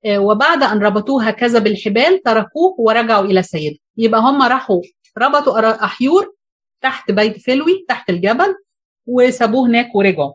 وبعد 0.08 0.62
أن 0.62 0.78
ربطوه 0.78 1.24
هكذا 1.28 1.58
بالحبال 1.58 2.22
تركوه 2.22 2.74
ورجعوا 2.78 3.24
إلى 3.24 3.42
سيده. 3.42 3.76
يبقى 3.96 4.20
هم 4.20 4.42
راحوا 4.42 4.82
ربطوا 5.18 5.84
أحيور 5.84 6.34
تحت 6.80 7.10
بيت 7.10 7.38
فلوي 7.40 7.84
تحت 7.88 8.10
الجبل 8.10 8.54
وسابوه 9.06 9.66
هناك 9.68 9.94
ورجعوا. 9.94 10.32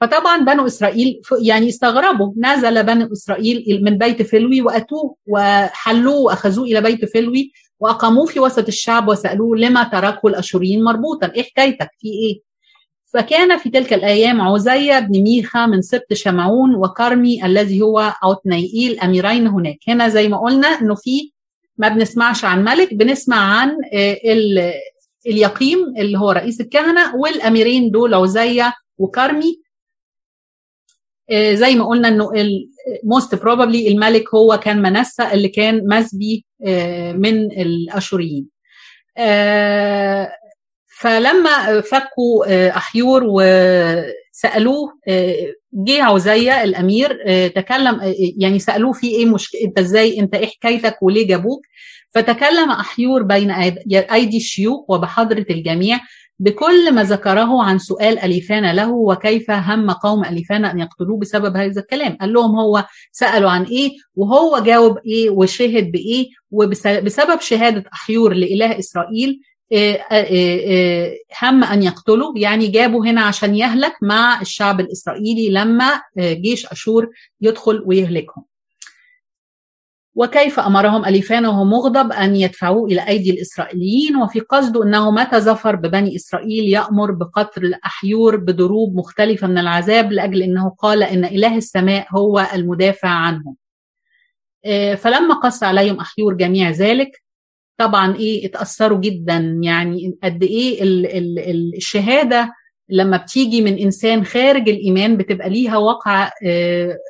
فطبعا 0.00 0.38
بنو 0.44 0.66
إسرائيل 0.66 1.20
يعني 1.42 1.68
استغربوا. 1.68 2.32
نزل 2.36 2.82
بنو 2.86 3.12
إسرائيل 3.12 3.80
من 3.84 3.98
بيت 3.98 4.22
فلوي 4.22 4.62
وأتوه 4.62 5.16
وحلوه 5.26 6.16
وأخذوه 6.20 6.64
إلى 6.64 6.80
بيت 6.80 7.04
فلوي 7.04 7.52
وأقاموه 7.80 8.26
في 8.26 8.40
وسط 8.40 8.66
الشعب 8.68 9.08
وسألوه 9.08 9.56
لما 9.56 9.84
تركوا 9.84 10.30
الأشوريين 10.30 10.84
مربوطا؟ 10.84 11.32
إيه 11.34 11.42
حكايتك؟ 11.42 11.90
في 11.98 12.08
إيه؟ 12.08 12.45
فكان 13.16 13.58
في 13.58 13.70
تلك 13.70 13.92
الأيام 13.92 14.40
عزية 14.40 14.98
بن 14.98 15.22
ميخا 15.22 15.66
من 15.66 15.82
سبط 15.82 16.12
شمعون 16.12 16.74
وكرمي 16.74 17.44
الذي 17.46 17.82
هو 17.82 18.12
عتنيئيل 18.22 19.00
أميرين 19.00 19.46
هناك. 19.46 19.78
هنا 19.88 20.08
زي 20.08 20.28
ما 20.28 20.38
قلنا 20.38 20.68
إنه 20.68 20.94
في 20.94 21.32
ما 21.78 21.88
بنسمعش 21.88 22.44
عن 22.44 22.64
ملك 22.64 22.94
بنسمع 22.94 23.36
عن 23.36 23.76
اليقيم 25.26 25.78
اللي 25.98 26.18
هو 26.18 26.30
رئيس 26.30 26.60
الكهنة 26.60 27.16
والأميرين 27.16 27.90
دول 27.90 28.14
عزية 28.14 28.72
وكرمي. 28.98 29.62
زي 31.52 31.74
ما 31.74 31.84
قلنا 31.86 32.08
إنه 32.08 32.30
موست 33.04 33.34
بروبابلي 33.34 33.88
الملك 33.88 34.34
هو 34.34 34.56
كان 34.62 34.82
منسى 34.82 35.32
اللي 35.32 35.48
كان 35.48 35.88
مسبي 35.88 36.44
من 37.14 37.52
الأشوريين. 37.52 38.48
فلما 41.00 41.80
فكوا 41.80 42.68
احيور 42.76 43.22
وسألوه 43.26 44.98
جه 45.72 46.02
عزية 46.02 46.62
الأمير 46.64 47.18
تكلم 47.48 48.14
يعني 48.38 48.58
سألوه 48.58 48.92
في 48.92 49.06
إيه 49.06 49.26
مشكله 49.26 49.60
أنت 49.64 49.78
إزاي 49.78 50.20
أنت 50.20 50.34
إيه 50.34 50.46
حكايتك 50.46 51.02
وليه 51.02 51.26
جابوك؟ 51.28 51.60
فتكلم 52.10 52.70
احيور 52.70 53.22
بين 53.22 53.50
أيدي 53.94 54.36
الشيوخ 54.36 54.90
وبحضرة 54.90 55.46
الجميع 55.50 56.00
بكل 56.38 56.92
ما 56.94 57.02
ذكره 57.02 57.62
عن 57.62 57.78
سؤال 57.78 58.18
أليفان 58.18 58.70
له 58.76 58.90
وكيف 58.90 59.50
هم 59.50 59.90
قوم 59.90 60.24
أليفان 60.24 60.64
أن 60.64 60.78
يقتلوه 60.80 61.18
بسبب 61.18 61.56
هذا 61.56 61.80
الكلام. 61.80 62.16
قال 62.20 62.32
لهم 62.32 62.56
هو 62.58 62.84
سألوا 63.12 63.50
عن 63.50 63.62
إيه 63.64 63.90
وهو 64.14 64.58
جاوب 64.58 64.98
إيه 65.06 65.30
وشهد 65.30 65.92
بإيه 65.92 66.26
وبسبب 66.50 67.40
شهادة 67.40 67.84
أحيور 67.92 68.32
لإله 68.34 68.78
إسرائيل 68.78 69.40
هم 71.42 71.64
أن 71.64 71.82
يقتله 71.82 72.34
يعني 72.36 72.66
جابوا 72.66 73.06
هنا 73.06 73.20
عشان 73.22 73.54
يهلك 73.54 73.94
مع 74.02 74.40
الشعب 74.40 74.80
الإسرائيلي 74.80 75.48
لما 75.50 76.02
جيش 76.18 76.66
أشور 76.66 77.08
يدخل 77.40 77.82
ويهلكهم. 77.86 78.44
وكيف 80.14 80.60
أمرهم 80.60 81.04
أليفان 81.04 81.46
وهو 81.46 81.64
مغضب 81.64 82.12
أن 82.12 82.36
يدفعوه 82.36 82.86
إلى 82.88 83.08
أيدي 83.08 83.30
الإسرائيليين؟ 83.30 84.16
وفي 84.16 84.40
قصده 84.40 84.82
أنه 84.82 85.10
متى 85.10 85.40
ظفر 85.40 85.76
ببني 85.76 86.16
إسرائيل 86.16 86.64
يأمر 86.64 87.10
بقتل 87.10 87.74
أحيور 87.86 88.36
بضروب 88.36 88.96
مختلفة 88.96 89.46
من 89.46 89.58
العذاب 89.58 90.12
لأجل 90.12 90.42
أنه 90.42 90.70
قال 90.78 91.02
أن 91.02 91.24
إله 91.24 91.56
السماء 91.56 92.06
هو 92.16 92.46
المدافع 92.54 93.08
عنهم. 93.08 93.56
فلما 94.96 95.34
قص 95.34 95.62
عليهم 95.62 96.00
أحيور 96.00 96.34
جميع 96.34 96.70
ذلك 96.70 97.22
طبعا 97.78 98.16
إيه 98.16 98.46
اتأثروا 98.46 98.98
جدا. 99.00 99.60
يعني 99.62 100.18
قد 100.22 100.42
إيه 100.42 100.82
ال 100.82 101.06
ال 101.06 101.38
ال 101.38 101.72
الشهادة 101.76 102.52
لما 102.88 103.16
بتيجي 103.16 103.60
من 103.62 103.78
إنسان 103.78 104.24
خارج 104.24 104.68
الإيمان 104.68 105.16
بتبقى 105.16 105.50
ليها 105.50 105.76
وقع 105.76 106.30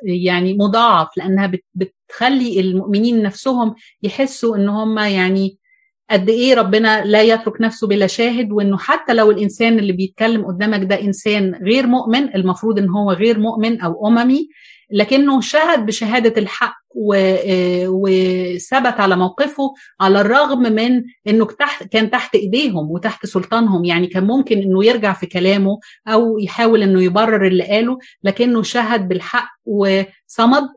يعني 0.03 0.53
مضاعف 0.53 1.07
لأنها 1.17 1.51
بتخلي 1.75 2.59
المؤمنين 2.59 3.23
نفسهم 3.23 3.75
يحسوا 4.03 4.55
إن 4.57 4.69
هم 4.69 4.97
يعني 4.99 5.57
قد 6.09 6.29
إيه 6.29 6.53
ربنا 6.55 7.05
لا 7.05 7.21
يترك 7.21 7.61
نفسه 7.61 7.87
بلا 7.87 8.07
شاهد 8.07 8.51
وإنه 8.51 8.77
حتى 8.77 9.13
لو 9.13 9.31
الإنسان 9.31 9.79
اللي 9.79 9.93
بيتكلم 9.93 10.45
قدامك 10.45 10.83
ده 10.89 11.01
إنسان 11.01 11.55
غير 11.63 11.87
مؤمن 11.87 12.35
المفروض 12.35 12.79
إن 12.79 12.89
هو 12.89 13.11
غير 13.11 13.39
مؤمن 13.39 13.81
أو 13.81 14.07
أممي 14.07 14.49
لكنه 14.91 15.41
شهد 15.41 15.85
بشهادة 15.85 16.41
الحق 16.41 16.75
وثبت 17.87 18.99
على 18.99 19.15
موقفه 19.15 19.73
على 20.01 20.21
الرغم 20.21 20.61
من 20.61 21.03
إنه 21.27 21.45
تحت 21.45 21.83
كان 21.83 22.09
تحت 22.09 22.35
إيديهم 22.35 22.91
وتحت 22.91 23.25
سلطانهم. 23.25 23.85
يعني 23.85 24.07
كان 24.07 24.23
ممكن 24.23 24.57
إنه 24.57 24.85
يرجع 24.85 25.13
في 25.13 25.25
كلامه 25.25 25.79
أو 26.07 26.39
يحاول 26.39 26.83
إنه 26.83 27.03
يبرر 27.03 27.47
اللي 27.47 27.63
قاله 27.63 27.97
لكنه 28.23 28.63
شهد 28.63 29.07
بالحق 29.07 29.49
وصمد. 29.65 30.67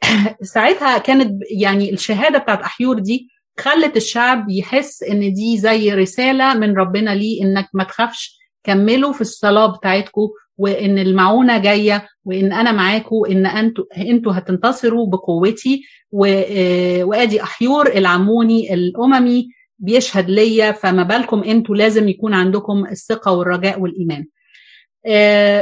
ساعتها 0.42 0.98
كانت 0.98 1.42
يعني 1.50 1.92
الشهادة 1.92 2.38
بتاعت 2.38 2.62
أحيور 2.62 2.98
دي 2.98 3.28
خلت 3.58 3.96
الشعب 3.96 4.50
يحس 4.50 5.02
إن 5.02 5.32
دي 5.32 5.58
زي 5.58 5.94
رسالة 5.94 6.54
من 6.54 6.76
ربنا 6.78 7.10
ليه 7.10 7.42
إنك 7.42 7.68
ما 7.74 7.84
تخافش 7.84 8.38
كملوا 8.64 9.12
في 9.12 9.20
الصلاة 9.20 9.66
بتاعتكم 9.66 10.28
وإن 10.60 10.98
المعونة 10.98 11.58
جاية 11.58 12.08
وإن 12.24 12.52
أنا 12.52 12.72
معاكم 12.72 13.16
إن 13.30 13.46
أنتوا 13.46 13.84
أنتوا 13.96 14.32
هتنتصروا 14.32 15.06
بقوتي. 15.06 15.82
وآدي 16.12 17.42
أحيور 17.42 17.86
العموني 17.88 18.74
الأممي 18.74 19.48
بيشهد 19.78 20.30
ليا 20.30 20.72
فما 20.72 21.02
بالكم 21.02 21.42
أنتوا 21.42 21.76
لازم 21.76 22.08
يكون 22.08 22.34
عندكم 22.34 22.86
الثقة 22.86 23.32
والرجاء 23.32 23.80
والإيمان. 23.80 24.26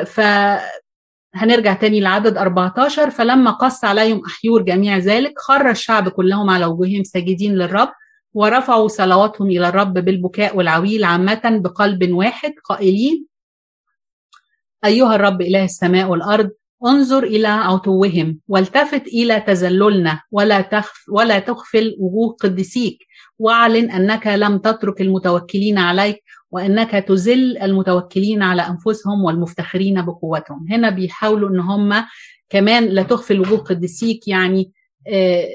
ف 0.05 0.21
هنرجع 1.35 1.75
تاني 1.75 2.01
لعدد 2.01 2.37
14 2.37 3.11
فلما 3.11 3.51
قص 3.51 3.85
عليهم 3.85 4.23
أحيور 4.27 4.63
جميع 4.63 4.99
ذلك 4.99 5.33
خر 5.39 5.71
الشعب 5.71 6.09
كلهم 6.09 6.51
على 6.51 6.67
وجوههم 6.67 7.05
ساجدين 7.05 7.55
للرب 7.55 7.89
ورفعوا 8.35 8.89
صلواتهم 8.89 9.51
إلى 9.51 9.69
الرب 9.69 9.95
بالبكاء 9.95 10.57
والعويل 10.57 11.05
عامة 11.05 11.41
بقلب 11.45 12.11
واحد 12.13 12.53
قائلين 12.65 13.27
أيها 14.85 15.15
الرب 15.15 15.41
إله 15.43 15.65
السماء 15.65 16.09
والأرض 16.11 16.51
انظر 16.87 17.23
إلى 17.25 17.49
عتوهم 17.49 18.39
والتفت 18.49 19.07
إلى 19.07 19.41
تذللنا 19.41 20.21
ولا 20.33 20.61
تخف 20.61 21.05
ولا 21.13 21.39
تغفل 21.39 21.97
وجوه 21.99 22.37
قدسيك 22.41 22.99
واعلن 23.39 23.91
أنك 23.91 24.27
لم 24.27 24.59
تترك 24.59 25.01
المتوكلين 25.01 25.79
عليك 25.79 26.23
وأنك 26.51 26.91
تذل 26.91 27.59
المتوكلين 27.59 28.43
على 28.43 28.63
أنفسهم 28.63 29.25
والمفتخرين 29.25 30.03
بقوتهم. 30.03 30.67
هنا 30.71 30.91
بيحاولوا 30.91 31.49
إن 31.51 31.61
هم 31.61 32.05
كمان 32.51 32.85
لا 32.85 33.03
تغفل 33.03 33.41
وجوه 33.41 33.59
قدسيك 33.59 34.29
يعني 34.29 34.73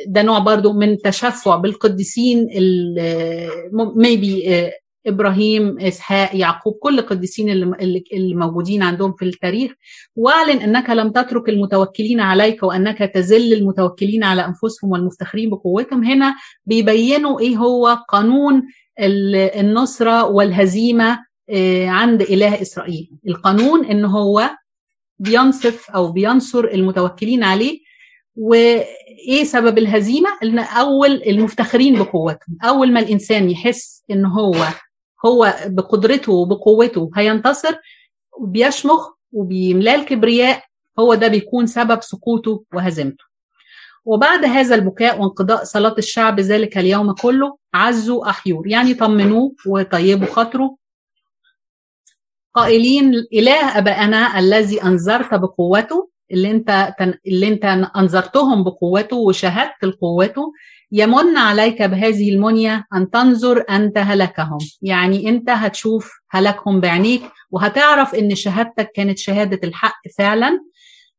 ده 0.07 0.21
نوع 0.21 0.39
برضو 0.39 0.73
من 0.73 0.97
تشفع 0.97 1.55
بالقديسين 1.55 2.47
ميبي 3.95 4.43
إبراهيم 5.07 5.79
إسحاق 5.79 6.35
يعقوب 6.35 6.73
كل 6.73 6.99
القديسين 6.99 7.49
اللي 7.49 8.35
موجودين 8.35 8.83
عندهم 8.83 9.13
في 9.13 9.25
التاريخ. 9.25 9.71
واعلن 10.15 10.59
أنك 10.61 10.89
لم 10.89 11.11
تترك 11.11 11.49
المتوكلين 11.49 12.19
عليك 12.19 12.63
وأنك 12.63 12.97
تذل 13.13 13.53
المتوكلين 13.53 14.23
على 14.23 14.45
أنفسهم 14.45 14.91
والمفتخرين 14.91 15.49
بقوتهم. 15.49 16.03
هنا 16.03 16.35
بيبينوا 16.65 17.39
إيه 17.39 17.57
هو 17.57 17.87
قانون 18.09 18.63
النصرة 18.99 20.25
والهزيمة 20.25 21.19
عند 21.85 22.21
إله 22.21 22.61
إسرائيل. 22.61 23.11
القانون 23.27 23.85
إن 23.85 24.05
هو 24.05 24.49
بينصف 25.19 25.91
أو 25.91 26.11
بينصر 26.11 26.63
المتوكلين 26.63 27.43
عليه. 27.43 27.79
وإيه 28.35 29.43
سبب 29.43 29.77
الهزيمة؟ 29.77 30.29
إن 30.43 30.59
أول 30.59 31.23
المفتخرين 31.27 31.95
بقوتهم. 31.99 32.57
أول 32.63 32.91
ما 32.91 32.99
الإنسان 32.99 33.49
يحس 33.49 34.03
إن 34.11 34.25
هو 34.25 34.65
هو 35.25 35.55
بقدرته 35.65 36.31
وبقوته 36.31 37.11
هينتصر 37.15 37.75
بيشمخ 38.39 39.09
وبيملاه 39.31 39.95
الكبرياء 39.95 40.63
هو 40.99 41.13
ده 41.13 41.27
بيكون 41.27 41.65
سبب 41.67 42.01
سقوطه 42.01 42.63
وهزيمته. 42.73 43.23
وبعد 44.05 44.45
هذا 44.45 44.75
البكاء 44.75 45.21
وانقضاء 45.21 45.63
صلاة 45.63 45.95
الشعب 45.97 46.39
ذلك 46.39 46.77
اليوم 46.77 47.11
كله 47.11 47.57
عزوا 47.73 48.29
أحيور. 48.29 48.67
يعني 48.67 48.93
طمنوه 48.93 49.55
وطيبوا 49.67 50.27
خاطره. 50.27 50.77
قائلين 52.53 53.13
إله 53.33 53.77
أبائنا 53.77 54.39
الذي 54.39 54.83
أنذرت 54.83 55.33
بقوته 55.33 56.09
اللي 56.31 56.51
أنت 56.51 56.93
اللي 57.27 57.47
أنت 57.47 57.65
أنذرتهم 57.97 58.63
بقوته 58.63 59.15
وشهدت 59.17 59.83
لقوته 59.83 60.51
يمن 60.95 61.37
عليك 61.37 61.81
بهذه 61.81 62.33
المنية 62.33 62.85
أن 62.93 63.09
تنظر 63.09 63.63
أنت 63.69 63.97
هلكهم. 63.97 64.57
يعني 64.81 65.29
أنت 65.29 65.49
هتشوف 65.49 66.11
هلكهم 66.31 66.81
بعينيك 66.81 67.21
وهتعرف 67.51 68.15
أن 68.15 68.35
شهادتك 68.35 68.91
كانت 68.95 69.17
شهادة 69.17 69.59
الحق 69.63 70.01
فعلا. 70.17 70.59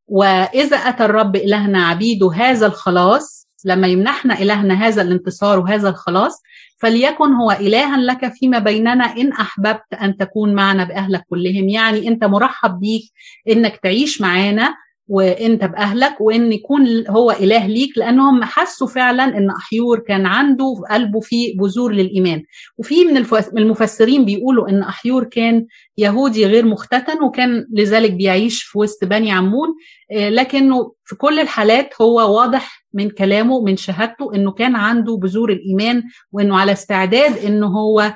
وإذا 0.06 0.76
أتى 0.76 1.04
الرب 1.04 1.36
إلهنا 1.36 1.86
عبيده 1.86 2.32
هذا 2.34 2.66
الخلاص 2.66 3.48
لما 3.64 3.86
يمنحنا 3.86 4.38
إلهنا 4.42 4.74
هذا 4.74 5.02
الانتصار 5.02 5.58
وهذا 5.58 5.88
الخلاص 5.88 6.42
فليكن 6.78 7.32
هو 7.32 7.50
إلها 7.50 7.96
لك 7.96 8.32
فيما 8.32 8.58
بيننا 8.58 9.04
إن 9.04 9.32
أحببت 9.32 9.94
أن 10.02 10.16
تكون 10.16 10.54
معنا 10.54 10.84
بأهلك 10.84 11.24
كلهم. 11.30 11.68
يعني 11.68 12.08
أنت 12.08 12.24
مرحب 12.24 12.80
بيك 12.80 13.02
إنك 13.48 13.76
تعيش 13.76 14.20
معانا. 14.20 14.74
وانت 15.08 15.64
باهلك 15.64 16.20
وإن 16.20 16.52
يكون 16.52 17.06
هو 17.08 17.30
إله 17.30 17.66
ليك 17.66 17.98
لأنهم 17.98 18.44
حسوا 18.44 18.86
فعلا 18.86 19.24
إن 19.24 19.50
أحيور 19.50 19.98
كان 19.98 20.26
عنده 20.26 20.74
في 20.74 20.94
قلبه 20.94 21.20
في 21.20 21.52
بذور 21.58 21.92
للإيمان. 21.92 22.42
وفي 22.78 23.04
من 23.04 23.58
المفسرين 23.58 24.24
بيقولوا 24.24 24.68
إن 24.68 24.82
أحيور 24.82 25.24
كان 25.24 25.66
يهودي 25.98 26.46
غير 26.46 26.64
مختتن 26.66 27.22
وكان 27.22 27.66
لذلك 27.72 28.12
بيعيش 28.12 28.62
في 28.62 28.78
وسط 28.78 29.04
بني 29.04 29.32
عمون 29.32 29.68
لكنه 30.12 30.92
في 31.04 31.16
كل 31.16 31.40
الحالات 31.40 31.94
هو 32.02 32.36
واضح 32.36 32.84
من 32.94 33.10
كلامه 33.10 33.62
من 33.64 33.76
شهادته 33.76 34.34
إنه 34.34 34.52
كان 34.52 34.76
عنده 34.76 35.16
بذور 35.16 35.52
الإيمان 35.52 36.02
وإنه 36.32 36.58
على 36.58 36.72
استعداد 36.72 37.38
انه 37.38 37.66
هو 37.66 38.14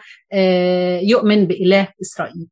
يؤمن 1.03 1.47
بإله 1.47 1.89
إسرائيل. 2.03 2.47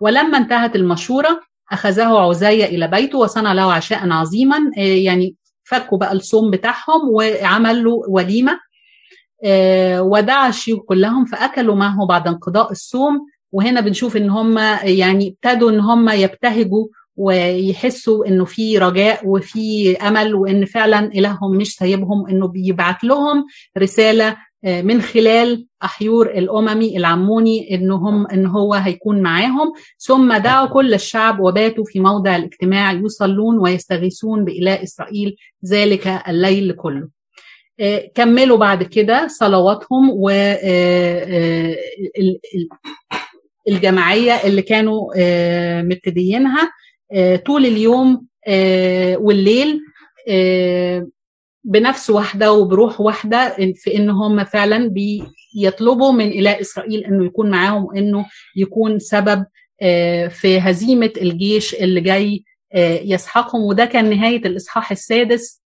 ولما 0.00 0.38
انتهت 0.38 0.76
المشورة 0.76 1.40
أخذه 1.72 2.18
عزية 2.18 2.64
إلى 2.64 2.88
بيته 2.88 3.18
وصنع 3.18 3.52
له 3.52 3.72
عشاء 3.72 4.10
عظيما 4.10 4.56
يعني 4.76 5.34
فكوا 5.64 5.98
بقى 5.98 6.12
الصوم 6.12 6.50
بتاعهم 6.50 7.08
وعمل 7.12 7.84
له 7.84 8.02
وليمة 8.08 8.58
ودعا 10.00 10.48
الشيوخ 10.48 10.80
كلهم 10.84 11.24
فأكلوا 11.24 11.74
معه 11.74 12.06
بعد 12.06 12.28
انقضاء 12.28 12.70
الصوم. 12.72 13.26
وهنا 13.52 13.80
بنشوف 13.80 14.16
إن 14.16 14.30
هم 14.30 14.58
يعني 14.82 15.36
ابتدوا 15.44 15.70
إن 15.70 15.80
هم 15.80 16.08
يبتهجوا 16.08 16.86
ويحسوا 17.16 18.26
إنه 18.26 18.44
في 18.44 18.78
رجاء 18.78 19.26
وفي 19.28 19.96
أمل 19.96 20.34
وإن 20.34 20.64
فعلا 20.64 20.98
إلههم 20.98 21.50
مش 21.56 21.74
سايبهم 21.74 22.28
إنه 22.28 22.48
بيبعت 22.48 23.04
لهم 23.04 23.44
رسالة 23.78 24.36
من 24.64 25.02
خلال 25.02 25.66
أحيور 25.84 26.30
الأممي 26.30 26.96
العموني 26.96 27.74
انهم 27.74 28.26
إن 28.26 28.46
هو 28.46 28.74
هيكون 28.74 29.22
معاهم. 29.22 29.72
ثم 29.98 30.36
دعوا 30.36 30.66
كل 30.68 30.94
الشعب 30.94 31.40
وباتوا 31.40 31.84
في 31.84 32.00
موضع 32.00 32.36
الاجتماع 32.36 32.92
يصلون 32.92 33.58
ويستغيثون 33.58 34.44
بإله 34.44 34.82
إسرائيل 34.82 35.36
ذلك 35.66 36.06
الليل 36.28 36.72
كله. 36.72 37.08
كملوا 38.14 38.56
بعد 38.56 38.82
كده 38.82 39.26
صلواتهم 39.28 40.10
و 40.14 40.30
الجماعيه 43.68 44.32
اللي 44.32 44.62
كانوا 44.62 45.12
مبتديينها 45.82 46.70
طول 47.46 47.66
اليوم 47.66 48.26
والليل 49.18 49.80
بنفس 51.64 52.10
واحدة 52.10 52.52
وبروح 52.52 53.00
واحدة 53.00 53.56
في 53.74 53.96
إن 53.96 54.10
هم 54.10 54.44
فعلا 54.44 54.90
بيطلبوا 55.54 56.12
من 56.12 56.28
إله 56.28 56.60
إسرائيل 56.60 57.04
إنه 57.04 57.24
يكون 57.24 57.50
معاهم 57.50 57.84
وانه 57.84 58.26
يكون 58.56 58.98
سبب 58.98 59.44
في 60.30 60.58
هزيمة 60.60 61.12
الجيش 61.16 61.74
اللي 61.74 62.00
جاي 62.00 62.44
يسحقهم. 63.04 63.62
وده 63.62 63.84
كان 63.84 64.10
نهاية 64.10 64.46
الإصحاح 64.46 64.90
السادس. 64.90 65.62